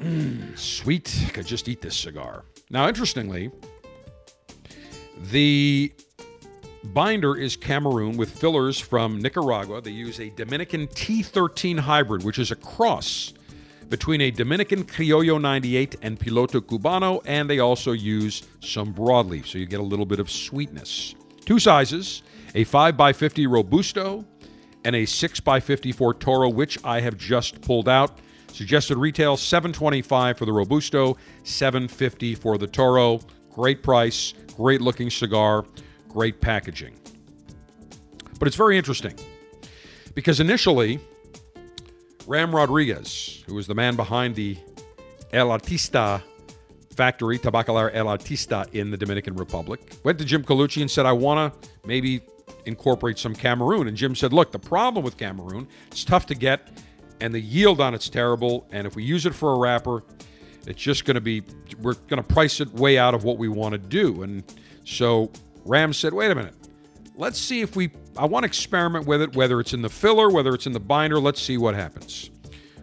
Mm, 0.00 0.58
sweet. 0.58 1.16
I 1.26 1.30
could 1.30 1.46
just 1.46 1.68
eat 1.68 1.80
this 1.80 1.96
cigar. 1.96 2.44
Now, 2.68 2.88
interestingly, 2.88 3.50
the 5.30 5.92
binder 6.84 7.36
is 7.36 7.56
Cameroon 7.56 8.16
with 8.16 8.30
fillers 8.30 8.78
from 8.78 9.20
Nicaragua. 9.20 9.80
They 9.80 9.90
use 9.90 10.20
a 10.20 10.30
Dominican 10.30 10.88
T13 10.88 11.78
hybrid, 11.78 12.24
which 12.24 12.38
is 12.38 12.50
a 12.50 12.56
cross 12.56 13.32
between 13.88 14.20
a 14.20 14.30
Dominican 14.30 14.84
Criollo 14.84 15.40
98 15.40 15.96
and 16.02 16.18
Piloto 16.18 16.60
Cubano, 16.60 17.20
and 17.26 17.50
they 17.50 17.58
also 17.58 17.92
use 17.92 18.44
some 18.60 18.94
broadleaf, 18.94 19.46
so 19.46 19.58
you 19.58 19.66
get 19.66 19.80
a 19.80 19.82
little 19.82 20.06
bit 20.06 20.20
of 20.20 20.30
sweetness. 20.30 21.14
Two 21.44 21.58
sizes 21.58 22.22
a 22.54 22.64
5x50 22.64 23.48
Robusto 23.48 24.24
and 24.84 24.96
a 24.96 25.02
6x54 25.02 26.18
Toro, 26.18 26.48
which 26.48 26.78
I 26.84 27.00
have 27.00 27.16
just 27.16 27.60
pulled 27.60 27.88
out. 27.88 28.18
Suggested 28.52 28.98
retail 28.98 29.36
725 29.36 30.38
for 30.38 30.46
the 30.46 30.52
Robusto, 30.52 31.16
750 31.44 32.34
for 32.34 32.58
the 32.58 32.66
Toro. 32.66 33.20
Great 33.50 33.82
price, 33.82 34.34
great 34.56 34.80
looking 34.80 35.10
cigar, 35.10 35.64
great 36.10 36.40
packaging. 36.40 36.94
But 38.38 38.48
it's 38.48 38.56
very 38.56 38.76
interesting 38.76 39.14
because 40.14 40.40
initially, 40.40 40.98
Ram 42.26 42.54
Rodriguez, 42.54 43.42
who 43.46 43.54
was 43.54 43.66
the 43.66 43.74
man 43.74 43.96
behind 43.96 44.34
the 44.34 44.58
El 45.32 45.48
Artista 45.48 46.22
factory, 46.96 47.38
Tabacalera 47.38 47.90
El 47.94 48.06
Artista 48.06 48.72
in 48.74 48.90
the 48.90 48.96
Dominican 48.96 49.36
Republic, 49.36 49.80
went 50.04 50.18
to 50.18 50.24
Jim 50.24 50.42
Colucci 50.42 50.80
and 50.80 50.90
said, 50.90 51.06
I 51.06 51.12
want 51.12 51.62
to 51.62 51.68
maybe 51.86 52.20
incorporate 52.66 53.18
some 53.18 53.34
Cameroon. 53.34 53.88
And 53.88 53.96
Jim 53.96 54.14
said, 54.14 54.32
Look, 54.32 54.52
the 54.52 54.58
problem 54.58 55.04
with 55.04 55.16
Cameroon, 55.16 55.68
it's 55.90 56.04
tough 56.04 56.26
to 56.26 56.34
get, 56.34 56.68
and 57.20 57.32
the 57.34 57.40
yield 57.40 57.80
on 57.80 57.94
it's 57.94 58.08
terrible. 58.08 58.66
And 58.72 58.86
if 58.86 58.96
we 58.96 59.04
use 59.04 59.26
it 59.26 59.34
for 59.34 59.52
a 59.52 59.58
wrapper, 59.58 60.02
it's 60.66 60.80
just 60.80 61.04
going 61.04 61.14
to 61.14 61.20
be, 61.20 61.42
we're 61.80 61.94
going 61.94 62.22
to 62.22 62.34
price 62.34 62.60
it 62.60 62.68
way 62.74 62.98
out 62.98 63.14
of 63.14 63.24
what 63.24 63.38
we 63.38 63.48
want 63.48 63.72
to 63.72 63.78
do. 63.78 64.22
And 64.22 64.42
so 64.84 65.30
Ram 65.64 65.92
said, 65.92 66.12
Wait 66.12 66.30
a 66.30 66.34
minute. 66.34 66.54
Let's 67.16 67.38
see 67.38 67.60
if 67.60 67.76
we, 67.76 67.90
I 68.16 68.24
want 68.24 68.44
to 68.44 68.46
experiment 68.46 69.06
with 69.06 69.20
it, 69.20 69.36
whether 69.36 69.60
it's 69.60 69.74
in 69.74 69.82
the 69.82 69.90
filler, 69.90 70.30
whether 70.30 70.54
it's 70.54 70.66
in 70.66 70.72
the 70.72 70.80
binder. 70.80 71.18
Let's 71.18 71.40
see 71.40 71.58
what 71.58 71.74
happens. 71.74 72.30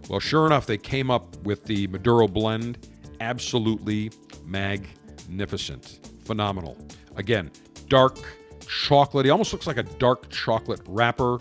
Well, 0.09 0.19
sure 0.19 0.45
enough, 0.45 0.67
they 0.67 0.77
came 0.77 1.09
up 1.09 1.35
with 1.43 1.65
the 1.65 1.87
Maduro 1.87 2.27
blend. 2.27 2.87
Absolutely 3.19 4.11
magnificent. 4.45 6.11
Phenomenal. 6.23 6.77
Again, 7.15 7.51
dark, 7.87 8.15
chocolate. 8.67 9.25
chocolatey, 9.25 9.31
almost 9.31 9.53
looks 9.53 9.65
like 9.65 9.77
a 9.77 9.83
dark 9.83 10.29
chocolate 10.29 10.81
wrapper. 10.87 11.39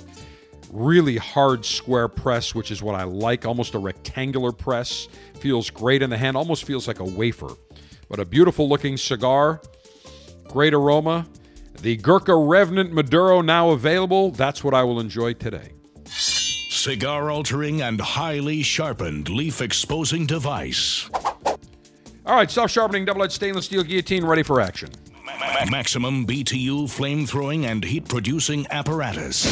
Really 0.72 1.16
hard 1.16 1.64
square 1.64 2.08
press, 2.08 2.54
which 2.54 2.70
is 2.70 2.82
what 2.82 2.94
I 2.94 3.04
like. 3.04 3.44
Almost 3.46 3.74
a 3.74 3.78
rectangular 3.78 4.52
press. 4.52 5.06
Feels 5.34 5.70
great 5.70 6.02
in 6.02 6.10
the 6.10 6.16
hand, 6.16 6.36
almost 6.36 6.64
feels 6.64 6.88
like 6.88 6.98
a 6.98 7.04
wafer. 7.04 7.50
But 8.08 8.20
a 8.20 8.24
beautiful 8.24 8.68
looking 8.68 8.96
cigar. 8.96 9.60
Great 10.48 10.74
aroma. 10.74 11.26
The 11.80 11.96
Gurkha 11.96 12.34
Revenant 12.34 12.92
Maduro 12.92 13.40
now 13.42 13.70
available. 13.70 14.30
That's 14.30 14.64
what 14.64 14.74
I 14.74 14.82
will 14.82 14.98
enjoy 14.98 15.34
today. 15.34 15.72
Cigar 16.06 17.30
altering 17.30 17.82
and 17.82 18.00
highly 18.00 18.62
sharpened 18.62 19.28
leaf 19.28 19.60
exposing 19.60 20.24
device. 20.24 21.10
All 22.24 22.36
right, 22.36 22.50
self 22.50 22.70
sharpening 22.70 23.04
double 23.04 23.22
edged 23.22 23.32
stainless 23.32 23.66
steel 23.66 23.82
guillotine 23.82 24.24
ready 24.24 24.42
for 24.42 24.60
action. 24.60 24.90
Maximum 25.70 26.26
BTU 26.26 26.88
flame 26.88 27.26
throwing 27.26 27.66
and 27.66 27.84
heat 27.84 28.08
producing 28.08 28.66
apparatus. 28.70 29.46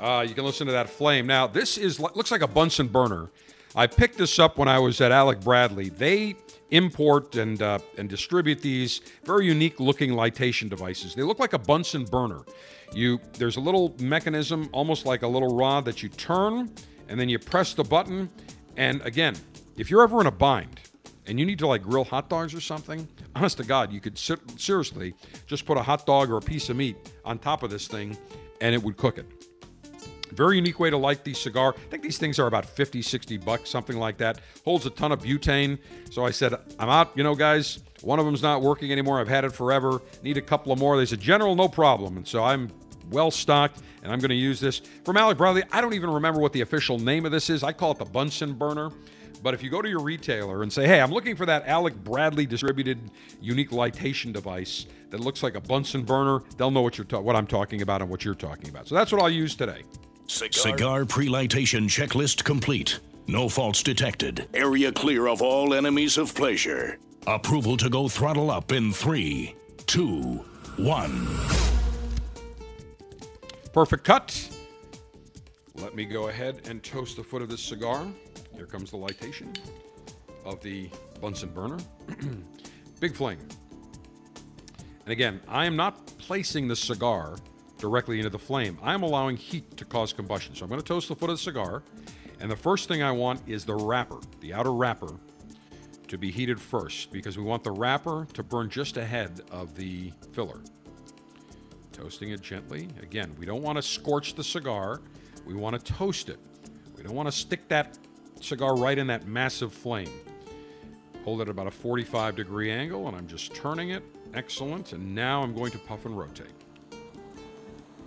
Uh, 0.00 0.24
you 0.26 0.34
can 0.34 0.44
listen 0.44 0.66
to 0.66 0.72
that 0.72 0.88
flame. 0.88 1.26
Now, 1.26 1.46
this 1.46 1.76
is 1.76 2.00
looks 2.00 2.30
like 2.30 2.42
a 2.42 2.48
Bunsen 2.48 2.88
burner. 2.88 3.28
I 3.74 3.86
picked 3.86 4.18
this 4.18 4.38
up 4.38 4.58
when 4.58 4.68
I 4.68 4.78
was 4.78 5.00
at 5.00 5.12
Alec 5.12 5.40
Bradley. 5.40 5.90
They 5.90 6.34
import 6.70 7.36
and 7.36 7.60
uh, 7.62 7.78
and 7.98 8.08
distribute 8.08 8.60
these 8.60 9.00
very 9.24 9.46
unique 9.46 9.78
looking 9.78 10.10
lightation 10.10 10.68
devices. 10.68 11.14
They 11.14 11.22
look 11.22 11.38
like 11.38 11.52
a 11.52 11.58
Bunsen 11.58 12.04
burner. 12.04 12.42
You 12.92 13.20
there's 13.34 13.56
a 13.56 13.60
little 13.60 13.94
mechanism, 14.00 14.68
almost 14.72 15.06
like 15.06 15.22
a 15.22 15.28
little 15.28 15.56
rod 15.56 15.84
that 15.84 16.02
you 16.02 16.08
turn, 16.08 16.72
and 17.08 17.20
then 17.20 17.28
you 17.28 17.38
press 17.38 17.74
the 17.74 17.84
button. 17.84 18.28
And 18.76 19.02
again, 19.02 19.36
if 19.76 19.90
you're 19.90 20.02
ever 20.02 20.20
in 20.20 20.26
a 20.26 20.32
bind 20.32 20.80
and 21.26 21.38
you 21.38 21.46
need 21.46 21.58
to 21.60 21.66
like 21.66 21.82
grill 21.82 22.04
hot 22.04 22.28
dogs 22.28 22.54
or 22.54 22.60
something, 22.60 23.06
honest 23.36 23.58
to 23.58 23.64
God, 23.64 23.92
you 23.92 24.00
could 24.00 24.18
seriously 24.18 25.14
just 25.46 25.64
put 25.64 25.76
a 25.76 25.82
hot 25.82 26.06
dog 26.06 26.30
or 26.30 26.38
a 26.38 26.42
piece 26.42 26.70
of 26.70 26.76
meat 26.76 26.96
on 27.24 27.38
top 27.38 27.62
of 27.62 27.70
this 27.70 27.86
thing, 27.86 28.16
and 28.60 28.74
it 28.74 28.82
would 28.82 28.96
cook 28.96 29.18
it. 29.18 29.49
Very 30.32 30.56
unique 30.56 30.78
way 30.78 30.90
to 30.90 30.96
light 30.96 31.24
the 31.24 31.34
cigar. 31.34 31.74
I 31.76 31.90
think 31.90 32.02
these 32.02 32.18
things 32.18 32.38
are 32.38 32.46
about 32.46 32.64
50, 32.64 33.02
60 33.02 33.36
bucks, 33.38 33.70
something 33.70 33.96
like 33.96 34.18
that. 34.18 34.40
Holds 34.64 34.86
a 34.86 34.90
ton 34.90 35.12
of 35.12 35.20
butane. 35.20 35.78
So 36.10 36.24
I 36.24 36.30
said, 36.30 36.54
I'm 36.78 36.88
out, 36.88 37.12
you 37.16 37.22
know, 37.22 37.34
guys. 37.34 37.80
One 38.02 38.18
of 38.18 38.24
them's 38.24 38.42
not 38.42 38.62
working 38.62 38.92
anymore. 38.92 39.20
I've 39.20 39.28
had 39.28 39.44
it 39.44 39.52
forever. 39.52 40.00
Need 40.22 40.38
a 40.38 40.42
couple 40.42 40.72
of 40.72 40.78
more. 40.78 40.96
They 40.96 41.04
said, 41.04 41.20
General, 41.20 41.54
no 41.54 41.68
problem. 41.68 42.16
And 42.16 42.26
so 42.26 42.42
I'm 42.42 42.70
well 43.10 43.30
stocked 43.30 43.82
and 44.02 44.12
I'm 44.12 44.20
going 44.20 44.30
to 44.30 44.34
use 44.34 44.60
this. 44.60 44.80
From 45.04 45.16
Alec 45.16 45.36
Bradley, 45.36 45.62
I 45.70 45.80
don't 45.80 45.94
even 45.94 46.10
remember 46.10 46.40
what 46.40 46.52
the 46.52 46.62
official 46.62 46.98
name 46.98 47.26
of 47.26 47.32
this 47.32 47.50
is. 47.50 47.62
I 47.62 47.72
call 47.72 47.92
it 47.92 47.98
the 47.98 48.04
Bunsen 48.04 48.54
burner. 48.54 48.90
But 49.42 49.54
if 49.54 49.62
you 49.62 49.70
go 49.70 49.80
to 49.80 49.88
your 49.88 50.00
retailer 50.00 50.62
and 50.62 50.72
say, 50.72 50.86
hey, 50.86 51.00
I'm 51.00 51.10
looking 51.10 51.34
for 51.34 51.46
that 51.46 51.66
Alec 51.66 51.94
Bradley 52.04 52.44
distributed 52.46 52.98
unique 53.40 53.70
lightation 53.70 54.32
device 54.32 54.86
that 55.10 55.20
looks 55.20 55.42
like 55.42 55.54
a 55.54 55.60
Bunsen 55.60 56.02
burner, 56.02 56.42
they'll 56.56 56.70
know 56.70 56.82
what, 56.82 56.98
you're 56.98 57.06
ta- 57.06 57.20
what 57.20 57.36
I'm 57.36 57.46
talking 57.46 57.80
about 57.80 58.02
and 58.02 58.10
what 58.10 58.24
you're 58.24 58.34
talking 58.34 58.68
about. 58.68 58.86
So 58.86 58.94
that's 58.94 59.12
what 59.12 59.22
I'll 59.22 59.30
use 59.30 59.54
today. 59.54 59.84
Cigar, 60.30 60.52
Cigar 60.52 61.04
pre-lightation 61.06 61.88
checklist 61.88 62.44
complete. 62.44 63.00
No 63.26 63.48
faults 63.48 63.82
detected. 63.82 64.46
Area 64.54 64.92
clear 64.92 65.26
of 65.26 65.42
all 65.42 65.74
enemies 65.74 66.16
of 66.16 66.32
pleasure. 66.36 66.98
Approval 67.26 67.76
to 67.78 67.90
go 67.90 68.06
throttle 68.06 68.48
up 68.48 68.70
in 68.70 68.92
three, 68.92 69.56
two, 69.86 70.44
one. 70.76 71.26
Perfect 73.72 74.04
cut. 74.04 74.56
Let 75.74 75.96
me 75.96 76.04
go 76.04 76.28
ahead 76.28 76.60
and 76.64 76.80
toast 76.80 77.16
the 77.16 77.24
foot 77.24 77.42
of 77.42 77.48
this 77.48 77.60
cigar. 77.60 78.06
Here 78.54 78.66
comes 78.66 78.92
the 78.92 78.98
lightation 78.98 79.58
of 80.44 80.62
the 80.62 80.88
Bunsen 81.20 81.48
burner. 81.48 81.78
Big 83.00 83.16
flame. 83.16 83.40
And 85.04 85.12
again, 85.12 85.40
I 85.48 85.66
am 85.66 85.74
not 85.74 86.06
placing 86.18 86.68
the 86.68 86.76
cigar 86.76 87.36
directly 87.80 88.18
into 88.18 88.30
the 88.30 88.38
flame. 88.38 88.78
I'm 88.82 89.02
allowing 89.02 89.36
heat 89.36 89.76
to 89.78 89.84
cause 89.84 90.12
combustion. 90.12 90.54
So 90.54 90.64
I'm 90.64 90.68
going 90.68 90.80
to 90.80 90.86
toast 90.86 91.08
the 91.08 91.16
foot 91.16 91.30
of 91.30 91.36
the 91.36 91.42
cigar. 91.42 91.82
And 92.38 92.50
the 92.50 92.56
first 92.56 92.88
thing 92.88 93.02
I 93.02 93.10
want 93.10 93.40
is 93.46 93.64
the 93.64 93.74
wrapper, 93.74 94.18
the 94.40 94.54
outer 94.54 94.72
wrapper, 94.72 95.14
to 96.08 96.18
be 96.18 96.30
heated 96.30 96.60
first 96.60 97.12
because 97.12 97.36
we 97.38 97.44
want 97.44 97.62
the 97.62 97.70
wrapper 97.70 98.26
to 98.34 98.42
burn 98.42 98.68
just 98.68 98.96
ahead 98.96 99.40
of 99.50 99.74
the 99.76 100.12
filler. 100.32 100.60
Toasting 101.92 102.30
it 102.30 102.40
gently. 102.40 102.88
Again, 103.02 103.34
we 103.38 103.46
don't 103.46 103.62
want 103.62 103.76
to 103.76 103.82
scorch 103.82 104.34
the 104.34 104.44
cigar, 104.44 105.00
we 105.46 105.54
want 105.54 105.78
to 105.78 105.92
toast 105.92 106.28
it. 106.28 106.38
We 106.96 107.02
don't 107.02 107.14
want 107.14 107.28
to 107.28 107.32
stick 107.32 107.68
that 107.68 107.98
cigar 108.40 108.76
right 108.76 108.98
in 108.98 109.06
that 109.06 109.26
massive 109.26 109.72
flame. 109.72 110.10
Hold 111.24 111.40
it 111.40 111.44
at 111.44 111.48
about 111.48 111.66
a 111.66 111.70
45 111.70 112.36
degree 112.36 112.70
angle, 112.70 113.06
and 113.08 113.16
I'm 113.16 113.26
just 113.26 113.54
turning 113.54 113.90
it. 113.90 114.02
Excellent. 114.34 114.92
And 114.92 115.14
now 115.14 115.42
I'm 115.42 115.54
going 115.54 115.70
to 115.72 115.78
puff 115.78 116.06
and 116.06 116.16
rotate. 116.16 116.59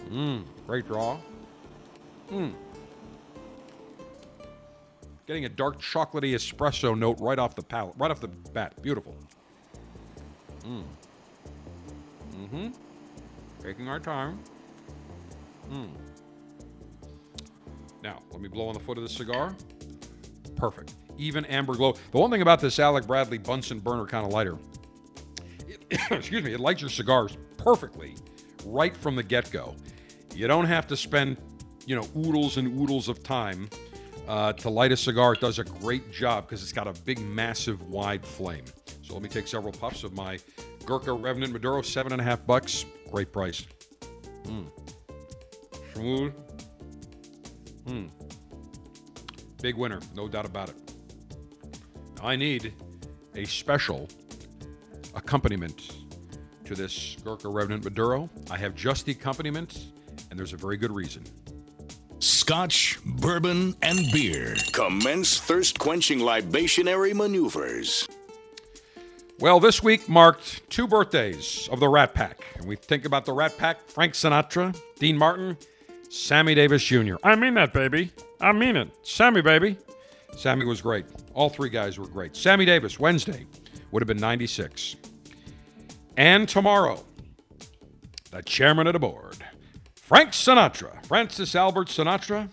Mmm, 0.10 0.44
great 0.68 0.86
draw. 0.88 1.18
Mmm. 2.32 2.54
Getting 5.26 5.46
a 5.46 5.50
dark 5.50 5.82
chocolatey 5.82 6.34
espresso 6.34 6.98
note 6.98 7.18
right 7.20 7.40
off 7.40 7.56
the 7.56 7.64
palate, 7.64 7.96
right 7.98 8.12
off 8.12 8.20
the 8.20 8.28
bat. 8.28 8.80
Beautiful. 8.82 9.16
Mmm. 10.62 10.84
Mm-hmm. 12.36 12.68
Taking 13.62 13.88
our 13.88 14.00
time. 14.00 14.40
Mmm. 15.72 15.90
Now, 18.04 18.22
let 18.32 18.42
me 18.42 18.50
blow 18.50 18.68
on 18.68 18.74
the 18.74 18.80
foot 18.82 18.98
of 18.98 19.04
the 19.04 19.10
cigar. 19.10 19.56
Perfect. 20.58 20.94
Even 21.18 21.46
amber 21.46 21.74
glow. 21.76 21.96
The 22.12 22.18
one 22.18 22.30
thing 22.30 22.42
about 22.42 22.60
this 22.60 22.80
Alec 22.80 23.08
Bradley 23.08 23.38
Bunsen 23.38 23.80
burner 23.80 24.06
kind 24.06 24.26
of 24.26 24.34
lighter, 24.34 24.58
it, 25.68 25.86
excuse 26.12 26.44
me, 26.44 26.54
it 26.54 26.60
lights 26.60 26.82
your 26.82 26.90
cigars 26.90 27.38
perfectly 27.58 28.16
right 28.66 28.96
from 28.96 29.16
the 29.16 29.24
get 29.24 29.50
go. 29.52 29.76
You 30.36 30.48
don't 30.48 30.66
have 30.66 30.88
to 30.88 30.98
spend, 30.98 31.38
you 31.86 31.96
know, 31.96 32.08
oodles 32.18 32.58
and 32.58 32.80
oodles 32.80 33.08
of 33.08 33.24
time 33.24 33.70
uh, 34.28 34.54
to 34.54 34.70
light 34.70 34.92
a 34.92 34.98
cigar. 34.98 35.34
It 35.34 35.42
does 35.42 35.60
a 35.60 35.64
great 35.64 36.12
job 36.12 36.48
because 36.48 36.64
it's 36.64 36.74
got 36.74 36.88
a 36.88 36.94
big, 37.04 37.20
massive, 37.20 37.82
wide 37.84 38.26
flame. 38.26 38.66
So 39.02 39.14
let 39.14 39.22
me 39.22 39.30
take 39.30 39.48
several 39.48 39.74
puffs 39.74 40.04
of 40.04 40.14
my 40.14 40.40
Gurkha 40.86 41.14
Revenant 41.14 41.54
Maduro, 41.54 41.82
seven 41.82 42.12
and 42.14 42.22
a 42.22 42.24
half 42.24 42.46
bucks. 42.46 42.86
Great 43.12 43.32
price. 43.32 43.66
Mm. 44.44 44.68
Smooth. 45.94 46.34
Hmm. 47.88 48.08
Big 49.62 49.76
winner, 49.76 50.00
no 50.16 50.28
doubt 50.28 50.46
about 50.46 50.70
it. 50.70 50.76
I 52.22 52.36
need 52.36 52.74
a 53.36 53.46
special 53.46 54.08
accompaniment 55.16 55.96
to 56.66 56.76
this 56.76 57.18
Gurkha 57.24 57.50
Revenant 57.50 57.84
Maduro. 57.84 58.30
I 58.50 58.58
have 58.58 58.76
just 58.76 59.06
the 59.06 59.12
accompaniment, 59.12 59.93
and 60.34 60.40
there's 60.40 60.54
a 60.54 60.58
very 60.58 60.78
good 60.78 60.92
reason. 60.92 61.24
Scotch, 62.18 62.98
bourbon, 63.06 63.76
and 63.84 64.12
beer. 64.12 64.56
Commence 64.72 65.40
thirst 65.40 65.78
quenching 65.78 66.18
libationary 66.18 67.14
maneuvers. 67.14 68.08
Well, 69.40 69.60
this 69.60 69.84
week 69.84 70.10
marked 70.10 70.68
two 70.72 70.88
birthdays 70.88 71.70
of 71.72 71.80
the 71.80 71.88
Rat 71.88 72.16
Pack. 72.16 72.40
And 72.56 72.66
we 72.66 72.76
think 72.76 73.06
about 73.06 73.26
the 73.26 73.34
Rat 73.34 73.56
Pack 73.60 73.88
Frank 73.88 74.16
Sinatra, 74.16 74.76
Dean 74.98 75.20
Martin, 75.20 75.56
Sammy 76.10 76.56
Davis 76.56 76.84
Jr. 76.84 77.18
I 77.24 77.36
mean 77.36 77.54
that, 77.54 77.72
baby. 77.72 78.12
I 78.42 78.54
mean 78.54 78.76
it. 78.76 78.90
Sammy, 79.04 79.42
baby. 79.42 79.78
Sammy 80.36 80.66
was 80.66 80.82
great. 80.82 81.06
All 81.36 81.50
three 81.50 81.70
guys 81.70 82.00
were 82.00 82.08
great. 82.08 82.36
Sammy 82.36 82.66
Davis, 82.66 83.00
Wednesday, 83.00 83.46
would 83.92 84.02
have 84.02 84.08
been 84.08 84.18
96. 84.18 84.96
And 86.18 86.50
tomorrow, 86.50 87.06
the 88.32 88.42
chairman 88.42 88.88
of 88.88 88.94
the 88.94 89.00
board, 89.00 89.43
Frank 90.14 90.30
Sinatra, 90.30 91.04
Francis 91.08 91.56
Albert 91.56 91.88
Sinatra, 91.88 92.48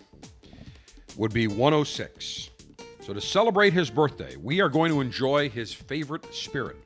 would 1.15 1.31
be 1.31 1.45
106. 1.45 2.49
So, 3.01 3.13
to 3.13 3.21
celebrate 3.21 3.71
his 3.71 3.91
birthday, 3.91 4.35
we 4.37 4.61
are 4.61 4.67
going 4.67 4.91
to 4.91 4.99
enjoy 4.99 5.47
his 5.47 5.71
favorite 5.71 6.25
spirit, 6.33 6.77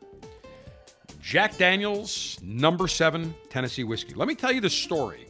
Jack 1.22 1.56
Daniels, 1.56 2.38
number 2.44 2.90
seven 2.90 3.34
Tennessee 3.48 3.86
whiskey. 3.86 4.16
Let 4.16 4.28
me 4.28 4.36
tell 4.36 4.52
you 4.52 4.60
the 4.60 4.70
story 4.70 5.28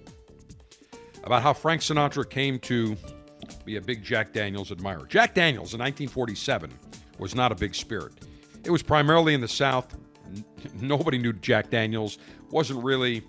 about 1.24 1.44
how 1.44 1.54
Frank 1.54 1.82
Sinatra 1.82 2.28
came 2.28 2.58
to 2.62 2.98
be 3.66 3.76
a 3.76 3.82
big 3.82 4.04
Jack 4.04 4.34
Daniels 4.34 4.72
admirer. 4.72 5.06
Jack 5.06 5.36
Daniels 5.36 5.76
in 5.76 5.80
1947 5.80 6.74
was 7.20 7.36
not 7.36 7.52
a 7.52 7.56
big 7.56 7.76
spirit. 7.76 8.14
It 8.64 8.72
was 8.72 8.82
primarily 8.82 9.36
in 9.36 9.42
the 9.42 9.48
South. 9.48 9.96
Nobody 10.82 11.20
knew 11.20 11.34
Jack 11.34 11.70
Daniels, 11.70 12.18
wasn't 12.50 12.84
really 12.84 13.22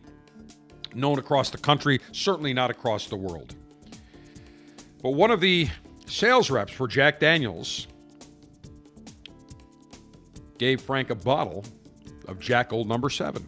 known 0.96 1.18
across 1.18 1.50
the 1.50 1.58
country, 1.58 2.00
certainly 2.12 2.52
not 2.52 2.70
across 2.70 3.06
the 3.06 3.16
world. 3.16 3.54
But 5.02 5.10
one 5.10 5.30
of 5.30 5.40
the 5.40 5.68
sales 6.06 6.50
reps 6.50 6.72
for 6.72 6.88
Jack 6.88 7.20
Daniels 7.20 7.86
gave 10.58 10.80
Frank 10.80 11.10
a 11.10 11.14
bottle 11.14 11.64
of 12.26 12.40
Jack 12.40 12.72
Old 12.72 12.88
Number 12.88 13.10
7. 13.10 13.46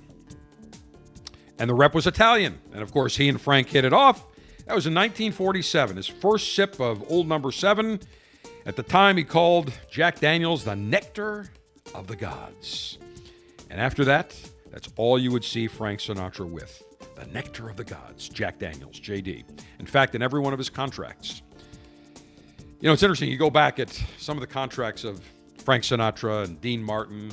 And 1.58 1.68
the 1.68 1.74
rep 1.74 1.94
was 1.94 2.06
Italian. 2.06 2.58
And 2.72 2.82
of 2.82 2.92
course, 2.92 3.16
he 3.16 3.28
and 3.28 3.40
Frank 3.40 3.68
hit 3.68 3.84
it 3.84 3.92
off. 3.92 4.24
That 4.66 4.74
was 4.74 4.86
in 4.86 4.94
1947, 4.94 5.96
his 5.96 6.06
first 6.06 6.54
sip 6.54 6.78
of 6.78 7.10
Old 7.10 7.26
Number 7.26 7.50
7. 7.50 8.00
At 8.66 8.76
the 8.76 8.82
time, 8.82 9.16
he 9.16 9.24
called 9.24 9.72
Jack 9.90 10.20
Daniels 10.20 10.64
the 10.64 10.76
nectar 10.76 11.50
of 11.94 12.06
the 12.06 12.16
gods. 12.16 12.98
And 13.70 13.80
after 13.80 14.04
that, 14.04 14.36
that's 14.70 14.88
all 14.96 15.18
you 15.18 15.32
would 15.32 15.44
see 15.44 15.66
Frank 15.66 16.00
Sinatra 16.00 16.48
with 16.48 16.82
the 17.18 17.26
nectar 17.26 17.68
of 17.68 17.76
the 17.76 17.84
gods, 17.84 18.28
Jack 18.28 18.58
Daniels, 18.58 19.00
JD. 19.00 19.44
In 19.78 19.86
fact, 19.86 20.14
in 20.14 20.22
every 20.22 20.40
one 20.40 20.52
of 20.52 20.58
his 20.58 20.70
contracts. 20.70 21.42
You 22.80 22.86
know, 22.86 22.92
it's 22.92 23.02
interesting. 23.02 23.30
You 23.30 23.38
go 23.38 23.50
back 23.50 23.80
at 23.80 23.90
some 24.18 24.36
of 24.36 24.40
the 24.40 24.46
contracts 24.46 25.02
of 25.02 25.20
Frank 25.64 25.82
Sinatra 25.82 26.44
and 26.44 26.60
Dean 26.60 26.82
Martin, 26.82 27.32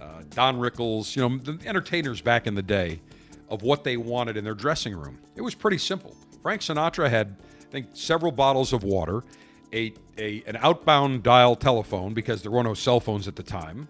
uh, 0.00 0.22
Don 0.30 0.58
Rickles, 0.58 1.16
you 1.16 1.28
know, 1.28 1.36
the 1.36 1.58
entertainers 1.66 2.20
back 2.20 2.46
in 2.46 2.54
the 2.54 2.62
day 2.62 3.00
of 3.48 3.62
what 3.62 3.82
they 3.82 3.96
wanted 3.96 4.36
in 4.36 4.44
their 4.44 4.54
dressing 4.54 4.94
room. 4.94 5.18
It 5.34 5.42
was 5.42 5.54
pretty 5.54 5.78
simple. 5.78 6.16
Frank 6.42 6.60
Sinatra 6.60 7.10
had, 7.10 7.36
I 7.60 7.70
think, 7.70 7.88
several 7.92 8.30
bottles 8.30 8.72
of 8.72 8.84
water, 8.84 9.24
a, 9.72 9.92
a 10.16 10.44
an 10.46 10.56
outbound 10.60 11.24
dial 11.24 11.56
telephone 11.56 12.14
because 12.14 12.42
there 12.42 12.52
were 12.52 12.62
no 12.62 12.74
cell 12.74 13.00
phones 13.00 13.26
at 13.26 13.34
the 13.34 13.42
time, 13.42 13.88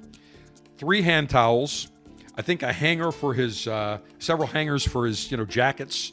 three 0.79 1.03
hand 1.03 1.29
towels, 1.29 1.89
I 2.37 2.43
think 2.43 2.63
a 2.63 2.73
hanger 2.73 3.13
for 3.13 3.35
his, 3.35 3.67
uh, 3.69 3.99
several 4.19 4.49
hangers 4.49 4.87
for 4.87 5.07
his, 5.07 5.31
you 5.31 5.37
know, 5.37 5.45
jackets, 5.45 6.13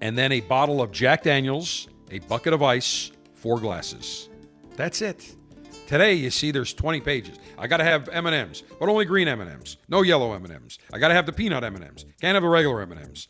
and 0.00 0.16
then 0.16 0.32
a 0.32 0.40
bottle 0.40 0.80
of 0.80 0.90
Jack 0.90 1.22
Daniels, 1.22 1.88
a 2.10 2.18
bucket 2.20 2.52
of 2.52 2.62
ice, 2.62 3.10
four 3.34 3.60
glasses. 3.60 4.28
That's 4.76 5.02
it. 5.02 5.34
Today, 5.86 6.14
you 6.14 6.30
see, 6.30 6.50
there's 6.50 6.72
20 6.72 7.00
pages. 7.00 7.38
I 7.58 7.66
got 7.66 7.76
to 7.76 7.84
have 7.84 8.08
M&Ms, 8.08 8.62
but 8.80 8.88
only 8.88 9.04
green 9.04 9.28
M&Ms, 9.28 9.76
no 9.88 10.00
yellow 10.00 10.32
M&Ms. 10.32 10.78
I 10.92 10.98
got 10.98 11.08
to 11.08 11.14
have 11.14 11.26
the 11.26 11.32
peanut 11.32 11.62
M&Ms. 11.62 12.06
Can't 12.20 12.34
have 12.34 12.42
the 12.42 12.48
regular 12.48 12.80
M&Ms. 12.82 13.28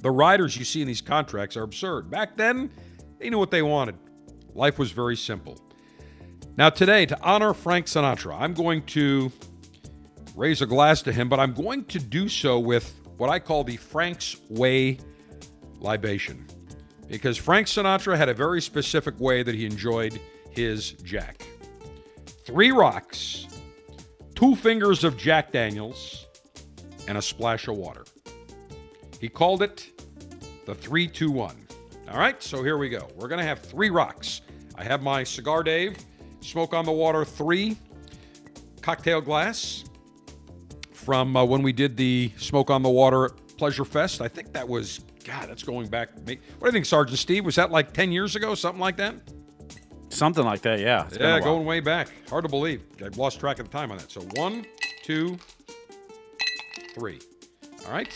The 0.00 0.10
riders 0.10 0.56
you 0.56 0.64
see 0.64 0.80
in 0.80 0.86
these 0.86 1.02
contracts 1.02 1.56
are 1.56 1.62
absurd. 1.62 2.10
Back 2.10 2.36
then, 2.36 2.70
they 3.18 3.28
knew 3.28 3.38
what 3.38 3.50
they 3.50 3.62
wanted. 3.62 3.96
Life 4.54 4.78
was 4.78 4.90
very 4.90 5.16
simple. 5.16 5.60
Now, 6.56 6.70
today, 6.70 7.04
to 7.06 7.20
honor 7.20 7.52
Frank 7.52 7.86
Sinatra, 7.86 8.40
I'm 8.40 8.54
going 8.54 8.82
to 8.86 9.30
raise 10.36 10.60
a 10.60 10.66
glass 10.66 11.02
to 11.02 11.12
him, 11.12 11.28
but 11.28 11.40
I'm 11.40 11.54
going 11.54 11.84
to 11.86 11.98
do 11.98 12.28
so 12.28 12.58
with 12.58 13.00
what 13.16 13.30
I 13.30 13.38
call 13.38 13.64
the 13.64 13.76
Frank's 13.76 14.36
Way 14.48 14.98
libation. 15.80 16.46
Because 17.08 17.38
Frank 17.38 17.66
Sinatra 17.66 18.16
had 18.16 18.28
a 18.28 18.34
very 18.34 18.60
specific 18.60 19.18
way 19.18 19.42
that 19.42 19.54
he 19.54 19.64
enjoyed 19.64 20.20
his 20.50 20.92
Jack. 20.92 21.46
Three 22.44 22.70
rocks, 22.70 23.46
two 24.34 24.54
fingers 24.54 25.02
of 25.04 25.16
Jack 25.16 25.52
Daniels, 25.52 26.26
and 27.08 27.16
a 27.16 27.22
splash 27.22 27.68
of 27.68 27.76
water. 27.76 28.04
He 29.20 29.28
called 29.28 29.62
it 29.62 29.90
the 30.66 30.74
321. 30.74 31.56
All 32.10 32.18
right, 32.18 32.40
so 32.42 32.62
here 32.62 32.76
we 32.76 32.88
go. 32.88 33.08
We're 33.16 33.28
going 33.28 33.40
to 33.40 33.46
have 33.46 33.60
three 33.60 33.90
rocks. 33.90 34.42
I 34.76 34.84
have 34.84 35.02
my 35.02 35.24
Cigar 35.24 35.62
Dave 35.62 35.96
Smoke 36.40 36.74
on 36.74 36.84
the 36.84 36.92
Water 36.92 37.24
3 37.24 37.76
cocktail 38.82 39.20
glass 39.20 39.84
from 41.06 41.36
uh, 41.36 41.44
when 41.44 41.62
we 41.62 41.72
did 41.72 41.96
the 41.96 42.32
Smoke 42.36 42.68
on 42.68 42.82
the 42.82 42.88
Water 42.88 43.26
at 43.26 43.56
Pleasure 43.56 43.84
Fest. 43.84 44.20
I 44.20 44.26
think 44.26 44.52
that 44.54 44.68
was, 44.68 44.98
God, 45.24 45.48
that's 45.48 45.62
going 45.62 45.86
back. 45.86 46.10
What 46.16 46.26
do 46.26 46.36
you 46.64 46.72
think, 46.72 46.84
Sergeant 46.84 47.18
Steve? 47.20 47.44
Was 47.44 47.54
that 47.54 47.70
like 47.70 47.92
10 47.92 48.10
years 48.10 48.34
ago, 48.34 48.56
something 48.56 48.80
like 48.80 48.96
that? 48.96 49.14
Something 50.08 50.44
like 50.44 50.62
that, 50.62 50.80
yeah. 50.80 51.06
It's 51.06 51.16
yeah, 51.16 51.38
going 51.38 51.64
way 51.64 51.78
back. 51.78 52.08
Hard 52.28 52.42
to 52.42 52.50
believe. 52.50 52.82
I've 53.04 53.16
lost 53.16 53.38
track 53.38 53.60
of 53.60 53.70
the 53.70 53.72
time 53.72 53.92
on 53.92 53.98
that. 53.98 54.10
So 54.10 54.22
one, 54.34 54.66
two, 55.04 55.38
three. 56.92 57.20
All 57.86 57.92
right. 57.92 58.12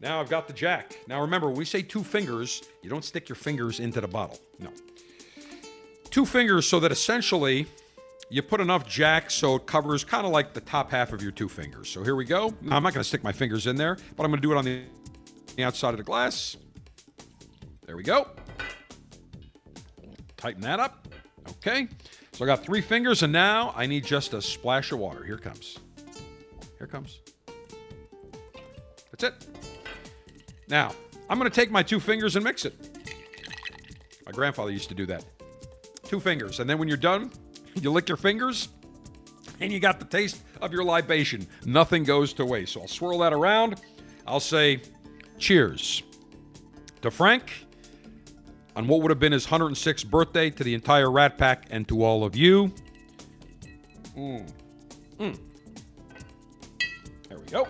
Now 0.00 0.20
I've 0.20 0.30
got 0.30 0.46
the 0.46 0.52
jack. 0.52 0.96
Now 1.08 1.20
remember, 1.20 1.48
when 1.48 1.56
we 1.56 1.64
say 1.64 1.82
two 1.82 2.04
fingers, 2.04 2.62
you 2.80 2.88
don't 2.90 3.04
stick 3.04 3.28
your 3.28 3.36
fingers 3.36 3.80
into 3.80 4.00
the 4.00 4.06
bottle. 4.06 4.38
No. 4.60 4.70
Two 6.10 6.24
fingers 6.24 6.68
so 6.68 6.78
that 6.78 6.92
essentially 6.92 7.66
you 8.30 8.42
put 8.42 8.60
enough 8.60 8.86
jack 8.86 9.30
so 9.30 9.56
it 9.56 9.66
covers 9.66 10.04
kind 10.04 10.26
of 10.26 10.32
like 10.32 10.52
the 10.52 10.60
top 10.60 10.90
half 10.90 11.12
of 11.12 11.22
your 11.22 11.32
two 11.32 11.48
fingers. 11.48 11.88
So 11.88 12.02
here 12.02 12.14
we 12.14 12.24
go. 12.24 12.54
I'm 12.70 12.82
not 12.82 12.92
going 12.92 13.02
to 13.02 13.04
stick 13.04 13.24
my 13.24 13.32
fingers 13.32 13.66
in 13.66 13.76
there, 13.76 13.96
but 14.16 14.24
I'm 14.24 14.30
going 14.30 14.40
to 14.40 14.46
do 14.46 14.52
it 14.52 14.56
on 14.56 14.64
the, 14.64 14.82
the 15.56 15.64
outside 15.64 15.90
of 15.90 15.96
the 15.96 16.04
glass. 16.04 16.56
There 17.86 17.96
we 17.96 18.02
go. 18.02 18.28
Tighten 20.36 20.60
that 20.62 20.78
up. 20.78 21.08
Okay. 21.48 21.88
So 22.32 22.44
I 22.44 22.46
got 22.46 22.62
three 22.62 22.82
fingers, 22.82 23.22
and 23.22 23.32
now 23.32 23.72
I 23.74 23.86
need 23.86 24.04
just 24.04 24.34
a 24.34 24.42
splash 24.42 24.92
of 24.92 24.98
water. 24.98 25.24
Here 25.24 25.38
comes. 25.38 25.78
Here 26.76 26.86
comes. 26.86 27.20
That's 29.10 29.24
it. 29.24 29.46
Now, 30.68 30.92
I'm 31.28 31.38
going 31.38 31.50
to 31.50 31.54
take 31.54 31.70
my 31.70 31.82
two 31.82 31.98
fingers 31.98 32.36
and 32.36 32.44
mix 32.44 32.64
it. 32.64 32.74
My 34.26 34.32
grandfather 34.32 34.70
used 34.70 34.90
to 34.90 34.94
do 34.94 35.06
that. 35.06 35.24
Two 36.04 36.20
fingers. 36.20 36.60
And 36.60 36.68
then 36.68 36.78
when 36.78 36.86
you're 36.88 36.96
done, 36.96 37.32
you 37.82 37.90
lick 37.90 38.08
your 38.08 38.16
fingers, 38.16 38.68
and 39.60 39.72
you 39.72 39.80
got 39.80 39.98
the 39.98 40.04
taste 40.04 40.42
of 40.60 40.72
your 40.72 40.84
libation. 40.84 41.46
Nothing 41.64 42.04
goes 42.04 42.32
to 42.34 42.44
waste. 42.44 42.72
So 42.72 42.82
I'll 42.82 42.88
swirl 42.88 43.18
that 43.18 43.32
around. 43.32 43.80
I'll 44.26 44.40
say 44.40 44.82
cheers 45.38 46.02
to 47.02 47.10
Frank 47.10 47.66
on 48.76 48.86
what 48.86 49.02
would 49.02 49.10
have 49.10 49.18
been 49.18 49.32
his 49.32 49.46
106th 49.46 50.08
birthday, 50.08 50.50
to 50.50 50.62
the 50.62 50.74
entire 50.74 51.10
Rat 51.10 51.36
Pack, 51.36 51.66
and 51.70 51.88
to 51.88 52.04
all 52.04 52.24
of 52.24 52.36
you. 52.36 52.72
Mm. 54.16 54.48
Mm. 55.18 55.38
There 57.28 57.38
we 57.38 57.46
go. 57.46 57.66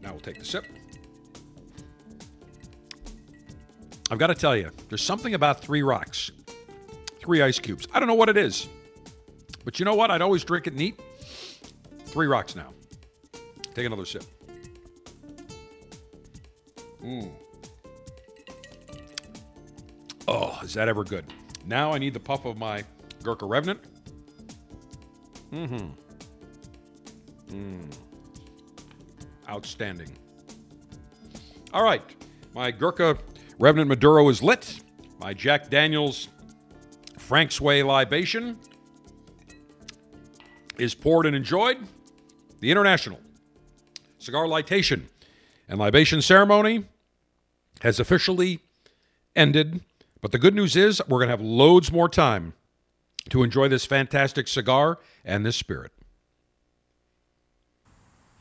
Now 0.00 0.12
we'll 0.12 0.20
take 0.20 0.38
the 0.38 0.44
sip. 0.44 0.64
I've 4.10 4.18
got 4.18 4.28
to 4.28 4.34
tell 4.34 4.56
you, 4.56 4.70
there's 4.88 5.02
something 5.02 5.34
about 5.34 5.60
three 5.60 5.82
rocks, 5.82 6.30
three 7.20 7.42
ice 7.42 7.58
cubes. 7.58 7.86
I 7.92 8.00
don't 8.00 8.08
know 8.08 8.14
what 8.14 8.30
it 8.30 8.38
is. 8.38 8.68
But 9.64 9.78
you 9.78 9.84
know 9.84 9.94
what? 9.94 10.10
I'd 10.10 10.22
always 10.22 10.44
drink 10.44 10.66
it 10.66 10.74
neat. 10.74 10.98
Three 12.06 12.26
rocks 12.26 12.56
now. 12.56 12.72
Take 13.74 13.86
another 13.86 14.06
sip. 14.06 14.24
Mm. 17.02 17.30
Oh, 20.26 20.58
is 20.62 20.74
that 20.74 20.88
ever 20.88 21.04
good? 21.04 21.24
Now 21.66 21.92
I 21.92 21.98
need 21.98 22.14
the 22.14 22.20
puff 22.20 22.44
of 22.44 22.56
my 22.58 22.84
Gurkha 23.22 23.46
Revenant. 23.46 23.80
Mm-hmm. 25.52 25.88
Mm. 27.54 27.94
Outstanding. 29.48 30.10
All 31.72 31.82
right. 31.82 32.02
My 32.54 32.70
Gurkha 32.70 33.18
Revenant 33.58 33.88
Maduro 33.88 34.28
is 34.28 34.42
lit. 34.42 34.80
My 35.20 35.32
Jack 35.34 35.70
Daniels 35.70 36.28
Frank's 37.18 37.60
Way 37.60 37.82
libation 37.82 38.58
is 40.78 40.94
poured 40.94 41.26
and 41.26 41.36
enjoyed. 41.36 41.78
The 42.60 42.70
International 42.70 43.20
Cigar 44.18 44.46
Litation 44.46 45.02
and 45.68 45.78
Libation 45.78 46.22
Ceremony 46.22 46.84
has 47.82 48.00
officially 48.00 48.60
ended. 49.36 49.80
But 50.20 50.32
the 50.32 50.38
good 50.38 50.54
news 50.54 50.74
is 50.74 51.00
we're 51.08 51.18
going 51.18 51.28
to 51.28 51.36
have 51.36 51.40
loads 51.40 51.92
more 51.92 52.08
time 52.08 52.54
to 53.28 53.42
enjoy 53.42 53.68
this 53.68 53.84
fantastic 53.84 54.48
cigar 54.48 54.98
and 55.24 55.44
this 55.44 55.56
spirit. 55.56 55.92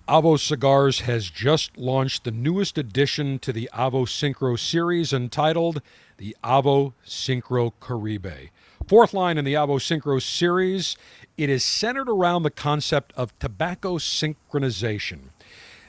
Avo 0.08 0.40
Cigars 0.40 1.02
has 1.02 1.30
just 1.30 1.78
launched 1.78 2.24
the 2.24 2.32
newest 2.32 2.78
addition 2.78 3.40
to 3.40 3.52
the 3.52 3.70
Avo 3.74 4.08
Syncro 4.08 4.58
series 4.58 5.12
entitled 5.12 5.82
the 6.16 6.36
Avo 6.42 6.94
Syncro 7.06 7.74
Caribe. 7.82 8.50
Fourth 8.88 9.14
line 9.14 9.38
in 9.38 9.44
the 9.44 9.54
Avo 9.54 9.82
Syncro 9.82 10.22
series, 10.22 10.96
it 11.38 11.50
is 11.50 11.62
centered 11.62 12.08
around 12.08 12.44
the 12.44 12.50
concept 12.50 13.12
of 13.18 13.38
tobacco 13.38 13.98
synchronization. 13.98 15.32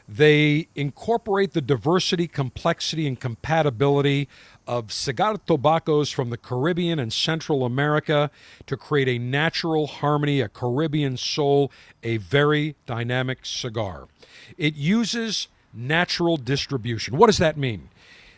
They 0.09 0.66
incorporate 0.74 1.53
the 1.53 1.61
diversity, 1.61 2.26
complexity, 2.26 3.07
and 3.07 3.20
compatibility 3.20 4.28
of 4.66 4.90
cigar 4.90 5.36
tobaccos 5.46 6.11
from 6.11 6.30
the 6.30 6.36
Caribbean 6.36 6.99
and 6.99 7.12
Central 7.12 7.64
America 7.64 8.32
to 8.66 8.76
create 8.76 9.07
a 9.07 9.18
natural 9.18 9.86
harmony, 9.86 10.40
a 10.40 10.49
Caribbean 10.49 11.16
soul, 11.16 11.70
a 12.03 12.16
very 12.16 12.74
dynamic 12.86 13.46
cigar. 13.46 14.09
It 14.57 14.74
uses 14.74 15.46
natural 15.72 16.36
distribution. 16.36 17.16
What 17.16 17.28
does 17.28 17.38
that 17.38 17.57
mean? 17.57 17.90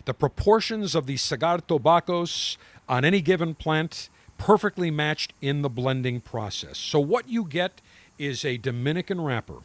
The 0.04 0.12
proportions 0.12 0.94
of 0.94 1.06
the 1.06 1.16
cigar 1.16 1.60
tobaccos 1.60 2.58
on 2.90 3.06
any 3.06 3.22
given 3.22 3.54
plant 3.54 4.10
perfectly 4.40 4.90
matched 4.90 5.34
in 5.42 5.60
the 5.60 5.68
blending 5.68 6.18
process. 6.20 6.78
So 6.78 6.98
what 6.98 7.28
you 7.28 7.44
get 7.44 7.82
is 8.18 8.42
a 8.42 8.56
Dominican 8.56 9.20
wrapper. 9.20 9.58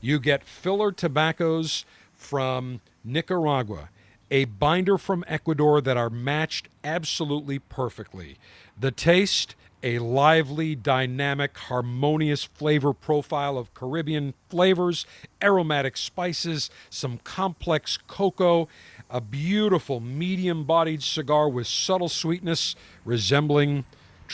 You 0.00 0.18
get 0.18 0.42
filler 0.42 0.92
tobaccos 0.92 1.84
from 2.16 2.80
Nicaragua 3.04 3.90
a 4.30 4.46
binder 4.46 4.98
from 4.98 5.24
Ecuador 5.28 5.80
that 5.80 5.96
are 5.96 6.10
matched 6.10 6.68
absolutely 6.82 7.58
perfectly. 7.58 8.36
The 8.78 8.90
taste, 8.90 9.54
a 9.82 9.98
lively, 9.98 10.74
dynamic, 10.74 11.56
harmonious 11.56 12.42
flavor 12.42 12.92
profile 12.92 13.58
of 13.58 13.72
Caribbean 13.74 14.34
flavors, 14.48 15.06
aromatic 15.42 15.96
spices, 15.96 16.70
some 16.90 17.18
complex 17.18 17.98
cocoa, 18.08 18.66
a 19.10 19.20
beautiful 19.20 20.00
medium 20.00 20.64
bodied 20.64 21.02
cigar 21.02 21.48
with 21.48 21.66
subtle 21.66 22.08
sweetness 22.08 22.74
resembling 23.04 23.84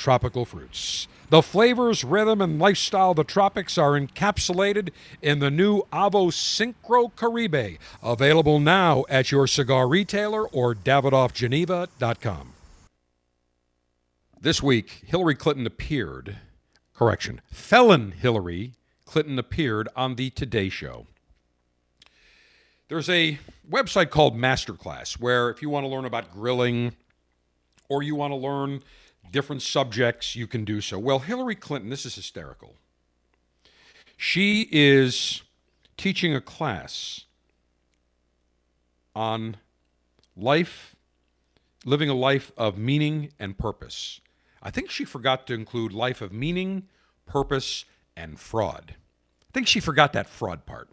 tropical 0.01 0.45
fruits. 0.45 1.07
The 1.29 1.43
flavors, 1.43 2.03
rhythm, 2.03 2.41
and 2.41 2.59
lifestyle 2.59 3.11
of 3.11 3.17
the 3.17 3.25
tropics 3.25 3.79
are 3.79 3.93
encapsulated 3.93 4.89
in 5.23 5.39
the 5.39 5.51
new 5.51 5.83
Avo 5.93 6.33
Syncro 6.33 7.15
Caribe, 7.15 7.79
available 8.03 8.59
now 8.59 9.05
at 9.09 9.31
your 9.31 9.47
cigar 9.47 9.87
retailer 9.87 10.49
or 10.49 10.75
DavidoffGeneva.com. 10.75 12.55
This 14.41 14.63
week, 14.63 15.03
Hillary 15.07 15.37
Clinton 15.37 15.67
appeared, 15.67 16.39
correction, 16.95 17.43
felon 17.53 18.13
Hillary 18.13 18.73
Clinton 19.05 19.39
appeared 19.39 19.89
on 19.95 20.17
the 20.17 20.31
Today 20.31 20.69
Show. 20.69 21.07
There's 22.89 23.09
a 23.09 23.39
website 23.71 24.11
called 24.11 24.37
Masterclass 24.37 25.21
where 25.21 25.51
if 25.51 25.63
you 25.63 25.71
want 25.71 25.85
to 25.85 25.89
learn 25.89 26.07
about 26.07 26.33
grilling 26.33 26.97
or 27.89 28.03
you 28.03 28.17
want 28.17 28.33
to 28.33 28.37
learn 28.37 28.83
different 29.31 29.63
subjects, 29.63 30.37
you 30.37 30.47
can 30.47 30.65
do 30.65 30.81
so. 30.81 30.99
Well, 30.99 31.21
Hillary 31.21 31.55
Clinton, 31.55 31.91
this 31.91 32.05
is 32.07 32.15
hysterical. 32.15 32.77
She 34.17 34.69
is 34.71 35.43
teaching 35.97 36.35
a 36.35 36.41
class 36.41 37.25
on 39.15 39.57
life, 40.37 40.97
living 41.85 42.09
a 42.09 42.15
life 42.15 42.53
of 42.57 42.77
meaning 42.77 43.33
and 43.39 43.57
purpose. 43.57 44.21
I 44.63 44.71
think 44.71 44.91
she 44.91 45.05
forgot 45.05 45.47
to 45.47 45.55
include 45.55 45.93
life 45.93 46.21
of 46.21 46.33
meaning, 46.33 46.89
purpose, 47.27 47.85
and 48.17 48.39
fraud. 48.39 48.95
I 49.43 49.53
think 49.53 49.67
she 49.67 49.81
forgot 49.81 50.13
that 50.13 50.29
fraud 50.29 50.67
part. 50.67 50.91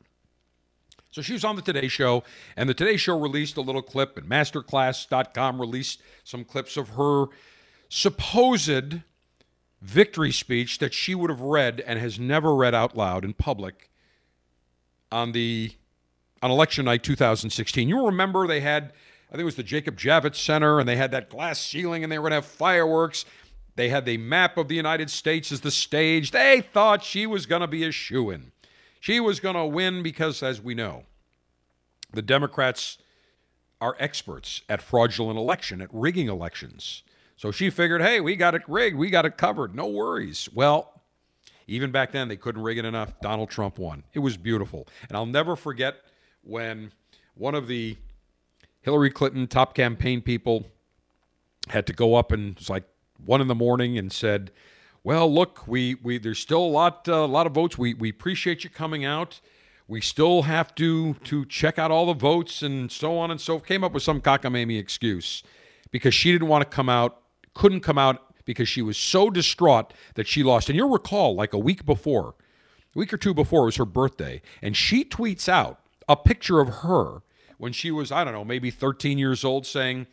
So 1.11 1.21
she 1.21 1.33
was 1.33 1.43
on 1.43 1.55
the 1.55 1.61
Today 1.61 1.87
Show, 1.87 2.23
and 2.55 2.69
the 2.69 2.73
Today 2.73 2.97
Show 2.97 3.19
released 3.19 3.57
a 3.57 3.61
little 3.61 3.81
clip, 3.81 4.17
and 4.17 4.29
masterclass.com 4.29 5.59
released 5.59 6.01
some 6.23 6.43
clips 6.43 6.77
of 6.77 6.89
her 6.89 7.25
supposed 7.89 9.01
victory 9.81 10.31
speech 10.31 10.79
that 10.79 10.93
she 10.93 11.15
would 11.15 11.29
have 11.29 11.41
read 11.41 11.81
and 11.85 11.99
has 11.99 12.19
never 12.19 12.55
read 12.55 12.73
out 12.73 12.97
loud 12.97 13.23
in 13.23 13.33
public 13.33 13.89
on 15.11 15.31
the 15.31 15.71
on 16.41 16.51
election 16.51 16.85
night 16.85 17.03
2016. 17.03 17.87
You 17.87 18.05
remember 18.05 18.47
they 18.47 18.61
had 18.61 18.93
I 19.29 19.31
think 19.31 19.41
it 19.41 19.45
was 19.45 19.55
the 19.55 19.63
Jacob 19.63 19.97
Javits 19.97 20.35
Center 20.35 20.79
and 20.79 20.87
they 20.87 20.95
had 20.95 21.11
that 21.11 21.29
glass 21.29 21.59
ceiling 21.59 22.03
and 22.03 22.11
they 22.11 22.17
were 22.17 22.23
going 22.23 22.31
to 22.31 22.35
have 22.35 22.45
fireworks. 22.45 23.25
They 23.75 23.89
had 23.89 24.05
the 24.05 24.17
map 24.17 24.57
of 24.57 24.69
the 24.69 24.75
United 24.75 25.09
States 25.09 25.51
as 25.51 25.61
the 25.61 25.71
stage. 25.71 26.31
They 26.31 26.61
thought 26.61 27.03
she 27.03 27.27
was 27.27 27.45
going 27.45 27.61
to 27.61 27.67
be 27.67 27.83
a 27.83 27.91
shoo 27.91 28.29
in. 28.31 28.51
She 28.99 29.19
was 29.19 29.39
going 29.39 29.55
to 29.55 29.65
win 29.65 30.01
because, 30.01 30.41
as 30.41 30.61
we 30.61 30.73
know, 30.73 31.03
the 32.11 32.21
Democrats 32.21 32.97
are 33.79 33.95
experts 33.99 34.61
at 34.67 34.81
fraudulent 34.81 35.37
election, 35.37 35.81
at 35.81 35.89
rigging 35.91 36.27
elections. 36.29 37.03
So 37.37 37.51
she 37.51 37.69
figured, 37.69 38.01
hey, 38.01 38.19
we 38.19 38.35
got 38.35 38.55
it 38.55 38.63
rigged. 38.67 38.97
We 38.97 39.09
got 39.11 39.25
it 39.25 39.37
covered. 39.37 39.75
No 39.75 39.87
worries. 39.87 40.49
Well, 40.53 41.01
even 41.67 41.91
back 41.91 42.11
then, 42.11 42.27
they 42.27 42.35
couldn't 42.35 42.63
rig 42.63 42.79
it 42.79 42.85
enough. 42.85 43.13
Donald 43.21 43.49
Trump 43.49 43.77
won. 43.77 44.03
It 44.13 44.19
was 44.19 44.37
beautiful. 44.37 44.87
And 45.07 45.15
I'll 45.15 45.27
never 45.27 45.55
forget 45.55 45.97
when 46.41 46.91
one 47.35 47.53
of 47.53 47.67
the 47.67 47.97
Hillary 48.81 49.11
Clinton 49.11 49.47
top 49.47 49.75
campaign 49.75 50.21
people 50.21 50.65
had 51.69 51.85
to 51.87 51.93
go 51.93 52.15
up 52.15 52.31
and 52.31 52.57
it's 52.57 52.69
like 52.69 52.85
one 53.23 53.39
in 53.39 53.47
the 53.47 53.55
morning 53.55 53.97
and 53.97 54.11
said, 54.11 54.51
well, 55.03 55.31
look, 55.31 55.67
we, 55.67 55.95
we 55.95 56.17
there's 56.17 56.39
still 56.39 56.63
a 56.63 56.65
lot, 56.65 57.07
uh, 57.07 57.13
a 57.13 57.27
lot 57.27 57.45
of 57.45 57.53
votes. 57.53 57.77
We, 57.77 57.93
we 57.93 58.09
appreciate 58.09 58.63
you 58.63 58.69
coming 58.69 59.05
out. 59.05 59.41
We 59.87 60.01
still 60.01 60.41
have 60.43 60.73
to 60.75 61.13
to 61.13 61.45
check 61.45 61.77
out 61.79 61.91
all 61.91 62.07
the 62.07 62.13
votes 62.13 62.61
and 62.61 62.91
so 62.91 63.17
on 63.17 63.31
and 63.31 63.39
so. 63.39 63.53
Forth, 63.53 63.67
came 63.67 63.83
up 63.83 63.93
with 63.93 64.03
some 64.03 64.19
cockamamie 64.19 64.77
excuse 64.77 65.43
because 65.91 66.13
she 66.13 66.31
didn't 66.31 66.47
want 66.49 66.69
to 66.69 66.75
come 66.75 66.89
out 66.89 67.21
couldn't 67.57 67.81
come 67.81 67.97
out 67.97 68.23
because 68.45 68.69
she 68.69 68.81
was 68.81 68.97
so 68.97 69.29
distraught 69.29 69.93
that 70.13 70.27
she 70.27 70.43
lost. 70.43 70.69
And 70.69 70.77
you'll 70.77 70.89
recall, 70.89 71.35
like 71.35 71.53
a 71.53 71.59
week 71.59 71.85
before, 71.85 72.35
a 72.95 72.99
week 72.99 73.11
or 73.11 73.17
two 73.17 73.33
before, 73.33 73.63
it 73.63 73.65
was 73.65 73.75
her 73.75 73.85
birthday, 73.85 74.41
and 74.61 74.77
she 74.77 75.03
tweets 75.03 75.49
out 75.49 75.81
a 76.07 76.15
picture 76.15 76.59
of 76.59 76.69
her 76.75 77.23
when 77.57 77.73
she 77.73 77.91
was, 77.91 78.11
I 78.11 78.23
don't 78.23 78.33
know, 78.33 78.45
maybe 78.45 78.71
13 78.71 79.17
years 79.17 79.43
old, 79.43 79.65
saying, 79.65 80.07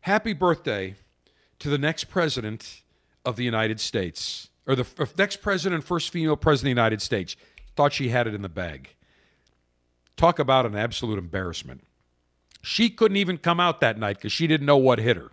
Happy 0.00 0.32
birthday 0.32 0.96
to 1.60 1.70
the 1.70 1.78
next 1.78 2.04
president 2.04 2.82
of 3.24 3.36
the 3.36 3.44
United 3.44 3.78
States, 3.78 4.48
or 4.66 4.74
the 4.74 5.08
next 5.16 5.36
president, 5.36 5.84
first 5.84 6.10
female 6.10 6.36
president 6.36 6.72
of 6.72 6.76
the 6.76 6.80
United 6.80 7.00
States. 7.00 7.36
Thought 7.76 7.92
she 7.92 8.08
had 8.08 8.26
it 8.26 8.34
in 8.34 8.42
the 8.42 8.48
bag. 8.48 8.96
Talk 10.16 10.38
about 10.38 10.66
an 10.66 10.76
absolute 10.76 11.18
embarrassment. 11.18 11.84
She 12.60 12.90
couldn't 12.90 13.16
even 13.16 13.38
come 13.38 13.60
out 13.60 13.80
that 13.80 13.96
night 13.96 14.16
because 14.16 14.32
she 14.32 14.46
didn't 14.46 14.66
know 14.66 14.76
what 14.76 14.98
hit 14.98 15.16
her. 15.16 15.30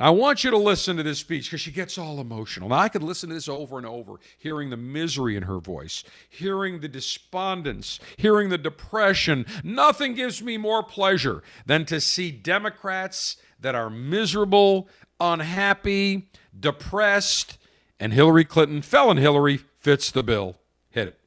I 0.00 0.08
want 0.08 0.44
you 0.44 0.50
to 0.50 0.56
listen 0.56 0.96
to 0.96 1.02
this 1.02 1.18
speech 1.18 1.48
because 1.50 1.60
she 1.60 1.70
gets 1.70 1.98
all 1.98 2.20
emotional. 2.20 2.70
Now, 2.70 2.76
I 2.76 2.88
could 2.88 3.02
listen 3.02 3.28
to 3.28 3.34
this 3.34 3.50
over 3.50 3.76
and 3.76 3.86
over, 3.86 4.14
hearing 4.38 4.70
the 4.70 4.78
misery 4.78 5.36
in 5.36 5.42
her 5.42 5.58
voice, 5.58 6.04
hearing 6.30 6.80
the 6.80 6.88
despondence, 6.88 8.00
hearing 8.16 8.48
the 8.48 8.56
depression. 8.56 9.44
Nothing 9.62 10.14
gives 10.14 10.42
me 10.42 10.56
more 10.56 10.82
pleasure 10.82 11.42
than 11.66 11.84
to 11.84 12.00
see 12.00 12.30
Democrats 12.30 13.36
that 13.60 13.74
are 13.74 13.90
miserable, 13.90 14.88
unhappy, 15.20 16.30
depressed, 16.58 17.58
and 18.00 18.14
Hillary 18.14 18.46
Clinton, 18.46 18.80
felon 18.80 19.18
Hillary, 19.18 19.58
fits 19.80 20.10
the 20.10 20.22
bill. 20.22 20.56
Hit 20.88 21.08
it. 21.08 21.20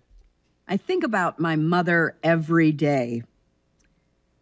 I 0.67 0.77
think 0.77 1.03
about 1.03 1.39
my 1.39 1.55
mother 1.55 2.17
every 2.23 2.71
day. 2.71 3.21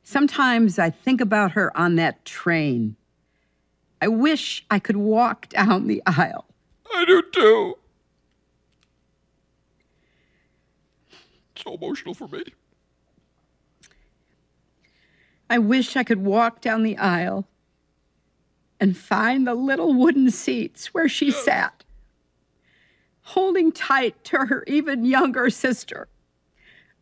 Sometimes 0.03 0.79
I 0.79 0.89
think 0.89 1.19
about 1.19 1.51
her 1.51 1.75
on 1.77 1.97
that 1.97 2.23
train 2.23 2.95
I 4.01 4.07
wish 4.07 4.65
I 4.71 4.79
could 4.79 4.97
walk 4.97 5.47
down 5.49 5.87
the 5.87 6.01
aisle. 6.07 6.45
I 6.91 7.05
do 7.05 7.21
too. 7.31 7.77
So 11.55 11.75
emotional 11.75 12.15
for 12.15 12.27
me. 12.27 12.43
I 15.49 15.59
wish 15.59 15.95
I 15.95 16.03
could 16.03 16.23
walk 16.25 16.61
down 16.61 16.81
the 16.81 16.97
aisle 16.97 17.47
and 18.79 18.97
find 18.97 19.45
the 19.45 19.53
little 19.53 19.93
wooden 19.93 20.31
seats 20.31 20.93
where 20.93 21.07
she 21.07 21.29
sat, 21.29 21.83
holding 23.21 23.71
tight 23.71 24.23
to 24.23 24.37
her 24.37 24.63
even 24.65 25.05
younger 25.05 25.51
sister, 25.51 26.07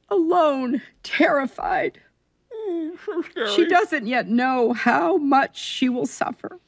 alone, 0.10 0.82
terrified. 1.04 2.02
Mm, 2.70 2.98
so 3.34 3.56
she 3.56 3.66
doesn't 3.68 4.08
yet 4.08 4.28
know 4.28 4.74
how 4.74 5.16
much 5.16 5.58
she 5.58 5.88
will 5.88 6.08
suffer. 6.08 6.60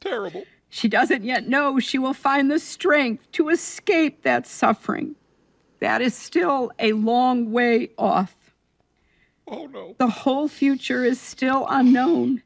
Terrible. 0.00 0.44
She 0.68 0.88
doesn't 0.88 1.24
yet 1.24 1.48
know 1.48 1.78
she 1.78 1.98
will 1.98 2.14
find 2.14 2.50
the 2.50 2.58
strength 2.58 3.30
to 3.32 3.48
escape 3.48 4.22
that 4.22 4.46
suffering. 4.46 5.16
That 5.80 6.00
is 6.00 6.14
still 6.14 6.70
a 6.78 6.92
long 6.92 7.50
way 7.50 7.90
off. 7.98 8.36
Oh 9.48 9.66
no. 9.66 9.96
The 9.98 10.06
whole 10.06 10.46
future 10.46 11.04
is 11.04 11.20
still 11.20 11.66
unknown. 11.68 12.42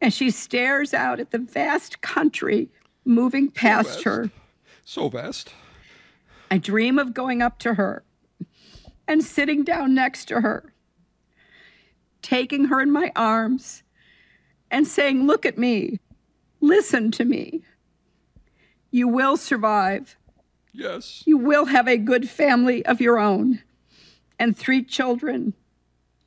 And 0.00 0.14
she 0.14 0.30
stares 0.30 0.94
out 0.94 1.20
at 1.20 1.32
the 1.32 1.38
vast 1.38 2.00
country 2.00 2.70
moving 3.04 3.50
past 3.50 4.00
so 4.00 4.02
her. 4.04 4.30
So 4.84 5.08
vast. 5.08 5.52
I 6.50 6.58
dream 6.58 6.98
of 6.98 7.12
going 7.12 7.42
up 7.42 7.58
to 7.60 7.74
her 7.74 8.04
and 9.06 9.22
sitting 9.22 9.64
down 9.64 9.94
next 9.94 10.26
to 10.26 10.40
her, 10.40 10.72
taking 12.22 12.66
her 12.66 12.80
in 12.80 12.90
my 12.90 13.12
arms 13.16 13.82
and 14.70 14.86
saying, 14.86 15.26
Look 15.26 15.44
at 15.44 15.58
me. 15.58 15.98
Listen 16.60 17.10
to 17.12 17.24
me. 17.24 17.62
You 18.90 19.08
will 19.08 19.36
survive. 19.36 20.16
Yes. 20.72 21.22
You 21.26 21.38
will 21.38 21.66
have 21.66 21.88
a 21.88 21.96
good 21.96 22.28
family 22.28 22.84
of 22.86 23.00
your 23.00 23.18
own. 23.18 23.62
and 24.38 24.56
three 24.56 24.84
children. 24.84 25.52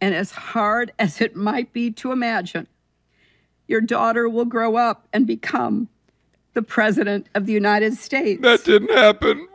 And 0.01 0.13
as 0.13 0.31
hard 0.31 0.91
as 0.99 1.21
it 1.21 1.35
might 1.35 1.71
be 1.71 1.91
to 1.91 2.11
imagine, 2.11 2.67
your 3.67 3.79
daughter 3.81 4.27
will 4.27 4.45
grow 4.45 4.75
up 4.75 5.07
and 5.13 5.25
become 5.25 5.87
the 6.53 6.61
President 6.61 7.27
of 7.33 7.45
the 7.45 7.53
United 7.53 7.93
States. 7.93 8.41
That 8.41 8.65
didn't 8.65 8.91
happen. 8.91 9.47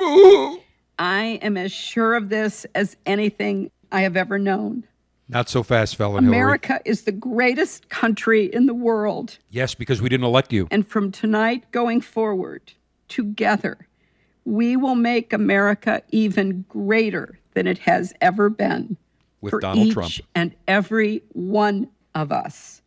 I 0.99 1.39
am 1.43 1.59
as 1.59 1.71
sure 1.71 2.15
of 2.15 2.31
this 2.31 2.65
as 2.75 2.97
anything 3.05 3.71
I 3.93 4.01
have 4.03 4.17
ever 4.17 4.39
known. 4.39 4.85
Not 5.29 5.49
so 5.49 5.63
fast, 5.63 5.97
Hillary. 5.97 6.19
America 6.19 6.81
is 6.85 7.03
the 7.03 7.13
greatest 7.13 7.89
country 7.89 8.45
in 8.45 8.67
the 8.67 8.75
world. 8.75 9.39
Yes, 9.51 9.75
because 9.75 10.01
we 10.01 10.09
didn't 10.09 10.27
elect 10.27 10.53
you. 10.53 10.69
And 10.71 10.87
from 10.87 11.11
tonight 11.11 11.71
going 11.73 12.01
forward, 12.01 12.73
together, 13.09 13.89
we 14.45 14.77
will 14.77 14.95
make 14.95 15.33
America 15.33 16.03
even 16.11 16.65
greater 16.69 17.39
than 17.55 17.67
it 17.67 17.79
has 17.79 18.13
ever 18.21 18.49
been 18.49 18.97
With 19.41 19.51
for 19.51 19.61
Donald 19.61 19.89
each 19.89 19.95
Trump. 19.95 20.13
and 20.35 20.55
every 20.69 21.23
one 21.33 21.89
of 22.15 22.31
us. 22.31 22.83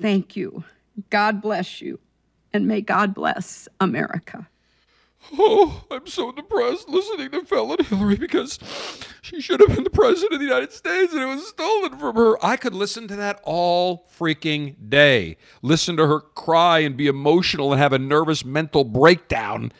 Thank 0.00 0.36
you. 0.36 0.64
God 1.10 1.42
bless 1.42 1.82
you. 1.82 1.98
And 2.52 2.66
may 2.66 2.80
God 2.80 3.14
bless 3.14 3.68
America. 3.80 4.48
Oh, 5.32 5.84
I'm 5.90 6.06
so 6.06 6.32
depressed 6.32 6.88
listening 6.88 7.30
to 7.30 7.44
Felon 7.44 7.84
Hillary 7.84 8.16
because 8.16 8.58
she 9.22 9.40
should 9.40 9.60
have 9.60 9.74
been 9.74 9.84
the 9.84 9.90
president 9.90 10.34
of 10.34 10.40
the 10.40 10.46
United 10.46 10.72
States 10.72 11.12
and 11.12 11.22
it 11.22 11.26
was 11.26 11.48
stolen 11.48 11.98
from 11.98 12.16
her. 12.16 12.44
I 12.44 12.56
could 12.56 12.74
listen 12.74 13.06
to 13.08 13.16
that 13.16 13.40
all 13.44 14.08
freaking 14.18 14.74
day. 14.88 15.36
Listen 15.62 15.96
to 15.98 16.06
her 16.06 16.20
cry 16.20 16.80
and 16.80 16.96
be 16.96 17.06
emotional 17.06 17.72
and 17.72 17.80
have 17.80 17.92
a 17.92 17.98
nervous 17.98 18.44
mental 18.44 18.84
breakdown 18.84 19.72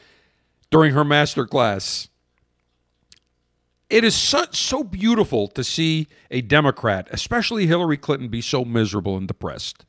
during 0.71 0.93
her 0.93 1.05
master 1.05 1.47
class. 1.47 2.09
It 3.89 4.05
is 4.05 4.15
such 4.15 4.57
so 4.57 4.85
beautiful 4.85 5.49
to 5.49 5.65
see 5.65 6.07
a 6.31 6.43
Democrat, 6.43 7.09
especially 7.11 7.67
Hillary 7.67 7.97
Clinton, 7.97 8.29
be 8.29 8.41
so 8.41 8.65
miserable 8.65 9.17
and 9.17 9.27
depressed. 9.27 9.85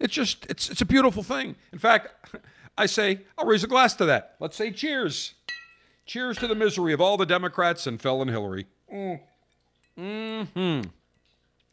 It's 0.00 0.14
just 0.14 0.46
it's 0.48 0.70
it's 0.70 0.80
a 0.80 0.86
beautiful 0.86 1.22
thing. 1.22 1.56
In 1.72 1.78
fact, 1.78 2.08
I 2.76 2.86
say 2.86 3.20
I'll 3.38 3.46
raise 3.46 3.64
a 3.64 3.68
glass 3.68 3.94
to 3.96 4.04
that. 4.06 4.36
Let's 4.40 4.56
say 4.56 4.70
cheers. 4.70 5.34
Cheers 6.06 6.38
to 6.38 6.46
the 6.46 6.54
misery 6.54 6.92
of 6.92 7.00
all 7.00 7.16
the 7.16 7.26
Democrats 7.26 7.86
and 7.86 8.00
Felon 8.00 8.28
Hillary. 8.28 8.66
Mm. 8.92 9.20
Hmm. 9.96 10.80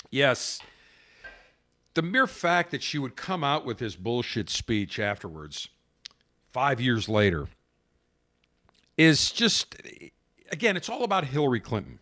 Yes. 0.09 0.59
The 1.93 2.01
mere 2.01 2.27
fact 2.27 2.71
that 2.71 2.81
she 2.81 2.97
would 2.97 3.15
come 3.15 3.43
out 3.43 3.65
with 3.65 3.79
this 3.79 3.95
bullshit 3.95 4.49
speech 4.49 4.99
afterwards, 4.99 5.67
five 6.51 6.79
years 6.79 7.09
later, 7.09 7.47
is 8.97 9.31
just 9.31 9.75
again, 10.51 10.77
it's 10.77 10.89
all 10.89 11.03
about 11.03 11.25
Hillary 11.25 11.59
Clinton. 11.59 11.99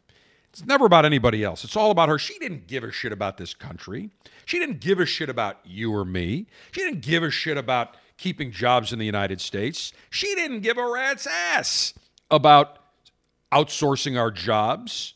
It's 0.51 0.65
never 0.65 0.85
about 0.85 1.05
anybody 1.05 1.43
else. 1.43 1.63
It's 1.63 1.75
all 1.75 1.91
about 1.91 2.09
her. 2.09 2.17
She 2.17 2.37
didn't 2.39 2.67
give 2.67 2.83
a 2.83 2.91
shit 2.91 3.11
about 3.11 3.37
this 3.37 3.53
country. 3.53 4.09
She 4.45 4.59
didn't 4.59 4.79
give 4.79 4.99
a 4.99 5.05
shit 5.05 5.29
about 5.29 5.59
you 5.63 5.93
or 5.93 6.03
me. 6.03 6.47
She 6.71 6.81
didn't 6.81 7.01
give 7.01 7.23
a 7.23 7.29
shit 7.29 7.57
about 7.57 7.95
keeping 8.19 8.51
jobs 8.51 8.93
in 8.93 8.99
the 8.99 9.05
United 9.05 9.41
States. 9.41 9.93
She 10.09 10.35
didn't 10.35 10.59
give 10.59 10.77
a 10.77 10.91
rat's 10.91 11.25
ass 11.25 11.93
about 12.29 12.77
outsourcing 13.51 14.19
our 14.19 14.29
jobs. 14.29 15.15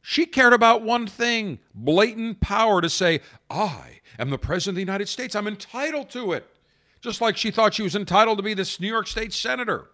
She 0.00 0.24
cared 0.24 0.52
about 0.52 0.82
one 0.82 1.06
thing 1.06 1.58
blatant 1.74 2.40
power 2.40 2.80
to 2.80 2.88
say, 2.88 3.20
I 3.50 4.00
am 4.18 4.30
the 4.30 4.38
President 4.38 4.72
of 4.72 4.74
the 4.76 4.92
United 4.92 5.08
States. 5.08 5.34
I'm 5.34 5.46
entitled 5.46 6.10
to 6.10 6.32
it. 6.32 6.46
Just 7.00 7.20
like 7.20 7.36
she 7.36 7.50
thought 7.50 7.74
she 7.74 7.82
was 7.82 7.96
entitled 7.96 8.38
to 8.38 8.42
be 8.42 8.54
this 8.54 8.80
New 8.80 8.88
York 8.88 9.08
State 9.08 9.32
Senator. 9.32 9.90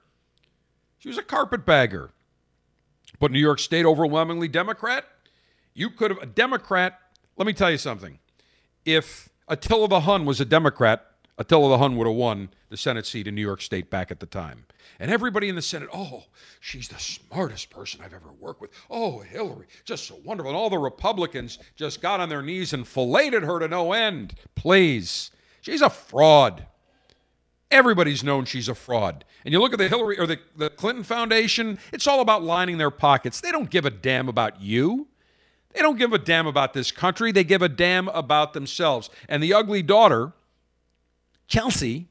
She 0.99 1.09
was 1.09 1.19
a 1.19 1.23
carpetbagger. 1.23 2.11
But 3.19 3.33
New 3.33 3.41
York 3.41 3.59
State 3.59 3.87
overwhelmingly 3.87 4.49
Democrat. 4.49 5.05
You 5.75 5.91
could 5.91 6.11
have, 6.11 6.23
a 6.23 6.27
Democrat, 6.27 6.99
let 7.37 7.47
me 7.47 7.53
tell 7.53 7.71
you 7.71 7.79
something. 7.79 8.19
If 8.85 9.31
Attila 9.49 9.89
the 9.89 10.01
Hun 10.01 10.27
was 10.27 10.41
a 10.41 10.45
Democrat, 10.45 11.07
Attila 11.39 11.71
the 11.71 11.79
Hun 11.79 11.97
would 11.97 12.07
have 12.07 12.17
won 12.17 12.51
the 12.69 12.77
Senate 12.77 13.07
seat 13.07 13.29
in 13.29 13.35
New 13.35 13.43
York 13.43 13.63
State 13.63 13.91
back 13.91 14.11
at 14.11 14.21
the 14.21 14.27
time. 14.27 14.67
And 14.99 15.11
everybody 15.11 15.49
in 15.49 15.55
the 15.55 15.63
Senate, 15.63 15.89
oh, 15.95 16.25
she's 16.61 16.89
the 16.89 16.99
smartest 16.99 17.71
person 17.71 18.01
I've 18.03 18.13
ever 18.13 18.33
worked 18.41 18.61
with. 18.61 18.71
Oh, 18.91 19.21
Hillary, 19.21 19.67
just 19.85 20.07
so 20.07 20.19
wonderful. 20.25 20.51
And 20.51 20.57
all 20.57 20.69
the 20.69 20.79
Republicans 20.79 21.59
just 21.77 22.03
got 22.03 22.19
on 22.19 22.29
their 22.29 22.43
knees 22.43 22.73
and 22.73 22.87
filleted 22.87 23.45
her 23.45 23.61
to 23.61 23.69
no 23.69 23.93
end. 23.93 24.35
Please. 24.57 25.31
She's 25.61 25.83
a 25.83 25.91
fraud. 25.91 26.67
Everybody's 27.71 28.25
known 28.25 28.45
she's 28.45 28.69
a 28.69 28.75
fraud. 28.75 29.25
And 29.45 29.53
you 29.53 29.61
look 29.61 29.73
at 29.73 29.79
the 29.79 29.89
Hillary 29.89 30.19
or 30.19 30.27
the, 30.27 30.41
the 30.57 30.71
Clinton 30.71 31.05
Foundation, 31.05 31.79
it's 31.93 32.07
all 32.07 32.21
about 32.21 32.43
lining 32.43 32.79
their 32.79 32.91
pockets. 32.91 33.41
They 33.41 33.53
don't 33.53 33.71
give 33.71 33.85
a 33.85 33.91
damn 33.91 34.29
about 34.29 34.61
you. 34.61 35.07
They 35.75 35.83
don't 35.83 35.99
give 35.99 36.13
a 36.13 36.19
damn 36.19 36.47
about 36.47 36.73
this 36.73 36.91
country. 36.91 37.31
They 37.31 37.45
give 37.45 37.63
a 37.63 37.69
damn 37.69 38.09
about 38.09 38.55
themselves. 38.55 39.11
And 39.29 39.43
the 39.43 39.55
ugly 39.55 39.83
daughter, 39.83 40.33
Chelsea, 41.49 42.09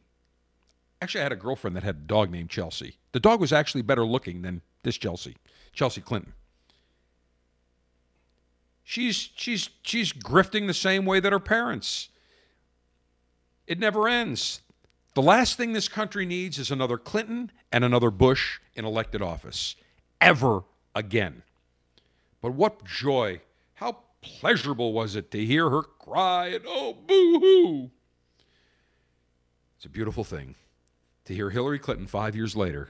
actually, 1.01 1.21
I 1.21 1.23
had 1.23 1.31
a 1.31 1.37
girlfriend 1.37 1.75
that 1.75 1.83
had 1.83 1.95
a 1.95 1.99
dog 1.99 2.31
named 2.31 2.49
Chelsea. 2.49 2.97
The 3.11 3.19
dog 3.19 3.39
was 3.39 3.53
actually 3.53 3.83
better 3.83 4.05
looking 4.05 4.41
than 4.41 4.61
this 4.83 4.97
Chelsea, 4.97 5.37
Chelsea 5.71 6.01
Clinton. 6.01 6.33
She's 8.83 9.29
she's 9.35 9.69
she's 9.83 10.11
grifting 10.13 10.65
the 10.65 10.73
same 10.73 11.05
way 11.05 11.19
that 11.19 11.31
her 11.31 11.39
parents. 11.39 12.09
It 13.67 13.79
never 13.79 14.07
ends. 14.07 14.61
The 15.13 15.21
last 15.21 15.57
thing 15.57 15.73
this 15.73 15.89
country 15.89 16.25
needs 16.25 16.57
is 16.57 16.71
another 16.71 16.97
Clinton 16.97 17.51
and 17.71 17.83
another 17.83 18.09
Bush 18.09 18.59
in 18.75 18.85
elected 18.85 19.21
office. 19.21 19.75
Ever 20.21 20.63
again. 20.95 21.43
But 22.41 22.53
what 22.53 22.85
joy, 22.85 23.41
how 23.75 23.97
pleasurable 24.21 24.93
was 24.93 25.15
it 25.15 25.31
to 25.31 25.45
hear 25.45 25.69
her 25.69 25.81
cry 25.81 26.47
and 26.47 26.63
oh, 26.65 26.93
boo 26.93 27.39
hoo. 27.39 27.91
A 29.87 29.89
beautiful 29.89 30.25
thing 30.25 30.55
to 31.23 31.33
hear 31.33 31.49
Hillary 31.49 31.79
Clinton 31.79 32.07
five 32.07 32.35
years 32.35 32.57
later 32.57 32.89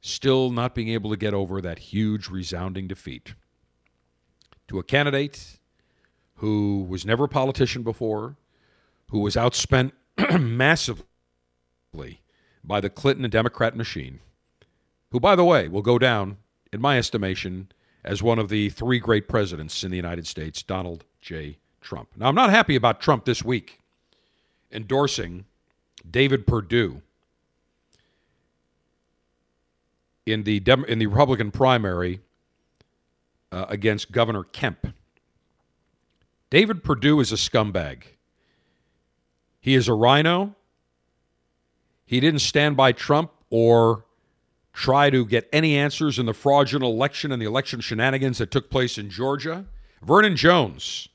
still 0.00 0.48
not 0.48 0.76
being 0.76 0.90
able 0.90 1.10
to 1.10 1.16
get 1.16 1.34
over 1.34 1.60
that 1.60 1.80
huge, 1.80 2.28
resounding 2.28 2.86
defeat 2.86 3.34
to 4.68 4.78
a 4.78 4.84
candidate 4.84 5.58
who 6.36 6.86
was 6.88 7.04
never 7.04 7.24
a 7.24 7.28
politician 7.28 7.82
before, 7.82 8.36
who 9.10 9.18
was 9.18 9.34
outspent 9.34 9.90
massively 10.40 11.02
by 12.62 12.80
the 12.80 12.88
Clinton 12.88 13.24
and 13.24 13.32
Democrat 13.32 13.74
machine, 13.74 14.20
who, 15.10 15.18
by 15.18 15.34
the 15.34 15.44
way, 15.44 15.66
will 15.66 15.82
go 15.82 15.98
down, 15.98 16.36
in 16.72 16.80
my 16.80 16.96
estimation, 16.96 17.72
as 18.04 18.22
one 18.22 18.38
of 18.38 18.50
the 18.50 18.68
three 18.68 19.00
great 19.00 19.26
presidents 19.26 19.82
in 19.82 19.90
the 19.90 19.96
United 19.96 20.28
States, 20.28 20.62
Donald 20.62 21.04
J. 21.20 21.58
Trump. 21.80 22.10
Now, 22.16 22.28
I'm 22.28 22.36
not 22.36 22.50
happy 22.50 22.76
about 22.76 23.00
Trump 23.00 23.24
this 23.24 23.42
week 23.42 23.80
endorsing 24.74 25.44
David 26.08 26.46
Perdue 26.46 27.02
in 30.26 30.42
the 30.44 30.60
Dem- 30.60 30.84
in 30.86 30.98
the 30.98 31.06
Republican 31.06 31.50
primary 31.50 32.20
uh, 33.52 33.66
against 33.68 34.12
Governor 34.12 34.44
Kemp. 34.44 34.88
David 36.50 36.84
Perdue 36.84 37.20
is 37.20 37.32
a 37.32 37.36
scumbag. 37.36 38.02
He 39.60 39.74
is 39.74 39.88
a 39.88 39.94
RINO. 39.94 40.54
He 42.04 42.20
didn't 42.20 42.40
stand 42.40 42.76
by 42.76 42.92
Trump 42.92 43.30
or 43.50 44.04
try 44.72 45.08
to 45.08 45.24
get 45.24 45.48
any 45.52 45.76
answers 45.76 46.18
in 46.18 46.26
the 46.26 46.34
fraudulent 46.34 46.84
election 46.84 47.32
and 47.32 47.40
the 47.40 47.46
election 47.46 47.80
shenanigans 47.80 48.38
that 48.38 48.50
took 48.50 48.68
place 48.70 48.98
in 48.98 49.08
Georgia. 49.08 49.64
Vernon 50.02 50.36
Jones, 50.36 51.08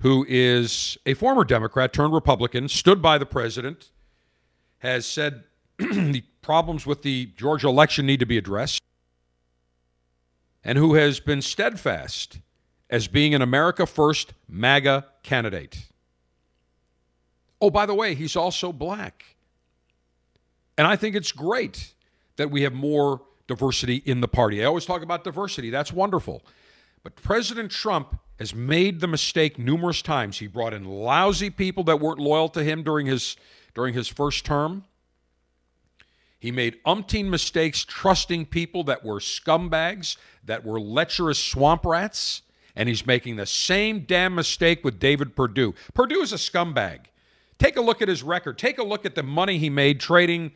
who 0.00 0.24
is 0.28 0.98
a 1.06 1.14
former 1.14 1.44
Democrat 1.44 1.92
turned 1.92 2.12
Republican, 2.12 2.68
stood 2.68 3.00
by 3.00 3.18
the 3.18 3.26
president, 3.26 3.90
has 4.78 5.06
said 5.06 5.44
the 5.78 6.22
problems 6.42 6.86
with 6.86 7.02
the 7.02 7.26
Georgia 7.36 7.68
election 7.68 8.06
need 8.06 8.20
to 8.20 8.26
be 8.26 8.36
addressed, 8.36 8.82
and 10.62 10.78
who 10.78 10.94
has 10.94 11.20
been 11.20 11.42
steadfast 11.42 12.38
as 12.90 13.08
being 13.08 13.34
an 13.34 13.42
America 13.42 13.86
First 13.86 14.34
MAGA 14.48 15.06
candidate. 15.22 15.88
Oh, 17.60 17.70
by 17.70 17.86
the 17.86 17.94
way, 17.94 18.14
he's 18.14 18.36
also 18.36 18.72
black. 18.72 19.24
And 20.76 20.86
I 20.86 20.96
think 20.96 21.16
it's 21.16 21.32
great 21.32 21.94
that 22.36 22.50
we 22.50 22.62
have 22.62 22.74
more 22.74 23.22
diversity 23.46 24.02
in 24.04 24.20
the 24.20 24.28
party. 24.28 24.62
I 24.62 24.66
always 24.66 24.84
talk 24.84 25.02
about 25.02 25.24
diversity, 25.24 25.70
that's 25.70 25.92
wonderful. 25.92 26.42
But 27.04 27.16
President 27.16 27.70
Trump 27.70 28.18
has 28.38 28.54
made 28.54 29.00
the 29.00 29.06
mistake 29.06 29.58
numerous 29.58 30.02
times. 30.02 30.38
He 30.38 30.48
brought 30.48 30.74
in 30.74 30.84
lousy 30.84 31.50
people 31.50 31.84
that 31.84 32.00
weren't 32.00 32.18
loyal 32.18 32.48
to 32.48 32.64
him 32.64 32.82
during 32.82 33.06
his 33.06 33.36
during 33.74 33.94
his 33.94 34.08
first 34.08 34.44
term. 34.44 34.84
He 36.40 36.50
made 36.50 36.82
umpteen 36.84 37.28
mistakes 37.28 37.84
trusting 37.84 38.46
people 38.46 38.84
that 38.84 39.04
were 39.04 39.18
scumbags, 39.18 40.16
that 40.44 40.64
were 40.64 40.80
lecherous 40.80 41.38
swamp 41.38 41.84
rats, 41.86 42.42
and 42.76 42.88
he's 42.88 43.06
making 43.06 43.36
the 43.36 43.46
same 43.46 44.00
damn 44.00 44.34
mistake 44.34 44.84
with 44.84 44.98
David 44.98 45.34
Perdue. 45.34 45.74
Perdue 45.94 46.20
is 46.20 46.32
a 46.32 46.36
scumbag. 46.36 47.06
Take 47.58 47.76
a 47.76 47.80
look 47.80 48.02
at 48.02 48.08
his 48.08 48.22
record. 48.22 48.58
Take 48.58 48.78
a 48.78 48.84
look 48.84 49.06
at 49.06 49.14
the 49.14 49.22
money 49.22 49.58
he 49.58 49.70
made 49.70 50.00
trading 50.00 50.52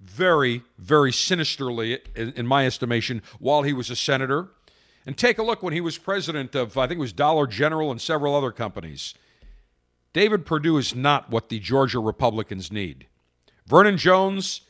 very, 0.00 0.62
very 0.78 1.12
sinisterly, 1.12 2.00
in, 2.14 2.32
in 2.32 2.46
my 2.46 2.66
estimation, 2.66 3.22
while 3.38 3.62
he 3.62 3.72
was 3.72 3.90
a 3.90 3.96
senator. 3.96 4.48
And 5.06 5.16
take 5.16 5.38
a 5.38 5.42
look 5.42 5.62
when 5.62 5.72
he 5.72 5.80
was 5.80 5.98
president 5.98 6.54
of, 6.54 6.76
I 6.76 6.86
think 6.86 6.98
it 6.98 7.00
was 7.00 7.12
Dollar 7.12 7.46
General 7.46 7.90
and 7.90 8.00
several 8.00 8.34
other 8.34 8.52
companies. 8.52 9.14
David 10.12 10.44
Perdue 10.44 10.76
is 10.76 10.94
not 10.94 11.30
what 11.30 11.48
the 11.48 11.58
Georgia 11.58 12.00
Republicans 12.00 12.70
need. 12.70 13.06
Vernon 13.66 13.96
Jones 13.96 14.62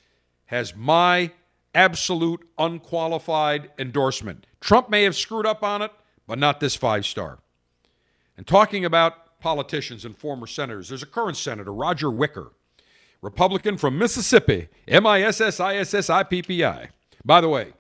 has 0.46 0.76
my 0.76 1.32
absolute 1.74 2.46
unqualified 2.58 3.70
endorsement. 3.78 4.46
Trump 4.60 4.90
may 4.90 5.04
have 5.04 5.16
screwed 5.16 5.46
up 5.46 5.62
on 5.62 5.82
it, 5.82 5.90
but 6.26 6.38
not 6.38 6.60
this 6.60 6.76
five 6.76 7.06
star. 7.06 7.38
And 8.36 8.46
talking 8.46 8.84
about 8.84 9.40
politicians 9.40 10.04
and 10.04 10.16
former 10.16 10.46
senators, 10.46 10.88
there's 10.88 11.02
a 11.02 11.06
current 11.06 11.36
senator, 11.36 11.72
Roger 11.72 12.10
Wicker, 12.10 12.52
Republican 13.22 13.76
from 13.76 13.98
Mississippi, 13.98 14.68
M 14.86 15.06
I 15.06 15.22
S 15.22 15.40
S 15.40 15.60
I 15.60 15.76
S 15.76 15.94
S 15.94 16.10
I 16.10 16.22
P 16.22 16.42
P 16.42 16.64
I. 16.64 16.90
By 17.24 17.40
the 17.40 17.48
way, 17.48 17.72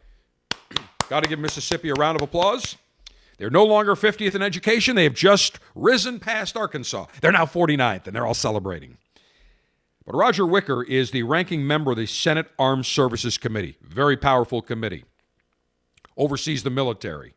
got 1.10 1.24
to 1.24 1.28
give 1.28 1.40
Mississippi 1.40 1.90
a 1.90 1.94
round 1.94 2.14
of 2.14 2.22
applause. 2.22 2.76
They're 3.36 3.50
no 3.50 3.64
longer 3.64 3.96
50th 3.96 4.36
in 4.36 4.42
education. 4.42 4.94
They 4.94 5.02
have 5.04 5.14
just 5.14 5.58
risen 5.74 6.20
past 6.20 6.56
Arkansas. 6.56 7.06
They're 7.20 7.32
now 7.32 7.46
49th, 7.46 8.06
and 8.06 8.14
they're 8.14 8.26
all 8.26 8.32
celebrating. 8.32 8.96
But 10.06 10.14
Roger 10.14 10.46
Wicker 10.46 10.84
is 10.84 11.10
the 11.10 11.24
ranking 11.24 11.66
member 11.66 11.90
of 11.90 11.96
the 11.96 12.06
Senate 12.06 12.46
Armed 12.60 12.86
Services 12.86 13.38
Committee, 13.38 13.76
very 13.82 14.16
powerful 14.16 14.62
committee, 14.62 15.04
oversees 16.16 16.62
the 16.62 16.70
military. 16.70 17.34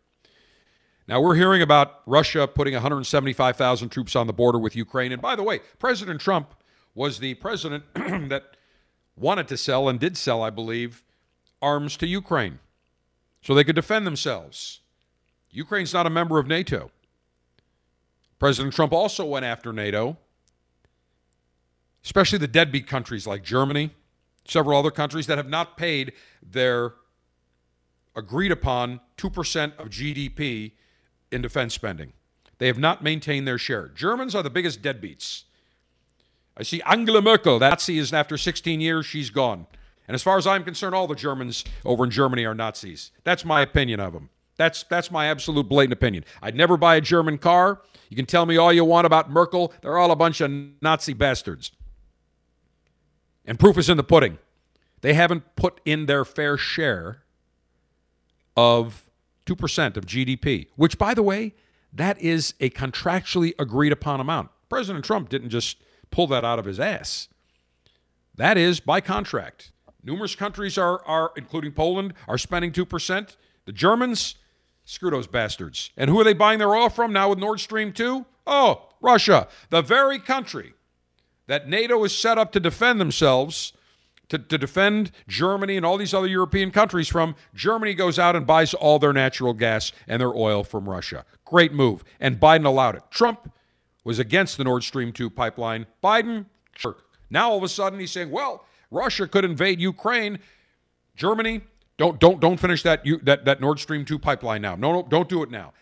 Now, 1.08 1.20
we're 1.20 1.36
hearing 1.36 1.64
about 1.64 2.02
Russia 2.06 2.48
putting 2.48 2.76
175,000 2.76 3.90
troops 3.90 4.16
on 4.16 4.28
the 4.28 4.34
border 4.34 4.60
with 4.60 4.76
Ukraine. 4.76 5.12
And 5.12 5.22
by 5.22 5.36
the 5.36 5.44
way, 5.44 5.62
President 5.80 6.22
Trump 6.22 6.54
was 6.94 7.18
the 7.18 7.34
president 7.36 7.86
that 7.96 8.56
wanted 9.16 9.48
to 9.48 9.58
sell 9.58 9.90
and 9.90 10.00
did 10.00 10.16
sell, 10.16 10.44
I 10.44 10.52
believe, 10.52 11.04
arms 11.60 11.98
to 11.98 12.08
Ukraine 12.08 12.60
so 13.44 13.54
they 13.54 13.64
could 13.64 13.76
defend 13.76 14.08
themselves. 14.08 14.80
Ukraine's 15.52 15.94
not 15.94 16.08
a 16.08 16.10
member 16.10 16.40
of 16.40 16.48
NATO. 16.48 16.90
President 18.40 18.74
Trump 18.74 18.92
also 18.92 19.26
went 19.26 19.46
after 19.46 19.72
NATO 19.72 20.18
especially 22.04 22.38
the 22.38 22.48
deadbeat 22.48 22.88
countries 22.88 23.26
like 23.26 23.44
Germany, 23.44 23.92
several 24.46 24.78
other 24.78 24.92
countries 24.92 25.28
that 25.28 25.38
have 25.38 25.50
not 25.50 25.78
paid 25.78 26.14
their 26.42 26.94
agreed 28.16 28.52
upon 28.52 29.00
2% 29.18 29.78
of 29.80 29.90
GDP 29.90 30.74
in 31.32 31.42
defense 31.42 31.74
spending. 31.74 32.14
They 32.60 32.68
have 32.68 32.78
not 32.78 33.04
maintained 33.04 33.48
their 33.48 33.58
share. 33.58 33.88
Germans 33.88 34.36
are 34.36 34.44
the 34.44 34.50
biggest 34.50 34.82
deadbeats. 34.82 35.44
I 36.56 36.64
see 36.64 36.82
Angela 36.86 37.22
Merkel, 37.22 37.58
that 37.60 37.72
Nazi 37.72 37.98
is 37.98 38.14
after 38.14 38.38
16 38.38 38.80
years, 38.80 39.06
she's 39.06 39.32
gone. 39.32 39.66
And 40.08 40.16
as 40.16 40.24
far 40.24 40.38
as 40.38 40.46
I'm 40.46 40.64
concerned, 40.64 40.96
all 40.96 41.08
the 41.08 41.16
Germans 41.16 41.64
over 41.86 42.04
in 42.04 42.12
Germany 42.12 42.46
are 42.46 42.54
Nazis. 42.54 43.12
That's 43.24 43.46
my 43.46 43.62
opinion 43.62 44.00
of 44.00 44.14
them. 44.14 44.30
That's 44.58 44.84
that's 44.84 45.10
my 45.10 45.28
absolute 45.28 45.68
blatant 45.68 45.94
opinion. 45.94 46.26
I'd 46.42 46.56
never 46.56 46.78
buy 46.78 46.96
a 46.96 47.02
German 47.02 47.38
car. 47.38 47.82
You 48.10 48.16
can 48.16 48.26
tell 48.26 48.46
me 48.46 48.58
all 48.58 48.72
you 48.72 48.86
want 48.86 49.08
about 49.08 49.32
Merkel. 49.32 49.74
They're 49.82 49.98
all 49.98 50.12
a 50.12 50.16
bunch 50.16 50.42
of 50.42 50.52
Nazi 50.82 51.14
bastards. 51.14 51.72
And 53.46 53.60
proof 53.60 53.78
is 53.78 53.90
in 53.90 53.98
the 53.98 54.04
pudding. 54.04 54.38
They 55.02 55.16
haven't 55.16 55.56
put 55.56 55.82
in 55.84 56.06
their 56.06 56.24
fair 56.24 56.56
share 56.56 57.24
of 58.56 59.10
2% 59.46 59.98
of 59.98 60.06
GDP, 60.06 60.68
which, 60.76 60.98
by 60.98 61.14
the 61.14 61.24
way, 61.24 61.54
that 61.92 62.22
is 62.22 62.54
a 62.62 62.70
contractually 62.70 63.54
agreed 63.60 63.92
upon 63.92 64.22
amount. 64.22 64.50
President 64.70 65.04
Trump 65.04 65.28
didn't 65.28 65.50
just 65.50 65.78
pull 66.10 66.28
that 66.28 66.46
out 66.46 66.58
of 66.58 66.66
his 66.66 66.80
ass. 66.80 67.28
That 68.36 68.58
is 68.58 68.80
by 68.80 69.02
contract. 69.02 69.73
Numerous 70.04 70.36
countries 70.36 70.78
are, 70.78 71.04
are 71.06 71.32
including 71.36 71.72
Poland, 71.72 72.14
are 72.28 72.38
spending 72.38 72.72
2%. 72.72 73.36
The 73.66 73.72
Germans, 73.72 74.36
screw 74.86 75.12
those 75.12 75.28
bastards. 75.28 75.92
And 75.98 76.10
who 76.10 76.20
are 76.20 76.24
they 76.24 76.34
buying 76.34 76.60
their 76.60 76.76
oil 76.76 76.90
from 76.90 77.14
now 77.14 77.30
with 77.30 77.40
Nord 77.40 77.60
Stream 77.60 77.94
2? 77.94 78.26
Oh, 78.46 78.90
Russia, 79.02 79.48
the 79.70 79.82
very 79.82 80.20
country 80.20 80.74
that 81.48 81.68
NATO 81.68 82.04
is 82.04 82.18
set 82.18 82.38
up 82.38 82.52
to 82.54 82.60
defend 82.60 83.00
themselves, 83.00 83.74
to, 84.30 84.38
to 84.38 84.58
defend 84.58 85.12
Germany 85.28 85.78
and 85.78 85.86
all 85.86 85.98
these 85.98 86.14
other 86.14 86.28
European 86.28 86.72
countries 86.72 87.08
from. 87.08 87.36
Germany 87.54 87.94
goes 87.94 88.18
out 88.18 88.36
and 88.36 88.48
buys 88.48 88.74
all 88.74 89.00
their 89.00 89.14
natural 89.14 89.54
gas 89.54 89.92
and 90.08 90.22
their 90.22 90.34
oil 90.34 90.64
from 90.64 90.90
Russia. 90.90 91.26
Great 91.46 91.74
move. 91.74 92.04
And 92.20 92.40
Biden 92.40 92.66
allowed 92.66 92.96
it. 92.96 93.04
Trump 93.12 93.52
was 94.04 94.20
against 94.20 94.58
the 94.58 94.64
Nord 94.64 94.84
Stream 94.84 95.14
2 95.14 95.30
pipeline. 95.30 95.86
Biden, 96.04 96.46
sure. 96.76 96.98
Now 97.30 97.52
all 97.52 97.58
of 97.58 97.64
a 97.64 97.70
sudden 97.70 98.00
he's 98.00 98.12
saying, 98.12 98.32
well, 98.32 98.66
Russia 98.94 99.28
could 99.28 99.44
invade 99.44 99.80
Ukraine. 99.80 100.40
Germany, 101.16 101.62
don't 101.98 102.20
don't 102.20 102.40
don't 102.40 102.58
finish 102.58 102.84
that 102.84 103.04
that 103.24 103.46
that 103.46 103.60
Nord 103.60 103.80
Stream 103.80 104.06
2 104.06 104.20
pipeline 104.20 104.62
now. 104.62 104.76
No, 104.76 104.94
no, 104.94 105.04
don't 105.04 105.28
do 105.28 105.44
it 105.44 105.52
now. 105.52 105.74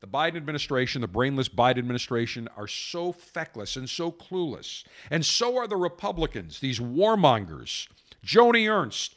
The 0.00 0.08
Biden 0.08 0.36
administration, 0.36 1.00
the 1.00 1.06
brainless 1.06 1.48
Biden 1.48 1.78
administration, 1.78 2.48
are 2.56 2.66
so 2.66 3.12
feckless 3.12 3.76
and 3.76 3.88
so 3.88 4.10
clueless. 4.10 4.82
And 5.10 5.24
so 5.24 5.56
are 5.58 5.68
the 5.68 5.76
Republicans, 5.76 6.58
these 6.58 6.80
warmongers, 6.80 7.86
Joni 8.26 8.68
Ernst, 8.68 9.14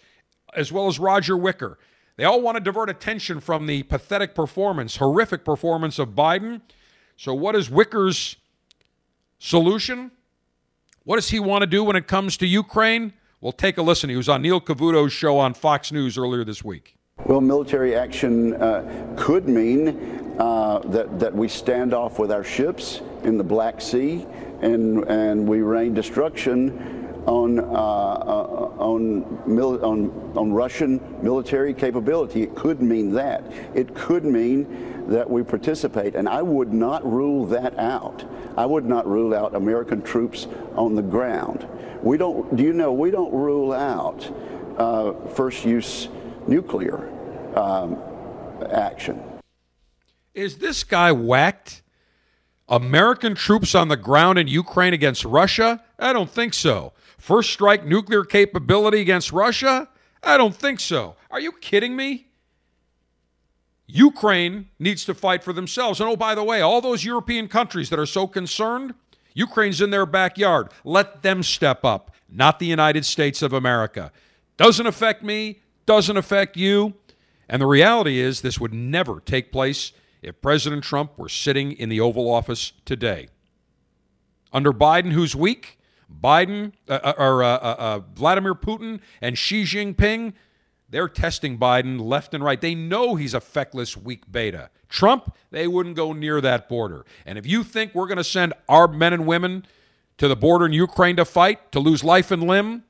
as 0.53 0.71
well 0.71 0.87
as 0.87 0.99
Roger 0.99 1.35
Wicker. 1.35 1.79
They 2.17 2.23
all 2.23 2.39
want 2.39 2.57
to 2.57 2.63
divert 2.63 2.91
attention 2.91 3.39
from 3.39 3.65
the 3.65 3.81
pathetic 3.83 4.35
performance, 4.35 4.97
horrific 4.97 5.43
performance 5.43 5.97
of 5.97 6.09
Biden. 6.09 6.61
So, 7.17 7.33
what 7.33 7.55
is 7.55 7.69
Wicker's 7.69 8.35
solution? 9.39 10.11
What 11.05 11.17
does 11.17 11.29
he 11.29 11.39
want 11.39 11.61
to 11.61 11.67
do 11.67 11.83
when 11.83 11.95
it 11.95 12.07
comes 12.07 12.35
to 12.37 12.47
Ukraine? 12.47 13.13
Well, 13.39 13.51
take 13.51 13.77
a 13.77 13.83
listen. 13.83 14.09
He 14.09 14.15
was 14.15 14.27
on 14.27 14.41
Neil 14.41 14.59
Cavuto's 14.59 15.13
show 15.13 15.37
on 15.37 15.53
Fox 15.53 15.91
News 15.91 16.17
earlier 16.17 16.43
this 16.43 16.63
week. 16.63 16.97
Well, 17.27 17.41
military 17.41 17.95
action 17.95 18.55
uh, 18.55 19.13
could 19.15 19.47
mean 19.47 20.35
uh, 20.39 20.79
that, 20.85 21.19
that 21.19 21.33
we 21.33 21.47
stand 21.47 21.93
off 21.93 22.17
with 22.17 22.31
our 22.31 22.43
ships 22.43 23.01
in 23.23 23.37
the 23.37 23.43
Black 23.43 23.81
Sea 23.81 24.25
and, 24.61 25.03
and 25.03 25.47
we 25.47 25.61
rain 25.61 25.93
destruction 25.93 27.04
on, 27.25 27.59
uh, 27.59 27.63
on, 27.63 29.23
on, 29.49 30.33
on 30.35 30.53
Russian 30.53 31.01
military 31.21 31.73
capability. 31.73 32.43
It 32.43 32.55
could 32.55 32.81
mean 32.81 33.11
that. 33.13 33.43
It 33.73 33.95
could 33.95 34.23
mean 34.23 35.07
that 35.07 35.29
we 35.29 35.43
participate, 35.43 36.15
and 36.15 36.27
I 36.29 36.41
would 36.41 36.73
not 36.73 37.05
rule 37.09 37.45
that 37.47 37.77
out. 37.77 38.23
I 38.57 38.65
would 38.65 38.85
not 38.85 39.07
rule 39.07 39.33
out 39.33 39.55
American 39.55 40.01
troops 40.01 40.47
on 40.75 40.95
the 40.95 41.01
ground. 41.01 41.67
We 42.01 42.17
don't, 42.17 42.55
do 42.55 42.63
you 42.63 42.73
know, 42.73 42.93
we 42.93 43.11
don't 43.11 43.33
rule 43.33 43.73
out 43.73 44.31
uh, 44.77 45.13
first 45.29 45.65
use 45.65 46.09
nuclear 46.47 47.09
um, 47.57 47.97
action. 48.71 49.21
Is 50.33 50.57
this 50.57 50.83
guy 50.83 51.11
whacked? 51.11 51.81
American 52.67 53.35
troops 53.35 53.75
on 53.75 53.89
the 53.89 53.97
ground 53.97 54.39
in 54.39 54.47
Ukraine 54.47 54.93
against 54.93 55.23
Russia? 55.23 55.83
I 55.99 56.13
don't 56.13 56.29
think 56.29 56.53
so. 56.53 56.93
First 57.17 57.51
strike 57.51 57.85
nuclear 57.85 58.23
capability 58.23 59.01
against 59.01 59.31
Russia? 59.31 59.89
I 60.23 60.37
don't 60.37 60.55
think 60.55 60.79
so. 60.79 61.15
Are 61.31 61.39
you 61.39 61.51
kidding 61.53 61.95
me? 61.95 62.27
Ukraine 63.87 64.69
needs 64.79 65.05
to 65.05 65.13
fight 65.13 65.43
for 65.43 65.53
themselves. 65.53 65.99
And 65.99 66.09
oh, 66.09 66.15
by 66.15 66.35
the 66.35 66.43
way, 66.43 66.61
all 66.61 66.81
those 66.81 67.05
European 67.05 67.47
countries 67.47 67.89
that 67.89 67.99
are 67.99 68.05
so 68.05 68.25
concerned, 68.25 68.95
Ukraine's 69.33 69.81
in 69.81 69.91
their 69.91 70.05
backyard. 70.05 70.69
Let 70.83 71.21
them 71.21 71.43
step 71.43 71.85
up, 71.85 72.11
not 72.29 72.59
the 72.59 72.65
United 72.65 73.05
States 73.05 73.41
of 73.41 73.53
America. 73.53 74.11
Doesn't 74.57 74.87
affect 74.87 75.23
me, 75.23 75.61
doesn't 75.85 76.17
affect 76.17 76.57
you. 76.57 76.95
And 77.47 77.61
the 77.61 77.67
reality 77.67 78.19
is, 78.19 78.41
this 78.41 78.59
would 78.59 78.73
never 78.73 79.19
take 79.19 79.51
place 79.51 79.91
if 80.23 80.41
President 80.41 80.83
Trump 80.83 81.17
were 81.17 81.29
sitting 81.29 81.73
in 81.73 81.89
the 81.89 81.99
Oval 81.99 82.27
Office 82.33 82.73
today. 82.85 83.27
Under 84.51 84.73
Biden, 84.73 85.11
who's 85.11 85.35
weak, 85.35 85.77
Biden 86.11 86.73
uh, 86.87 86.99
uh 87.03 87.13
or 87.17 87.43
uh, 87.43 87.47
uh, 87.47 87.75
uh, 87.77 87.99
Vladimir 88.13 88.55
Putin 88.55 88.99
and 89.21 89.37
Xi 89.37 89.63
Jinping, 89.63 90.33
they're 90.89 91.09
testing 91.09 91.57
Biden 91.57 91.99
left 91.99 92.33
and 92.33 92.43
right. 92.43 92.59
They 92.59 92.75
know 92.75 93.15
he's 93.15 93.33
a 93.33 93.41
feckless, 93.41 93.97
weak 93.97 94.31
beta. 94.31 94.69
Trump, 94.87 95.35
they 95.51 95.67
wouldn't 95.67 95.95
go 95.95 96.13
near 96.13 96.39
that 96.41 96.69
border. 96.69 97.05
And 97.25 97.37
if 97.37 97.45
you 97.45 97.63
think 97.63 97.93
we're 97.93 98.07
going 98.07 98.17
to 98.17 98.23
send 98.23 98.53
our 98.69 98.87
men 98.87 99.13
and 99.13 99.25
women 99.25 99.65
to 100.17 100.27
the 100.27 100.35
border 100.35 100.65
in 100.65 100.73
Ukraine 100.73 101.15
to 101.17 101.25
fight, 101.25 101.71
to 101.71 101.79
lose 101.79 102.03
life 102.03 102.31
and 102.31 102.43
limb, 102.43 102.83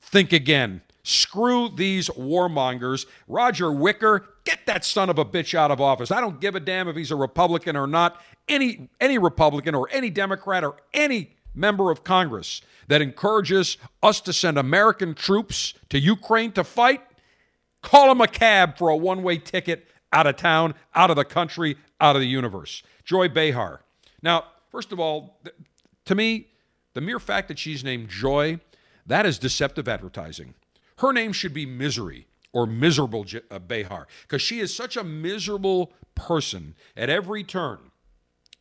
think 0.00 0.32
again. 0.32 0.82
Screw 1.02 1.70
these 1.74 2.10
warmongers. 2.10 3.06
Roger 3.26 3.72
Wicker, 3.72 4.28
get 4.44 4.66
that 4.66 4.84
son 4.84 5.08
of 5.08 5.18
a 5.18 5.24
bitch 5.24 5.54
out 5.54 5.70
of 5.70 5.80
office. 5.80 6.10
I 6.10 6.20
don't 6.20 6.38
give 6.38 6.54
a 6.54 6.60
damn 6.60 6.86
if 6.86 6.96
he's 6.96 7.10
a 7.10 7.16
Republican 7.16 7.76
or 7.76 7.86
not. 7.86 8.20
Any 8.46 8.90
any 9.00 9.16
Republican 9.16 9.74
or 9.74 9.88
any 9.90 10.10
Democrat 10.10 10.64
or 10.64 10.76
any 10.92 11.34
member 11.58 11.90
of 11.90 12.04
Congress 12.04 12.62
that 12.86 13.02
encourages 13.02 13.76
us 14.02 14.20
to 14.22 14.32
send 14.32 14.56
American 14.56 15.14
troops 15.14 15.74
to 15.90 15.98
Ukraine 15.98 16.52
to 16.52 16.64
fight, 16.64 17.02
call 17.82 18.10
him 18.10 18.20
a 18.20 18.28
cab 18.28 18.78
for 18.78 18.88
a 18.88 18.96
one-way 18.96 19.38
ticket 19.38 19.86
out 20.12 20.26
of 20.26 20.36
town, 20.36 20.74
out 20.94 21.10
of 21.10 21.16
the 21.16 21.24
country, 21.24 21.76
out 22.00 22.16
of 22.16 22.20
the 22.20 22.28
universe. 22.28 22.82
Joy 23.04 23.28
Behar. 23.28 23.82
Now, 24.22 24.44
first 24.70 24.92
of 24.92 24.98
all, 24.98 25.40
to 26.06 26.14
me, 26.14 26.48
the 26.94 27.00
mere 27.00 27.20
fact 27.20 27.48
that 27.48 27.58
she's 27.58 27.84
named 27.84 28.08
Joy, 28.08 28.60
that 29.06 29.26
is 29.26 29.38
deceptive 29.38 29.88
advertising. 29.88 30.54
Her 30.98 31.12
name 31.12 31.32
should 31.32 31.54
be 31.54 31.66
Misery 31.66 32.26
or 32.52 32.66
miserable 32.66 33.24
J- 33.24 33.42
uh, 33.50 33.58
Behar 33.58 34.08
because 34.22 34.42
she 34.42 34.60
is 34.60 34.74
such 34.74 34.96
a 34.96 35.04
miserable 35.04 35.92
person 36.14 36.74
at 36.96 37.10
every 37.10 37.44
turn. 37.44 37.78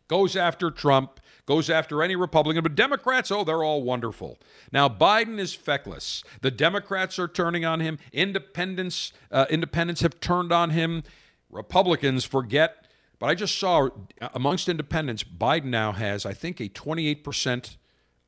Goes 0.07 0.35
after 0.35 0.69
Trump, 0.69 1.19
goes 1.47 1.69
after 1.69 2.03
any 2.03 2.15
Republican, 2.15 2.61
but 2.61 2.75
Democrats, 2.75 3.31
oh, 3.31 3.43
they're 3.43 3.63
all 3.63 3.81
wonderful. 3.81 4.37
Now 4.71 4.87
Biden 4.87 5.39
is 5.39 5.55
feckless. 5.55 6.23
The 6.41 6.51
Democrats 6.51 7.17
are 7.17 7.27
turning 7.27 7.65
on 7.65 7.79
him. 7.79 7.97
Independents, 8.13 9.13
uh, 9.31 9.45
independents 9.49 10.01
have 10.01 10.19
turned 10.19 10.51
on 10.51 10.69
him. 10.71 11.03
Republicans 11.49 12.25
forget. 12.25 12.85
But 13.17 13.27
I 13.27 13.35
just 13.35 13.57
saw 13.57 13.89
amongst 14.33 14.69
independents, 14.69 15.23
Biden 15.23 15.65
now 15.65 15.93
has, 15.93 16.25
I 16.25 16.33
think, 16.33 16.59
a 16.59 16.69
28% 16.69 17.77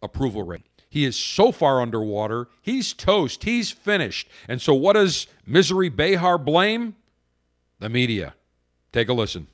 approval 0.02 0.44
rate. 0.44 0.66
He 0.90 1.06
is 1.06 1.16
so 1.16 1.52
far 1.52 1.82
underwater. 1.82 2.48
He's 2.62 2.94
toast. 2.94 3.44
He's 3.44 3.70
finished. 3.70 4.28
And 4.48 4.60
so, 4.60 4.74
what 4.74 4.94
does 4.94 5.28
Misery 5.46 5.90
Behar 5.90 6.40
blame? 6.40 6.96
The 7.78 7.90
media. 7.90 8.34
Take 8.92 9.10
a 9.10 9.14
listen. 9.14 9.48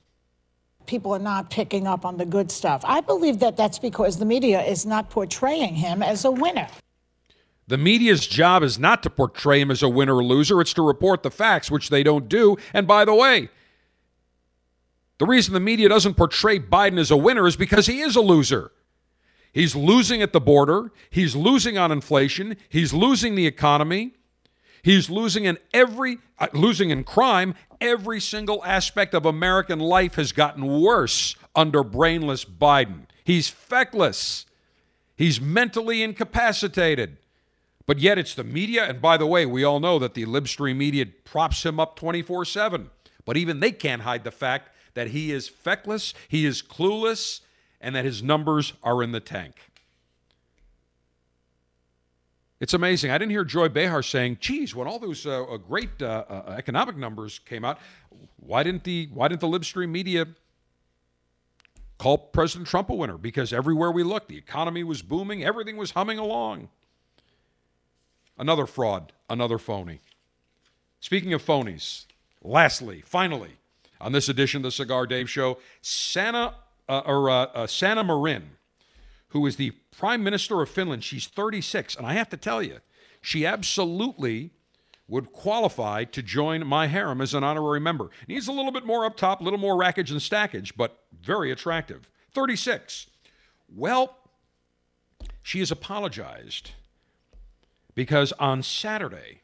People 0.86 1.14
are 1.14 1.20
not 1.20 1.50
picking 1.50 1.88
up 1.88 2.06
on 2.06 2.18
the 2.18 2.26
good 2.26 2.52
stuff. 2.52 2.82
I 2.86 3.02
believe 3.02 3.40
that 3.40 3.58
that's 3.58 3.80
because 3.80 4.18
the 4.18 4.26
media 4.26 4.62
is 4.62 4.86
not 4.86 5.10
portraying 5.10 5.76
him 5.76 6.04
as 6.04 6.26
a 6.26 6.32
winner. 6.32 6.68
The 7.68 7.78
media's 7.78 8.28
job 8.28 8.62
is 8.62 8.78
not 8.78 9.02
to 9.04 9.10
portray 9.10 9.60
him 9.60 9.72
as 9.72 9.82
a 9.82 9.90
winner 9.90 10.16
or 10.18 10.24
loser, 10.24 10.62
it's 10.62 10.74
to 10.74 10.84
report 10.84 11.24
the 11.24 11.32
facts, 11.32 11.72
which 11.72 11.90
they 11.90 12.04
don't 12.04 12.30
do. 12.30 12.58
And 12.74 12.88
by 12.88 13.06
the 13.06 13.16
way, 13.16 13.50
the 15.18 15.26
reason 15.26 15.54
the 15.54 15.60
media 15.60 15.90
doesn't 15.90 16.16
portray 16.16 16.60
Biden 16.60 17.00
as 17.00 17.10
a 17.10 17.18
winner 17.18 17.48
is 17.48 17.56
because 17.56 17.88
he 17.88 18.02
is 18.02 18.16
a 18.16 18.22
loser. 18.22 18.72
He's 19.52 19.76
losing 19.76 20.22
at 20.22 20.34
the 20.34 20.42
border. 20.42 20.92
He's 21.10 21.36
losing 21.36 21.78
on 21.78 21.92
inflation. 21.92 22.58
He's 22.68 22.94
losing 22.94 23.36
the 23.36 23.48
economy. 23.48 24.14
He's 24.84 25.10
losing 25.10 25.46
in 25.46 25.58
every 25.74 26.20
uh, 26.38 26.50
losing 26.54 26.90
in 26.90 27.06
crime. 27.06 27.56
Every 27.82 28.20
single 28.20 28.64
aspect 28.64 29.14
of 29.14 29.26
American 29.26 29.80
life 29.80 30.16
has 30.16 30.32
gotten 30.32 30.82
worse 30.82 31.36
under 31.56 31.84
brainless 31.84 32.46
Biden. 32.46 33.06
He's 33.24 33.50
feckless. 33.50 34.46
He's 35.16 35.40
mentally 35.40 36.04
incapacitated. 36.04 37.18
But 37.86 38.00
yet 38.00 38.18
it's 38.18 38.34
the 38.34 38.44
media 38.44 38.86
and 38.86 39.02
by 39.02 39.18
the 39.18 39.28
way, 39.28 39.46
we 39.46 39.64
all 39.64 39.80
know 39.80 40.00
that 40.00 40.14
the 40.14 40.26
libstream 40.26 40.78
media 40.78 41.06
props 41.06 41.66
him 41.66 41.80
up 41.80 42.00
24/7. 42.00 42.90
But 43.26 43.38
even 43.38 43.60
they 43.60 43.72
can't 43.72 44.04
hide 44.04 44.24
the 44.24 44.32
fact 44.32 44.70
that 44.94 45.10
he 45.10 45.32
is 45.32 45.48
feckless, 45.50 46.14
he 46.28 46.46
is 46.46 46.62
clueless, 46.62 47.42
and 47.82 47.96
that 47.96 48.06
his 48.06 48.24
numbers 48.24 48.74
are 48.84 49.04
in 49.04 49.12
the 49.12 49.20
tank. 49.20 49.56
It's 52.66 52.74
amazing. 52.74 53.12
I 53.12 53.20
didn't 53.20 53.30
hear 53.30 53.46
Joy 53.46 53.70
Behar 53.70 54.02
saying, 54.02 54.38
"Geez, 54.40 54.74
when 54.74 54.88
all 54.88 54.98
those 54.98 55.28
uh, 55.28 55.44
uh 55.44 55.58
great 55.58 56.02
uh, 56.02 56.26
uh, 56.28 56.56
economic 56.58 56.98
numbers 56.98 57.38
came 57.38 57.64
out, 57.64 57.78
why 58.38 58.64
didn't 58.64 58.84
the 58.84 59.08
why 59.14 59.28
didn't 59.28 59.42
the 59.42 59.48
libstream 59.48 59.90
media 59.90 60.26
call 62.00 62.18
President 62.18 62.68
Trump 62.68 62.90
a 62.90 62.96
winner? 62.96 63.20
Because 63.20 63.54
everywhere 63.54 63.92
we 63.92 64.02
looked, 64.02 64.30
the 64.30 64.38
economy 64.40 64.84
was 64.84 65.04
booming, 65.04 65.44
everything 65.44 65.78
was 65.78 65.92
humming 65.92 66.18
along." 66.18 66.70
Another 68.36 68.66
fraud, 68.66 69.14
another 69.30 69.60
phony. 69.60 70.00
Speaking 71.02 71.34
of 71.34 71.46
phonies, 71.46 72.06
lastly, 72.42 73.04
finally, 73.06 73.58
on 74.02 74.12
this 74.12 74.28
edition 74.28 74.62
of 74.62 74.64
the 74.64 74.72
Cigar 74.72 75.06
Dave 75.06 75.30
Show, 75.30 75.60
Santa 75.84 76.56
uh, 76.90 77.04
or 77.06 77.30
uh, 77.30 77.68
Sanna 77.68 78.04
Marin, 78.04 78.55
who 79.36 79.46
is 79.46 79.58
the 79.58 79.72
Prime 79.92 80.24
Minister 80.24 80.62
of 80.62 80.70
Finland. 80.70 81.04
She's 81.04 81.28
36, 81.28 81.98
and 81.98 82.08
I 82.08 82.14
have 82.14 82.30
to 82.30 82.38
tell 82.38 82.64
you, 82.64 82.78
she 83.22 83.46
absolutely 83.46 84.52
would 85.10 85.34
qualify 85.34 86.06
to 86.06 86.24
join 86.24 86.66
my 86.66 86.88
harem 86.88 87.20
as 87.20 87.34
an 87.34 87.44
honorary 87.44 87.82
member. 87.82 88.10
Needs 88.30 88.48
a 88.48 88.54
little 88.54 88.72
bit 88.72 88.86
more 88.86 89.06
up 89.06 89.18
top, 89.18 89.42
a 89.42 89.44
little 89.44 89.60
more 89.60 89.76
rackage 89.76 90.10
and 90.10 90.22
stackage, 90.22 90.78
but 90.78 91.04
very 91.22 91.52
attractive. 91.52 92.10
36. 92.34 93.08
Well, 93.68 94.16
she 95.44 95.60
has 95.60 95.70
apologized 95.70 96.72
because 97.94 98.32
on 98.40 98.64
Saturday 98.64 99.42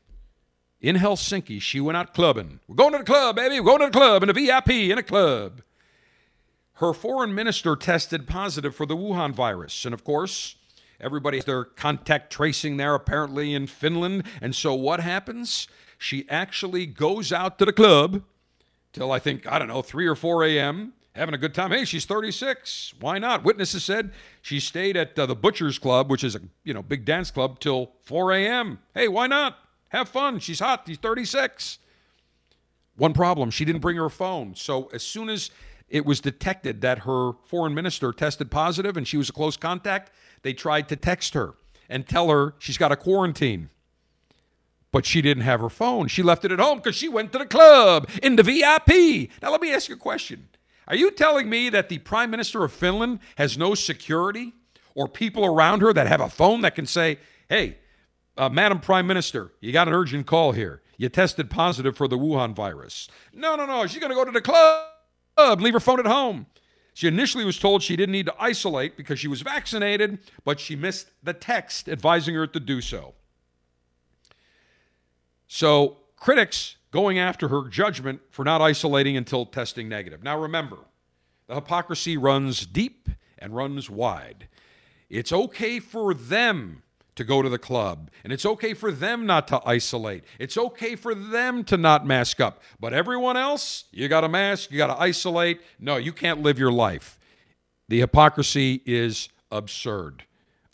in 0.80 0.96
Helsinki, 0.96 1.62
she 1.62 1.82
went 1.82 1.98
out 1.98 2.14
clubbing. 2.14 2.62
We're 2.66 2.76
going 2.76 2.94
to 2.94 3.00
the 3.00 3.04
club, 3.04 3.36
baby. 3.36 3.60
We're 3.60 3.66
going 3.66 3.80
to 3.82 3.86
the 3.88 3.92
club 3.92 4.24
in 4.24 4.30
a 4.30 4.34
VIP 4.34 4.70
in 4.70 4.98
a 4.98 5.04
club 5.04 5.62
her 6.82 6.94
foreign 6.94 7.34
minister 7.34 7.76
tested 7.76 8.28
positive 8.28 8.76
for 8.76 8.86
the 8.86 8.98
Wuhan 8.98 9.34
virus. 9.34 9.86
And 9.86 9.94
of 9.94 10.04
course, 10.04 10.56
everybody 11.00 11.38
has 11.38 11.46
their 11.46 11.64
contact 11.64 12.34
tracing 12.34 12.78
there 12.78 12.96
apparently 12.96 13.54
in 13.54 13.68
Finland. 13.68 14.24
And 14.42 14.56
so 14.56 14.74
what 14.74 15.00
happens? 15.00 15.68
She 16.00 16.28
actually 16.28 16.88
goes 16.88 17.32
out 17.32 17.60
to 17.60 17.66
the 17.66 17.72
club 17.72 18.24
till 18.94 19.12
I 19.12 19.20
think, 19.20 19.50
I 19.50 19.60
don't 19.60 19.68
know, 19.68 19.84
3 19.84 20.08
or 20.08 20.16
4 20.16 20.44
a.m., 20.46 20.94
having 21.14 21.36
a 21.36 21.38
good 21.38 21.54
time. 21.54 21.72
Hey, 21.72 21.86
she's 21.86 22.06
36. 22.06 22.96
Why 23.00 23.20
not? 23.20 23.44
Witnesses 23.44 23.84
said 23.84 24.12
she 24.42 24.60
stayed 24.60 24.98
at 24.98 25.18
uh, 25.20 25.28
the 25.28 25.36
Butcher's 25.36 25.78
Club, 25.78 26.10
which 26.10 26.24
is 26.24 26.36
a 26.36 26.42
you 26.64 26.74
know 26.74 26.82
big 26.82 27.06
dance 27.06 27.30
club, 27.30 27.60
till 27.60 27.92
4 28.02 28.34
a.m. 28.34 28.80
Hey, 28.96 29.08
why 29.08 29.28
not? 29.28 29.58
Have 29.90 30.10
fun. 30.10 30.40
She's 30.40 30.60
hot. 30.60 30.84
She's 30.88 30.98
36. 30.98 31.80
One 32.96 33.14
problem, 33.14 33.52
she 33.52 33.66
didn't 33.66 33.82
bring 33.82 33.98
her 33.98 34.10
phone. 34.10 34.56
So 34.56 34.90
as 34.94 35.04
soon 35.04 35.30
as 35.30 35.50
it 35.92 36.06
was 36.06 36.22
detected 36.22 36.82
that 36.82 37.00
her 37.00 37.34
foreign 37.46 37.76
minister 37.76 38.14
tested 38.14 38.50
positive 38.50 38.96
and 38.96 39.08
she 39.08 39.18
was 39.18 39.30
a 39.30 39.34
close 39.34 39.58
contact, 39.58 40.12
they 40.42 40.54
tried 40.54 40.88
to 40.90 40.96
text 40.96 41.34
her 41.34 41.54
and 41.90 42.08
tell 42.08 42.30
her 42.30 42.56
she's 42.58 42.78
got 42.78 42.94
a 42.94 42.96
quarantine. 42.96 43.70
But 44.92 45.06
she 45.06 45.22
didn't 45.22 45.44
have 45.44 45.60
her 45.60 45.70
phone. 45.70 46.08
She 46.08 46.24
left 46.24 46.46
it 46.46 46.52
at 46.52 46.60
home 46.60 46.78
because 46.78 46.96
she 46.96 47.10
went 47.10 47.34
to 47.34 47.40
the 47.40 47.46
club 47.46 48.10
in 48.24 48.38
the 48.38 48.44
VIP. 48.44 49.30
Now, 49.42 49.52
let 49.52 49.62
me 49.62 49.74
ask 49.74 49.90
you 49.90 49.96
a 49.96 49.98
question. 49.98 50.48
Are 50.88 50.96
you 50.96 51.12
telling 51.12 51.50
me 51.50 51.70
that 51.70 51.90
the 51.90 52.00
Prime 52.00 52.32
Minister 52.32 52.64
of 52.64 52.74
Finland 52.74 53.20
has 53.36 53.58
no 53.58 53.76
security 53.76 54.54
or 54.96 55.08
people 55.08 55.46
around 55.46 55.82
her 55.82 55.94
that 55.94 56.08
have 56.08 56.22
a 56.22 56.30
phone 56.30 56.62
that 56.62 56.76
can 56.76 56.86
say, 56.86 57.20
hey, 57.50 57.78
uh, 58.38 58.50
Madam 58.50 58.80
Prime 58.80 59.08
Minister, 59.08 59.52
you 59.60 59.72
got 59.72 59.88
an 59.88 59.94
urgent 59.94 60.26
call 60.26 60.54
here. 60.54 60.82
You 60.98 61.10
tested 61.10 61.50
positive 61.50 61.98
for 61.98 62.08
the 62.08 62.18
Wuhan 62.18 62.54
virus. 62.54 63.10
No, 63.34 63.56
no, 63.56 63.66
no. 63.66 63.88
She's 63.88 64.00
going 64.00 64.12
to 64.12 64.16
go 64.16 64.26
to 64.26 64.32
the 64.32 64.42
club 64.42 64.91
leave 65.38 65.74
her 65.74 65.80
phone 65.80 66.00
at 66.00 66.06
home. 66.06 66.48
She 66.94 67.08
initially 67.08 67.46
was 67.46 67.58
told 67.58 67.82
she 67.82 67.96
didn't 67.96 68.12
need 68.12 68.26
to 68.26 68.36
isolate 68.38 68.98
because 68.98 69.20
she 69.20 69.28
was 69.28 69.42
vaccinated, 69.42 70.20
but 70.44 70.60
she 70.60 70.76
missed 70.76 71.08
the 71.24 71.34
text 71.34 71.88
advising 71.88 72.36
her 72.36 72.48
to 72.48 72.60
do 72.60 72.82
so. 72.82 73.14
So, 75.48 75.98
critics 76.16 76.76
going 76.92 77.18
after 77.18 77.48
her 77.48 77.68
judgment 77.70 78.22
for 78.30 78.44
not 78.44 78.62
isolating 78.62 79.16
until 79.16 79.46
testing 79.46 79.88
negative. 79.88 80.22
Now, 80.22 80.38
remember, 80.38 80.78
the 81.48 81.56
hypocrisy 81.56 82.18
runs 82.18 82.66
deep 82.66 83.10
and 83.38 83.56
runs 83.56 83.90
wide. 83.90 84.48
It's 85.10 85.34
okay 85.34 85.80
for 85.80 86.14
them 86.14 86.84
to 87.16 87.24
go 87.24 87.42
to 87.42 87.50
the 87.50 87.58
club. 87.58 88.10
And 88.24 88.32
it's 88.32 88.46
okay 88.46 88.74
for 88.74 88.92
them 88.92 89.26
not 89.26 89.48
to 89.50 89.62
isolate. 89.66 90.24
It's 90.40 90.58
okay 90.58 90.96
for 90.96 91.14
them 91.14 91.64
to 91.66 91.78
not 91.78 92.06
mask 92.06 92.40
up. 92.40 92.62
But 92.80 92.94
everyone 92.94 93.38
else, 93.38 93.86
you 93.92 94.08
got 94.08 94.22
to 94.22 94.30
mask, 94.30 94.72
you 94.72 94.78
got 94.78 94.88
to 94.88 95.02
isolate. 95.02 95.62
No, 95.80 95.98
you 95.98 96.14
can't 96.14 96.42
live 96.42 96.58
your 96.58 96.72
life. 96.72 97.20
The 97.90 98.00
hypocrisy 98.00 98.82
is 98.86 99.30
absurd. 99.52 100.24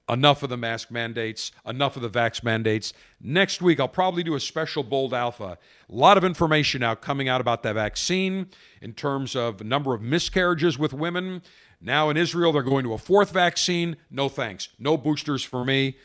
Enough 0.09 0.43
of 0.43 0.49
the 0.49 0.57
mask 0.57 0.89
mandates, 0.89 1.51
enough 1.65 1.97
of 1.97 2.01
the 2.01 2.09
vax 2.09 2.41
mandates. 2.41 2.93
Next 3.19 3.61
week, 3.61 3.79
I'll 3.79 3.89
probably 3.89 4.23
do 4.23 4.35
a 4.35 4.39
special 4.39 4.81
Bold 4.81 5.13
Alpha. 5.13 5.57
A 5.89 5.93
lot 5.93 6.17
of 6.17 6.23
information 6.23 6.79
now 6.79 6.95
coming 6.95 7.27
out 7.27 7.41
about 7.41 7.63
that 7.63 7.75
vaccine 7.75 8.47
in 8.81 8.93
terms 8.93 9.35
of 9.35 9.61
number 9.65 9.93
of 9.93 10.01
miscarriages 10.01 10.79
with 10.79 10.93
women. 10.93 11.41
Now 11.81 12.09
in 12.09 12.15
Israel, 12.15 12.53
they're 12.53 12.63
going 12.63 12.85
to 12.85 12.93
a 12.93 12.97
fourth 12.97 13.31
vaccine. 13.31 13.97
No 14.09 14.29
thanks. 14.29 14.69
No 14.79 14.95
boosters 14.95 15.43
for 15.43 15.65
me. 15.65 15.97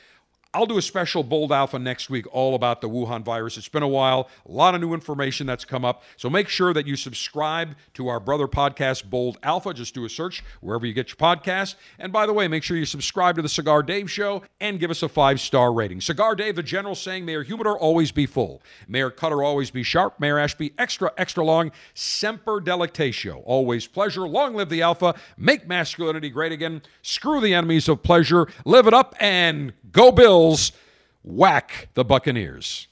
I'll 0.55 0.67
do 0.67 0.77
a 0.77 0.83
special 0.83 1.23
Bold 1.23 1.51
Alpha 1.51 1.79
next 1.79 2.11
week 2.11 2.27
all 2.31 2.55
about 2.55 2.83
the 2.83 2.89
Wuhan 2.89 3.25
virus. 3.25 3.57
It's 3.57 3.71
been 3.71 3.83
a 3.83 3.89
while, 3.89 4.29
a 4.47 4.53
lot 4.53 4.75
of 4.75 4.83
new 4.83 4.93
information 4.93 5.47
that's 5.47 5.65
come 5.65 5.83
up. 5.83 6.03
So 6.19 6.29
make 6.29 6.51
sure 6.51 6.75
that 6.75 6.87
you 6.87 6.95
subscribe 6.95 7.75
to 7.95 8.09
our 8.09 8.21
brother 8.21 8.47
podcast, 8.47 9.09
Bold 9.09 9.39
Alpha. 9.43 9.73
Just 9.73 9.95
do 9.95 10.05
a 10.05 10.11
search 10.11 10.45
wherever 10.61 10.85
you 10.85 10.93
get 10.93 11.09
your 11.09 11.17
podcast. 11.17 11.77
And 11.99 12.13
by 12.13 12.27
the 12.27 12.35
way, 12.35 12.49
make 12.49 12.65
sure 12.65 12.77
you 12.77 12.85
subscribe 12.85 13.37
to 13.37 13.43
the 13.43 13.49
Cigar 13.49 13.83
Dave 13.83 14.11
Show 14.11 14.43
and 14.61 14.79
give 14.79 14.91
us 14.91 15.03
a 15.03 15.09
five 15.09 15.41
star 15.41 15.73
rating. 15.73 16.03
Cigar 16.03 16.35
Dave, 16.35 16.57
the 16.57 16.63
general 16.63 16.95
saying, 16.95 17.25
Mayor 17.25 17.45
Humidor 17.45 17.79
always 17.79 18.13
be 18.13 18.27
full, 18.27 18.61
Mayor 18.87 19.09
Cutter 19.11 19.43
always 19.43 19.71
be 19.71 19.83
sharp, 19.83 20.21
Mayor 20.21 20.39
Ashby 20.39 20.75
extra, 20.77 21.13
extra 21.17 21.43
long, 21.43 21.73
Semper 21.95 22.61
Delectatio. 22.61 23.43
Always 23.47 23.87
pleasure. 23.87 24.29
Long 24.29 24.55
live 24.55 24.69
the 24.69 24.83
Alpha. 24.83 25.15
Make 25.39 25.67
masculinity 25.67 26.29
great 26.29 26.53
again. 26.53 26.83
Screw 27.01 27.41
the 27.41 27.55
enemies 27.55 27.89
of 27.89 28.03
pleasure. 28.03 28.49
Live 28.67 28.87
it 28.87 28.93
up 28.93 29.15
and 29.19 29.73
go 29.93 30.11
Bills 30.43 30.73
whack 31.23 31.89
the 31.95 32.05
Buccaneers. 32.05 32.89